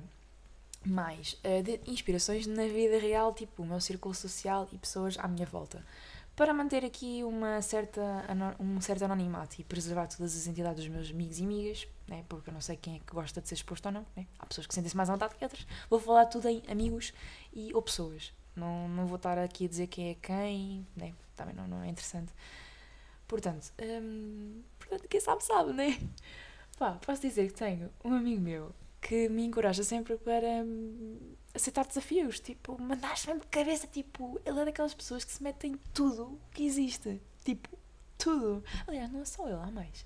mais 0.87 1.35
uh, 1.44 1.62
de 1.62 1.81
inspirações 1.90 2.46
na 2.46 2.66
vida 2.66 2.99
real, 2.99 3.35
tipo 3.35 3.62
o 3.62 3.66
meu 3.66 3.81
círculo 3.81 4.14
social 4.14 4.68
e 4.72 4.79
pessoas 4.79 5.18
à 5.18 5.27
minha 5.29 5.46
volta. 5.46 5.85
Para 6.37 6.53
manter 6.53 6.85
aqui 6.85 7.25
uma 7.25 7.62
certa, 7.62 8.03
um 8.61 8.79
certo 8.79 9.05
anonimato 9.07 9.59
e 9.59 9.64
preservar 9.64 10.07
todas 10.07 10.37
as 10.37 10.46
entidades 10.46 10.85
dos 10.85 10.92
meus 10.92 11.11
amigos 11.11 11.38
e 11.38 11.44
amigas, 11.44 11.88
né? 12.07 12.27
porque 12.29 12.51
eu 12.51 12.55
não 12.55 12.61
sei 12.61 12.77
quem 12.77 12.96
é 12.96 12.99
que 12.99 13.11
gosta 13.11 13.40
de 13.40 13.49
ser 13.49 13.55
exposto 13.55 13.87
ou 13.87 13.92
não, 13.92 14.07
né? 14.14 14.27
há 14.38 14.44
pessoas 14.44 14.66
que 14.66 14.75
sentem-se 14.75 14.94
mais 14.94 15.09
à 15.09 15.14
vontade 15.14 15.35
que 15.35 15.42
outras, 15.42 15.66
vou 15.88 15.99
falar 15.99 16.27
tudo 16.27 16.46
em 16.46 16.62
amigos 16.68 17.14
e 17.55 17.72
ou 17.72 17.81
pessoas. 17.81 18.35
Não, 18.55 18.87
não 18.87 19.07
vou 19.07 19.16
estar 19.16 19.38
aqui 19.38 19.64
a 19.64 19.68
dizer 19.68 19.87
quem 19.87 20.11
é 20.11 20.14
quem, 20.14 20.87
né? 20.94 21.14
também 21.35 21.55
não, 21.55 21.66
não 21.66 21.83
é 21.83 21.88
interessante. 21.88 22.33
Portanto, 23.27 23.72
hum, 23.81 24.62
portanto, 24.79 25.09
quem 25.09 25.20
sabe 25.20 25.42
sabe, 25.42 25.72
né? 25.72 25.99
Pá, 26.79 26.99
posso 27.05 27.22
dizer 27.22 27.46
que 27.49 27.55
tenho 27.55 27.90
um 28.05 28.12
amigo 28.12 28.42
meu 28.42 28.75
que 29.07 29.29
me 29.29 29.45
encoraja 29.45 29.85
sempre 29.85 30.16
para 30.16 30.64
hum, 30.64 31.16
aceitar 31.55 31.87
desafios, 31.87 32.40
tipo, 32.40 32.77
mandar-se 32.83 33.29
mesmo 33.29 33.42
de 33.42 33.47
cabeça, 33.47 33.87
tipo, 33.87 34.40
ele 34.45 34.59
é 34.59 34.64
daquelas 34.64 34.95
pessoas 34.95 35.25
que 35.25 35.31
se 35.31 35.40
metem 35.45 35.73
em 35.75 35.77
tudo 35.95 36.37
que 36.51 36.66
existe, 36.66 37.23
tipo, 37.45 37.69
tudo. 38.19 38.64
Aliás, 38.85 39.12
não 39.12 39.21
é 39.21 39.25
só 39.25 39.47
ele, 39.47 39.61
há 39.62 39.71
mais. 39.71 40.05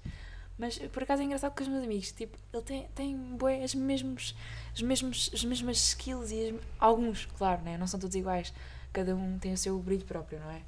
Mas 0.59 0.77
por 0.77 1.03
acaso 1.03 1.23
é 1.23 1.25
engraçado 1.25 1.55
com 1.57 1.63
os 1.63 1.69
meus 1.69 1.83
amigos, 1.83 2.13
tipo, 2.13 2.37
ele 2.53 2.63
tem, 2.63 2.89
tem 2.95 3.17
bué, 3.17 3.65
as, 3.65 3.75
mesmos, 3.75 4.37
as, 4.75 4.83
mesmos, 4.83 5.31
as 5.33 5.45
mesmas 5.45 5.79
skills 5.79 6.31
e 6.31 6.51
as, 6.51 6.61
alguns, 6.79 7.25
claro, 7.39 7.63
né? 7.63 7.79
não 7.79 7.87
são 7.87 7.99
todos 7.99 8.15
iguais, 8.15 8.53
cada 8.93 9.17
um 9.17 9.39
tem 9.39 9.55
o 9.55 9.57
seu 9.57 9.79
brilho 9.79 10.05
próprio, 10.05 10.39
não 10.41 10.51
é? 10.51 10.61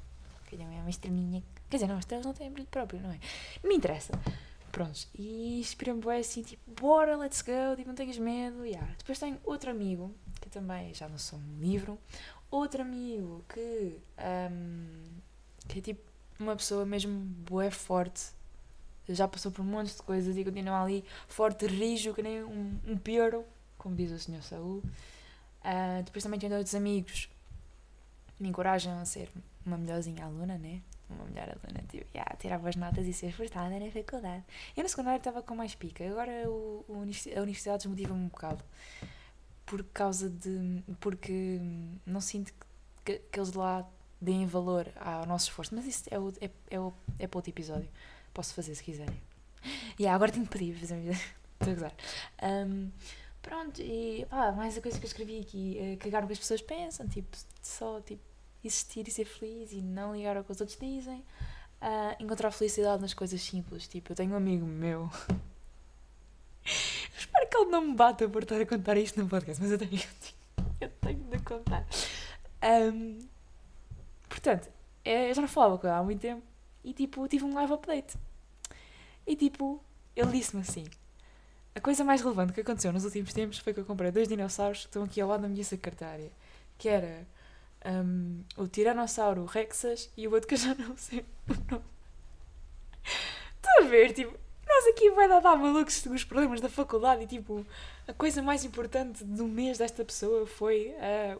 Cada 0.49 0.63
um 0.63 0.73
é 0.75 0.79
uma 0.79 0.89
estrelinha. 0.89 1.43
Quer 1.69 1.77
dizer, 1.77 1.87
não, 1.87 1.97
as 1.97 2.01
estrelas 2.01 2.25
não 2.25 2.33
têm 2.33 2.51
brilho 2.51 2.67
próprio, 2.69 2.99
não 2.99 3.11
é? 3.11 3.19
Não 3.61 3.69
me 3.69 3.75
interessa. 3.75 4.11
Prontos, 4.73 5.07
e 5.13 5.59
inspira-me 5.59 6.01
bem 6.01 6.19
assim, 6.19 6.41
tipo, 6.41 6.69
bora, 6.71 7.15
let's 7.15 7.41
go, 7.41 7.75
tipo, 7.77 7.87
não 7.87 7.95
tenhas 7.95 8.17
medo, 8.17 8.65
yeah. 8.65 8.91
Depois 8.97 9.19
tenho 9.19 9.39
outro 9.45 9.69
amigo, 9.69 10.13
que 10.41 10.49
também 10.49 10.93
já 10.93 11.07
não 11.07 11.17
sou 11.17 11.39
um 11.39 11.59
livro, 11.61 11.97
outro 12.49 12.81
amigo 12.81 13.45
que, 13.47 13.97
um, 14.51 14.87
que 15.67 15.79
é 15.79 15.81
tipo 15.81 16.01
uma 16.39 16.55
pessoa 16.55 16.85
mesmo 16.85 17.17
boa, 17.47 17.69
forte, 17.69 18.31
já 19.07 19.27
passou 19.27 19.51
por 19.51 19.61
um 19.61 19.65
monte 19.65 19.95
de 19.95 20.01
coisas 20.01 20.35
e 20.35 20.43
continua 20.43 20.81
ali 20.81 21.05
forte, 21.27 21.67
rijo, 21.67 22.13
que 22.13 22.21
nem 22.23 22.43
um, 22.43 22.79
um 22.87 22.97
pioro, 22.97 23.45
como 23.77 23.95
diz 23.95 24.11
o 24.11 24.19
Senhor 24.19 24.41
Saúl. 24.41 24.83
Uh, 25.63 26.03
depois 26.03 26.23
também 26.23 26.39
tenho 26.39 26.53
outros 26.57 26.75
amigos 26.75 27.29
me 28.43 28.49
encorajam 28.49 28.99
a 28.99 29.05
ser 29.05 29.29
uma 29.65 29.77
melhorzinha 29.77 30.25
aluna, 30.25 30.57
né? 30.57 30.81
Uma 31.09 31.25
melhor 31.25 31.49
aluna, 31.49 31.83
tipo, 31.89 32.05
yeah, 32.15 32.35
tirava 32.37 32.69
as 32.69 32.75
notas 32.75 33.05
e 33.05 33.13
ser 33.13 33.27
esforçada 33.27 33.79
na 33.79 33.91
faculdade. 33.91 34.43
Eu 34.75 34.83
no 34.83 34.89
secundário 34.89 35.17
estava 35.17 35.41
com 35.41 35.55
mais 35.55 35.75
pica, 35.75 36.05
agora 36.05 36.49
o, 36.49 36.85
o, 36.87 36.93
a 36.95 37.41
universidade 37.41 37.79
desmotiva-me 37.79 38.21
um 38.21 38.27
bocado. 38.27 38.63
Por 39.65 39.83
causa 39.85 40.29
de. 40.29 40.83
porque 40.99 41.59
não 42.05 42.19
sinto 42.19 42.53
que, 43.05 43.19
que 43.19 43.39
eles 43.39 43.53
lá 43.53 43.87
deem 44.19 44.45
valor 44.45 44.87
ao 44.95 45.25
nosso 45.25 45.49
esforço. 45.49 45.73
Mas 45.75 45.85
isso 45.85 46.03
é, 46.11 46.19
o, 46.19 46.33
é, 46.41 46.49
é, 46.69 46.79
o, 46.79 46.93
é 47.17 47.27
para 47.27 47.37
outro 47.37 47.51
episódio. 47.51 47.89
Posso 48.33 48.53
fazer 48.53 48.75
se 48.75 48.83
quiserem. 48.83 49.19
E 49.97 50.03
yeah, 50.03 50.15
agora 50.15 50.31
tenho 50.31 50.45
que 50.45 50.51
pedir, 50.51 50.75
fazer 50.75 50.95
Estou 51.63 51.71
a 51.71 51.73
gozar. 51.73 51.93
Um, 52.41 52.91
pronto, 53.41 53.81
e 53.81 54.25
pá, 54.29 54.51
mais 54.51 54.77
a 54.77 54.81
coisa 54.81 54.99
que 54.99 55.05
eu 55.05 55.07
escrevi 55.07 55.39
aqui, 55.39 55.77
é 55.77 55.95
cagar 55.95 56.21
no 56.21 56.27
que 56.27 56.33
as 56.33 56.39
pessoas 56.39 56.61
pensam, 56.61 57.07
tipo, 57.07 57.37
só 57.61 58.01
tipo 58.01 58.21
existir 58.63 59.07
e 59.07 59.11
ser 59.11 59.25
feliz 59.25 59.71
e 59.71 59.81
não 59.81 60.15
ligar 60.15 60.37
ao 60.37 60.43
que 60.43 60.51
os 60.51 60.61
outros 60.61 60.77
dizem. 60.79 61.23
Uh, 61.81 62.15
encontrar 62.23 62.51
felicidade 62.51 63.01
nas 63.01 63.13
coisas 63.13 63.41
simples. 63.41 63.87
Tipo, 63.87 64.11
eu 64.11 64.15
tenho 64.15 64.33
um 64.33 64.37
amigo 64.37 64.65
meu. 64.65 65.09
espero 66.63 67.47
que 67.49 67.57
ele 67.57 67.69
não 67.69 67.81
me 67.81 67.95
bata 67.95 68.27
por 68.27 68.43
estar 68.43 68.59
a 68.59 68.65
contar 68.65 68.97
isto 68.97 69.19
no 69.19 69.27
podcast, 69.27 69.61
mas 69.61 69.71
eu 69.71 69.77
tenho, 69.77 70.01
eu 70.79 70.89
tenho 71.01 71.19
de 71.19 71.39
contar. 71.39 71.85
Um, 72.63 73.19
portanto, 74.29 74.69
é, 75.03 75.29
eu 75.29 75.33
já 75.33 75.41
não 75.41 75.47
falava 75.49 75.77
com 75.77 75.87
ele 75.87 75.95
há 75.95 76.03
muito 76.03 76.21
tempo 76.21 76.41
e 76.83 76.93
tipo, 76.93 77.27
tive 77.27 77.45
um 77.45 77.53
live 77.53 77.73
update. 77.73 78.15
E 79.25 79.35
tipo, 79.35 79.81
ele 80.15 80.31
disse-me 80.31 80.61
assim: 80.61 80.85
A 81.75 81.81
coisa 81.81 82.03
mais 82.03 82.21
relevante 82.21 82.53
que 82.53 82.61
aconteceu 82.61 82.91
nos 82.91 83.05
últimos 83.05 83.33
tempos 83.33 83.57
foi 83.57 83.73
que 83.73 83.79
eu 83.79 83.85
comprei 83.85 84.11
dois 84.11 84.27
dinossauros 84.27 84.81
que 84.81 84.87
estão 84.87 85.03
aqui 85.03 85.21
ao 85.21 85.29
lado 85.29 85.41
da 85.41 85.47
minha 85.47 85.63
secretária. 85.63 86.31
Que 86.77 86.89
era 86.89 87.25
um, 87.85 88.43
o 88.57 88.67
Tiranossauro 88.67 89.45
Rexas 89.45 90.09
e 90.15 90.27
o 90.27 90.33
outro 90.33 90.47
que 90.47 90.55
eu 90.55 90.59
já 90.59 90.75
não 90.75 90.95
sei 90.97 91.19
o 91.19 91.71
nome. 91.71 91.85
Estou 93.55 93.85
a 93.85 93.87
ver, 93.87 94.13
tipo, 94.13 94.37
nós 94.67 94.87
aqui 94.87 95.09
vai 95.11 95.27
dar, 95.27 95.41
malucos 95.55 96.05
os 96.05 96.23
problemas 96.23 96.61
da 96.61 96.69
faculdade 96.69 97.23
e 97.23 97.27
tipo, 97.27 97.65
a 98.07 98.13
coisa 98.13 98.41
mais 98.41 98.63
importante 98.63 99.23
do 99.23 99.45
mês 99.47 99.77
desta 99.77 100.03
pessoa 100.03 100.45
foi 100.45 100.93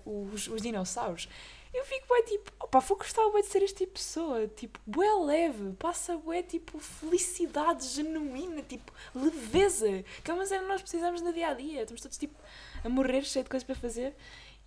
uh, 0.06 0.30
os, 0.34 0.48
os 0.48 0.62
dinossauros. 0.62 1.28
Eu 1.74 1.84
fico 1.86 2.06
bem 2.08 2.24
tipo, 2.26 2.52
opa, 2.60 2.80
vou 2.80 2.98
gostar 2.98 3.28
bem 3.32 3.42
de 3.42 3.48
ser 3.48 3.64
este 3.64 3.78
tipo 3.80 3.94
de 3.94 4.00
pessoa, 4.00 4.48
tipo, 4.48 4.80
bué 4.86 5.12
leve, 5.26 5.74
passa 5.74 6.16
bué, 6.16 6.44
tipo, 6.44 6.78
felicidade 6.78 7.88
genuína, 7.88 8.62
tipo, 8.62 8.94
leveza, 9.16 10.04
que 10.24 10.30
é 10.30 10.34
uma 10.34 10.46
cena 10.46 10.62
que 10.62 10.70
nós 10.70 10.82
precisamos 10.82 11.22
no 11.22 11.34
dia 11.34 11.48
a 11.48 11.54
dia, 11.56 11.82
estamos 11.82 12.02
todos 12.02 12.18
tipo 12.18 12.38
a 12.84 12.90
morrer 12.90 13.24
cheio 13.24 13.44
de 13.44 13.50
coisas 13.50 13.66
para 13.66 13.76
fazer 13.76 14.14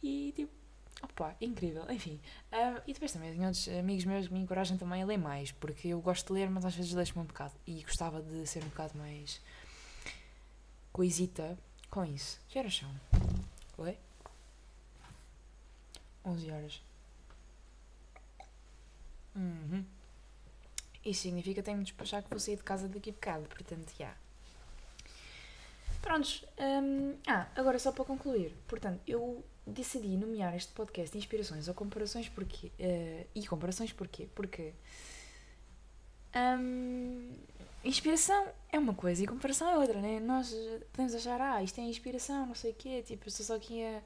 e 0.03 0.33
tipo, 0.35 0.53
Opa, 1.03 1.37
incrível. 1.41 1.85
Enfim. 1.91 2.21
Uh, 2.53 2.83
e 2.87 2.93
depois 2.93 3.13
também 3.13 3.31
tenho 3.31 3.45
outros 3.45 3.69
amigos 3.69 4.05
meus 4.05 4.29
que 4.29 4.33
me 4.33 4.41
encorajam 4.41 4.77
também 4.77 5.03
a 5.03 5.07
ler 5.07 5.19
mais, 5.19 5.53
porque 5.53 5.89
eu 5.89 6.01
gosto 6.01 6.29
de 6.29 6.41
ler, 6.41 6.51
mas 6.51 6.65
às 6.65 6.75
vezes 6.75 6.95
deixo-me 6.95 7.23
um 7.23 7.27
bocado. 7.27 7.55
E 7.67 7.83
gostava 7.83 8.23
de 8.23 8.47
ser 8.47 8.63
um 8.65 8.69
bocado 8.69 8.97
mais 8.99 9.41
coisita 10.93 11.59
com 11.91 12.05
isso. 12.05 12.41
Que 12.49 12.59
horas 12.59 12.77
são? 12.77 12.91
Oi? 13.79 13.97
11 16.25 16.51
horas. 16.51 16.83
Uhum. 19.35 19.85
Isso 21.05 21.23
significa 21.23 21.61
que 21.61 21.63
tenho 21.63 21.79
de 21.79 21.85
despachar 21.85 22.23
que 22.23 22.31
vou 22.31 22.41
sair 22.41 22.57
de 22.57 22.65
casa 22.65 22.89
daqui 22.89 23.11
a 23.11 23.13
bocado, 23.13 23.47
portanto, 23.47 23.91
já. 23.91 24.05
Yeah. 24.05 24.19
Prontos. 26.03 26.45
Um, 26.59 27.15
ah, 27.27 27.47
agora 27.55 27.79
só 27.79 27.93
para 27.93 28.05
concluir. 28.05 28.57
Portanto, 28.67 29.01
eu 29.07 29.45
decidi 29.67 30.17
nomear 30.17 30.55
este 30.55 30.73
podcast 30.73 31.17
inspirações 31.19 31.67
ou 31.69 31.75
comparações 31.75 32.29
porque, 32.29 32.69
uh, 32.79 33.27
e 33.35 33.47
comparações 33.47 33.93
porquê? 33.93 34.29
Porque 34.35 34.73
um, 36.35 37.33
inspiração 37.85 38.47
é 38.71 38.79
uma 38.79 38.95
coisa 38.95 39.23
e 39.23 39.27
comparação 39.27 39.69
é 39.69 39.79
outra, 39.79 40.01
né? 40.01 40.21
Nós 40.21 40.55
podemos 40.93 41.15
achar, 41.15 41.41
ah, 41.41 41.63
isto 41.63 41.81
é 41.81 41.85
inspiração, 41.85 42.47
não 42.47 42.55
sei 42.55 42.73
o 42.73 42.75
quê, 42.75 43.03
tipo, 43.03 43.25
eu 43.25 43.29
estou 43.29 43.47
só 43.47 43.57
aqui 43.57 43.83
a 43.85 44.03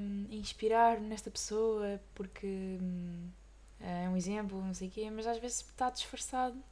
um, 0.00 0.26
inspirar 0.30 1.00
nesta 1.00 1.30
pessoa 1.30 2.00
porque 2.14 2.78
um, 2.80 3.28
é 3.80 4.08
um 4.08 4.16
exemplo, 4.16 4.62
não 4.62 4.74
sei 4.74 4.88
o 4.88 4.90
quê, 4.90 5.10
mas 5.10 5.26
às 5.26 5.38
vezes 5.38 5.60
está 5.60 5.90
disfarçado 5.90 6.62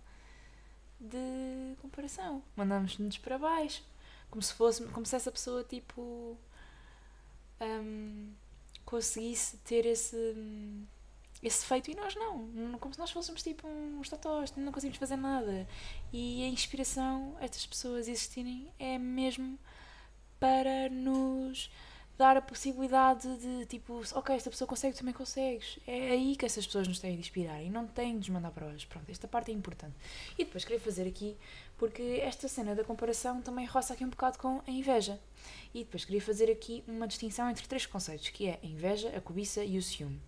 de 1.01 1.77
comparação. 1.81 2.43
Mandamos-nos 2.55 3.19
para 3.19 3.39
baixo, 3.39 3.83
como 4.31 4.43
se 4.43 4.53
fosse, 4.53 4.85
como 4.87 5.07
se 5.07 5.17
essa 5.17 5.33
pessoa, 5.33 5.65
tipo, 5.65 6.37
um, 7.61 8.33
conseguisse 8.85 9.57
ter 9.59 9.87
esse, 9.87 10.35
esse 11.43 11.65
feito 11.65 11.91
e 11.91 11.95
nós 11.95 12.15
não. 12.15 12.79
Como 12.79 12.93
se 12.93 13.01
nós 13.01 13.11
fôssemos 13.11 13.43
tipo 13.43 13.67
uns 13.67 14.09
totós, 14.09 14.53
não 14.57 14.73
conseguimos 14.73 14.99
fazer 14.99 15.17
nada. 15.17 15.67
E 16.13 16.43
a 16.45 16.49
inspiração, 16.49 17.37
estas 17.41 17.67
pessoas 17.67 18.09
existirem, 18.09 18.73
é 18.79 18.99
mesmo 18.99 19.59
para 20.39 20.89
nos 20.89 21.71
dar 22.21 22.37
a 22.37 22.43
possibilidade 22.43 23.27
de, 23.39 23.65
tipo, 23.65 24.03
ok, 24.15 24.37
esta 24.37 24.51
pessoa 24.51 24.69
consegue, 24.69 24.95
também 24.95 25.15
consegues. 25.15 25.79
É 25.87 26.11
aí 26.11 26.37
que 26.37 26.45
essas 26.45 26.67
pessoas 26.67 26.87
nos 26.87 26.99
têm 26.99 27.15
de 27.15 27.21
inspirar 27.21 27.63
e 27.63 27.71
não 27.71 27.87
têm 27.87 28.13
de 28.13 28.19
nos 28.19 28.29
mandar 28.29 28.51
para 28.51 28.67
baixo. 28.67 28.87
Pronto, 28.89 29.11
esta 29.11 29.27
parte 29.27 29.51
é 29.51 29.55
importante. 29.55 29.95
E 30.39 30.45
depois 30.45 30.63
queria 30.63 30.79
fazer 30.79 31.09
aqui, 31.09 31.35
porque 31.79 32.21
esta 32.23 32.47
cena 32.47 32.75
da 32.75 32.85
comparação 32.85 33.41
também 33.41 33.65
roça 33.65 33.95
aqui 33.95 34.05
um 34.05 34.11
bocado 34.11 34.39
com 34.39 34.61
a 34.67 34.71
inveja. 34.71 35.19
E 35.73 35.79
depois 35.79 36.05
queria 36.05 36.21
fazer 36.21 36.51
aqui 36.51 36.85
uma 36.87 37.09
distinção 37.09 37.49
entre 37.49 37.67
três 37.67 37.87
conceitos, 37.87 38.29
que 38.29 38.49
é 38.49 38.61
a 38.63 38.67
inveja, 38.67 39.09
a 39.17 39.21
cobiça 39.23 39.65
e 39.65 39.79
o 39.79 39.83
ciúme. 39.83 40.21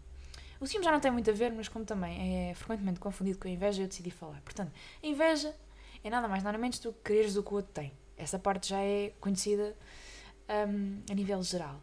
O 0.58 0.66
ciúme 0.66 0.86
já 0.86 0.92
não 0.92 1.00
tem 1.00 1.10
muito 1.10 1.28
a 1.28 1.34
ver, 1.34 1.52
mas 1.52 1.68
como 1.68 1.84
também 1.84 2.48
é 2.48 2.54
frequentemente 2.54 3.00
confundido 3.00 3.38
com 3.38 3.48
a 3.48 3.50
inveja, 3.50 3.82
eu 3.82 3.86
decidi 3.86 4.10
falar. 4.10 4.40
Portanto, 4.40 4.72
a 5.02 5.06
inveja 5.06 5.54
é 6.02 6.08
nada 6.08 6.26
mais 6.26 6.42
nada 6.42 6.56
menos 6.56 6.78
do 6.78 6.90
que 6.90 7.00
quereres 7.12 7.36
o 7.36 7.42
que 7.42 7.52
o 7.52 7.56
outro 7.56 7.70
tem. 7.70 7.92
Essa 8.16 8.38
parte 8.38 8.70
já 8.70 8.80
é 8.80 9.12
conhecida 9.20 9.76
um, 10.68 11.02
a 11.10 11.14
nível 11.14 11.42
geral. 11.42 11.80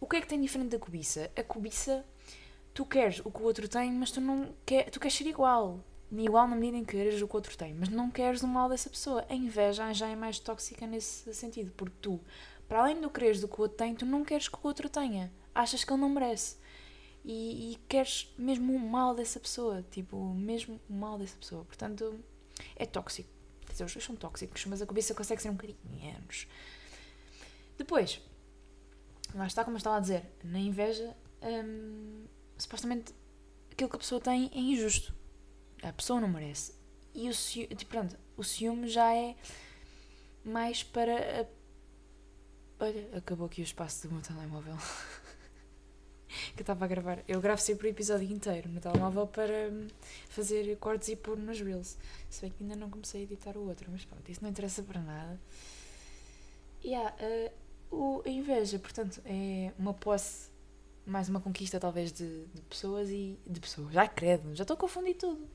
O 0.00 0.06
que 0.06 0.16
é 0.16 0.20
que 0.20 0.26
tem 0.26 0.40
diferente 0.40 0.70
da 0.70 0.78
cobiça? 0.78 1.30
A 1.36 1.42
cobiça, 1.42 2.04
tu 2.72 2.86
queres 2.86 3.20
o 3.24 3.30
que 3.30 3.40
o 3.40 3.44
outro 3.44 3.68
tem, 3.68 3.92
mas 3.92 4.10
tu 4.10 4.20
não 4.20 4.54
quer, 4.64 4.90
tu 4.90 4.98
queres 4.98 5.16
ser 5.16 5.26
igual. 5.26 5.80
Igual 6.12 6.48
na 6.48 6.56
medida 6.56 6.78
em 6.78 6.84
que 6.84 6.96
queres 6.96 7.22
o 7.22 7.28
que 7.28 7.34
o 7.34 7.36
outro 7.36 7.56
tem, 7.56 7.72
mas 7.72 7.88
não 7.88 8.10
queres 8.10 8.42
o 8.42 8.48
mal 8.48 8.68
dessa 8.68 8.90
pessoa. 8.90 9.24
A 9.28 9.34
inveja 9.34 9.92
já 9.92 10.08
é 10.08 10.16
mais 10.16 10.38
tóxica 10.38 10.86
nesse 10.86 11.32
sentido, 11.34 11.70
porque 11.76 11.94
tu, 12.00 12.20
para 12.66 12.80
além 12.80 13.00
do 13.00 13.10
quereres 13.10 13.40
do 13.40 13.46
que 13.46 13.58
o 13.58 13.62
outro 13.62 13.76
tem, 13.76 13.94
tu 13.94 14.04
não 14.04 14.24
queres 14.24 14.48
que 14.48 14.56
o 14.56 14.60
outro 14.66 14.88
tenha. 14.88 15.32
Achas 15.54 15.84
que 15.84 15.92
ele 15.92 16.00
não 16.00 16.08
merece. 16.08 16.56
E, 17.24 17.72
e 17.72 17.76
queres 17.88 18.32
mesmo 18.36 18.74
o 18.74 18.80
mal 18.80 19.14
dessa 19.14 19.38
pessoa, 19.38 19.84
tipo, 19.90 20.16
mesmo 20.34 20.80
o 20.88 20.92
mal 20.92 21.18
dessa 21.18 21.36
pessoa. 21.36 21.64
Portanto, 21.64 22.18
é 22.74 22.86
tóxico. 22.86 23.28
Quer 23.66 23.72
dizer, 23.72 23.84
os 23.84 23.92
dois 23.92 24.04
são 24.04 24.16
tóxicos, 24.16 24.64
mas 24.66 24.82
a 24.82 24.86
cobiça 24.86 25.14
consegue 25.14 25.42
ser 25.42 25.50
um 25.50 25.54
bocadinho 25.54 25.78
menos. 25.84 26.48
Depois, 27.80 28.20
lá 29.34 29.46
está 29.46 29.64
como 29.64 29.76
eu 29.76 29.78
estava 29.78 29.96
a 29.96 30.00
dizer, 30.00 30.22
na 30.44 30.58
inveja, 30.58 31.16
hum, 31.42 32.26
supostamente 32.58 33.14
aquilo 33.72 33.88
que 33.88 33.96
a 33.96 33.98
pessoa 33.98 34.20
tem 34.20 34.50
é 34.54 34.58
injusto. 34.58 35.14
A 35.82 35.90
pessoa 35.90 36.20
não 36.20 36.28
merece. 36.28 36.74
E 37.14 37.26
o 37.30 37.34
ciúme, 37.34 37.68
tipo, 37.68 37.90
pronto, 37.90 38.18
o 38.36 38.44
ciúme 38.44 38.86
já 38.86 39.14
é 39.14 39.34
mais 40.44 40.82
para 40.82 41.40
a... 41.40 42.84
Olha, 42.84 43.16
acabou 43.16 43.46
aqui 43.46 43.62
o 43.62 43.64
espaço 43.64 44.06
do 44.06 44.12
meu 44.12 44.22
telemóvel. 44.22 44.76
que 46.54 46.60
eu 46.60 46.62
estava 46.62 46.84
a 46.84 46.88
gravar. 46.88 47.24
Eu 47.26 47.40
gravo 47.40 47.62
sempre 47.62 47.88
o 47.88 47.90
episódio 47.90 48.30
inteiro 48.30 48.68
no 48.68 48.78
telemóvel 48.78 49.26
para 49.26 49.70
hum, 49.72 49.88
fazer 50.28 50.76
cortes 50.76 51.08
e 51.08 51.16
pôr 51.16 51.38
nos 51.38 51.58
Reels. 51.58 51.96
Se 52.28 52.42
bem 52.42 52.50
que 52.50 52.62
ainda 52.62 52.76
não 52.76 52.90
comecei 52.90 53.22
a 53.22 53.24
editar 53.24 53.56
o 53.56 53.66
outro, 53.66 53.88
mas 53.90 54.04
pronto, 54.04 54.30
isso 54.30 54.42
não 54.42 54.50
interessa 54.50 54.82
para 54.82 55.00
nada. 55.00 55.40
Yeah, 56.84 57.14
uh, 57.14 57.69
o, 57.90 58.22
a 58.24 58.28
inveja, 58.28 58.78
portanto, 58.78 59.20
é 59.24 59.72
uma 59.78 59.92
posse, 59.92 60.50
mais 61.04 61.28
uma 61.28 61.40
conquista 61.40 61.80
talvez 61.80 62.12
de, 62.12 62.46
de 62.46 62.62
pessoas 62.62 63.10
e. 63.10 63.38
de 63.46 63.60
pessoas. 63.60 63.92
Já 63.92 64.06
credo, 64.06 64.54
já 64.54 64.62
estou 64.62 64.74
a 64.74 64.78
confundir 64.78 65.16
tudo. 65.16 65.48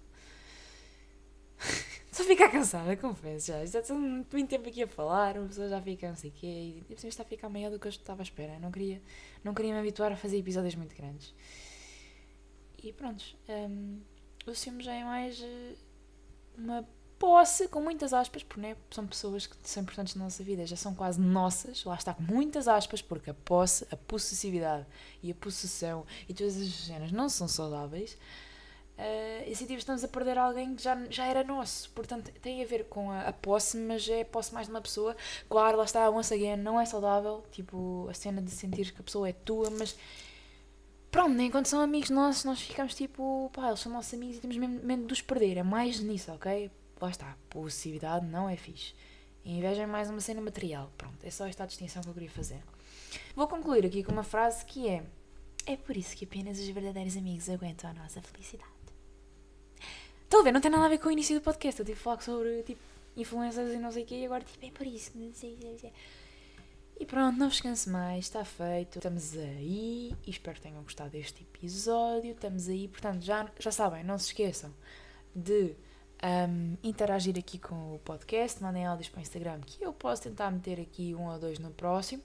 Só 2.11 2.23
ficar 2.23 2.49
cansada, 2.49 2.95
confesso 2.95 3.47
já. 3.47 3.65
Já 3.65 3.79
estou 3.79 3.97
muito, 3.97 4.47
tempo 4.47 4.69
aqui 4.69 4.83
a 4.83 4.87
falar, 4.87 5.37
uma 5.37 5.47
pessoa 5.47 5.67
já 5.67 5.81
fica 5.81 6.07
não 6.07 6.15
sei 6.15 6.29
o 6.29 6.33
quê, 6.33 6.83
e 6.89 6.93
está 6.93 7.23
a 7.23 7.25
ficar 7.25 7.49
maior 7.49 7.69
do 7.71 7.79
que 7.79 7.87
eu 7.87 7.89
estava 7.89 8.21
à 8.21 8.23
espera. 8.23 8.57
não 8.59 8.71
queria, 8.71 9.01
não 9.43 9.53
queria 9.53 9.73
me 9.73 9.79
habituar 9.79 10.11
a 10.13 10.15
fazer 10.15 10.37
episódios 10.37 10.75
muito 10.75 10.95
grandes. 10.95 11.33
E 12.81 12.93
pronto, 12.93 13.23
um, 13.49 13.99
o 14.47 14.53
filme 14.53 14.83
já 14.83 14.93
é 14.93 15.03
mais 15.03 15.39
uh, 15.39 15.75
uma 16.57 16.87
posse, 17.17 17.67
com 17.67 17.81
muitas 17.81 18.13
aspas, 18.13 18.43
porque 18.43 18.61
né, 18.61 18.75
são 18.91 19.05
pessoas 19.07 19.47
que 19.47 19.55
são 19.63 19.83
importantes 19.83 20.15
na 20.15 20.23
nossa 20.23 20.43
vida, 20.43 20.65
já 20.65 20.75
são 20.75 20.93
quase 20.93 21.19
nossas, 21.19 21.83
lá 21.83 21.95
está 21.95 22.13
com 22.13 22.23
muitas 22.23 22.67
aspas, 22.67 23.01
porque 23.01 23.29
a 23.29 23.33
posse, 23.33 23.87
a 23.91 23.95
possessividade 23.95 24.85
e 25.23 25.31
a 25.31 25.35
possessão 25.35 26.05
e 26.27 26.33
todas 26.33 26.57
as 26.57 26.69
cenas 26.69 27.11
não 27.11 27.29
são 27.29 27.47
saudáveis. 27.47 28.17
Uh, 28.97 29.43
e 29.45 29.53
sentimos 29.53 29.67
que 29.67 29.91
estamos 29.91 30.03
a 30.05 30.07
perder 30.07 30.37
alguém 30.37 30.73
que 30.73 30.81
já, 30.81 30.97
já 31.09 31.25
era 31.25 31.43
nosso. 31.43 31.89
Portanto, 31.89 32.31
tem 32.41 32.63
a 32.63 32.65
ver 32.65 32.85
com 32.85 33.11
a, 33.11 33.23
a 33.27 33.33
posse, 33.33 33.77
mas 33.77 34.07
é 34.07 34.23
posse 34.23 34.53
mais 34.53 34.67
de 34.67 34.73
uma 34.73 34.79
pessoa. 34.81 35.15
Claro, 35.49 35.77
lá 35.77 35.83
está, 35.83 36.09
once 36.09 36.33
again, 36.33 36.55
não 36.55 36.79
é 36.79 36.85
saudável. 36.85 37.43
Tipo, 37.51 38.07
a 38.09 38.13
cena 38.13 38.41
de 38.41 38.51
sentir 38.51 38.93
que 38.93 39.01
a 39.01 39.03
pessoa 39.03 39.27
é 39.27 39.33
tua, 39.33 39.69
mas 39.69 39.97
pronto, 41.11 41.39
enquanto 41.41 41.65
são 41.67 41.81
amigos 41.81 42.09
nossos, 42.09 42.45
nós 42.45 42.61
ficamos 42.61 42.95
tipo, 42.95 43.49
pá, 43.53 43.67
eles 43.67 43.81
são 43.81 43.91
nossos 43.91 44.13
amigos 44.13 44.37
e 44.37 44.39
temos 44.39 44.55
medo 44.57 45.07
de 45.07 45.13
os 45.13 45.21
perder. 45.21 45.57
É 45.57 45.63
mais 45.63 45.99
nisso, 45.99 46.31
ok? 46.31 46.71
Lá 47.05 47.11
está, 47.11 47.37
possessividade 47.49 48.25
não 48.25 48.49
é 48.49 48.57
fixe. 48.57 48.93
Inveja 49.45 49.83
é 49.83 49.85
mais 49.85 50.09
uma 50.09 50.19
cena 50.19 50.41
material. 50.41 50.91
Pronto, 50.97 51.23
é 51.23 51.29
só 51.29 51.45
esta 51.45 51.63
a 51.63 51.67
distinção 51.67 52.01
que 52.01 52.09
eu 52.09 52.13
queria 52.13 52.29
fazer. 52.29 52.59
Vou 53.35 53.47
concluir 53.47 53.85
aqui 53.85 54.03
com 54.03 54.11
uma 54.11 54.23
frase 54.23 54.65
que 54.65 54.87
é: 54.87 55.03
É 55.65 55.77
por 55.77 55.95
isso 55.95 56.15
que 56.15 56.25
apenas 56.25 56.59
os 56.59 56.67
verdadeiros 56.67 57.15
amigos 57.15 57.49
aguentam 57.49 57.91
a 57.91 57.93
nossa 57.93 58.21
felicidade. 58.21 58.71
Estão 60.23 60.39
a 60.39 60.43
ver? 60.43 60.51
Não 60.51 60.61
tem 60.61 60.71
nada 60.71 60.85
a 60.85 60.89
ver 60.89 60.97
com 60.97 61.09
o 61.09 61.11
início 61.11 61.35
do 61.35 61.43
podcast. 61.43 61.79
Eu 61.79 61.85
tive 61.85 61.99
a 61.99 62.01
falar 62.01 62.21
sobre 62.21 62.63
tipo, 62.63 62.81
influências 63.15 63.71
e 63.71 63.77
não 63.77 63.91
sei 63.91 64.03
o 64.03 64.05
quê, 64.05 64.15
e 64.15 64.25
agora 64.25 64.43
tipo, 64.43 64.65
é 64.65 64.71
por 64.71 64.87
isso. 64.87 65.11
Não 65.15 65.31
sei, 65.31 65.57
não 65.63 65.77
sei. 65.77 65.93
E 66.99 67.05
pronto, 67.05 67.37
não 67.37 67.49
vos 67.49 67.61
canso 67.61 67.91
mais, 67.91 68.25
está 68.25 68.43
feito. 68.43 68.97
Estamos 68.97 69.37
aí 69.37 70.15
e 70.25 70.29
espero 70.31 70.55
que 70.55 70.61
tenham 70.61 70.81
gostado 70.81 71.11
deste 71.11 71.43
episódio. 71.43 72.31
Estamos 72.31 72.67
aí, 72.67 72.87
portanto, 72.87 73.21
já, 73.21 73.47
já 73.59 73.71
sabem, 73.71 74.03
não 74.03 74.17
se 74.17 74.27
esqueçam 74.27 74.73
de 75.35 75.75
um, 76.23 76.77
interagir 76.83 77.37
aqui 77.37 77.57
com 77.57 77.95
o 77.95 77.99
podcast, 77.99 78.61
mandem 78.61 78.85
áudios 78.85 79.09
para 79.09 79.19
o 79.19 79.21
Instagram 79.21 79.61
que 79.61 79.83
eu 79.83 79.93
posso 79.93 80.23
tentar 80.23 80.51
meter 80.51 80.79
aqui 80.79 81.13
um 81.15 81.27
ou 81.27 81.39
dois 81.39 81.59
no 81.59 81.71
próximo 81.71 82.23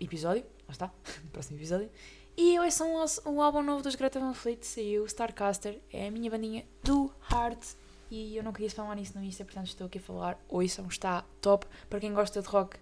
episódio. 0.00 0.44
Está, 0.68 0.90
no 1.22 1.30
próximo 1.30 1.58
episódio. 1.58 1.90
E 2.36 2.58
hoje 2.58 2.72
são 2.72 2.94
um 3.26 3.40
álbum 3.40 3.62
novo 3.62 3.82
dos 3.82 3.94
Greta 3.94 4.20
Van 4.20 4.34
Fleet, 4.34 4.62
saiu 4.62 5.06
Starcaster, 5.06 5.80
é 5.90 6.08
a 6.08 6.10
minha 6.10 6.30
bandinha 6.30 6.66
do 6.82 7.10
Heart. 7.32 7.64
E 8.10 8.36
eu 8.36 8.42
não 8.42 8.52
queria 8.52 8.68
spamar 8.68 8.94
nisso 8.94 9.18
no 9.18 9.24
Insta, 9.24 9.44
portanto 9.44 9.68
estou 9.68 9.86
aqui 9.86 9.98
a 9.98 10.00
falar. 10.00 10.38
Ouçam, 10.48 10.86
está 10.86 11.24
top. 11.40 11.66
Para 11.88 11.98
quem 11.98 12.12
gosta 12.12 12.40
de 12.40 12.48
rock, 12.48 12.76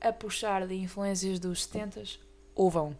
a 0.00 0.12
puxar 0.12 0.66
de 0.66 0.74
influências 0.74 1.38
dos 1.38 1.66
70s, 1.66 2.18
ouvam. 2.54 2.96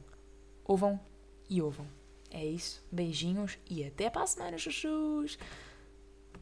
Ouvam 0.65 1.01
e 1.49 1.63
ouvam. 1.63 1.87
É 2.31 2.45
isso. 2.45 2.85
Beijinhos 2.91 3.59
e 3.71 3.85
até 3.85 4.11
para 4.11 4.23
a 4.23 4.27
semana, 4.27 4.59
chuchus! 4.59 5.39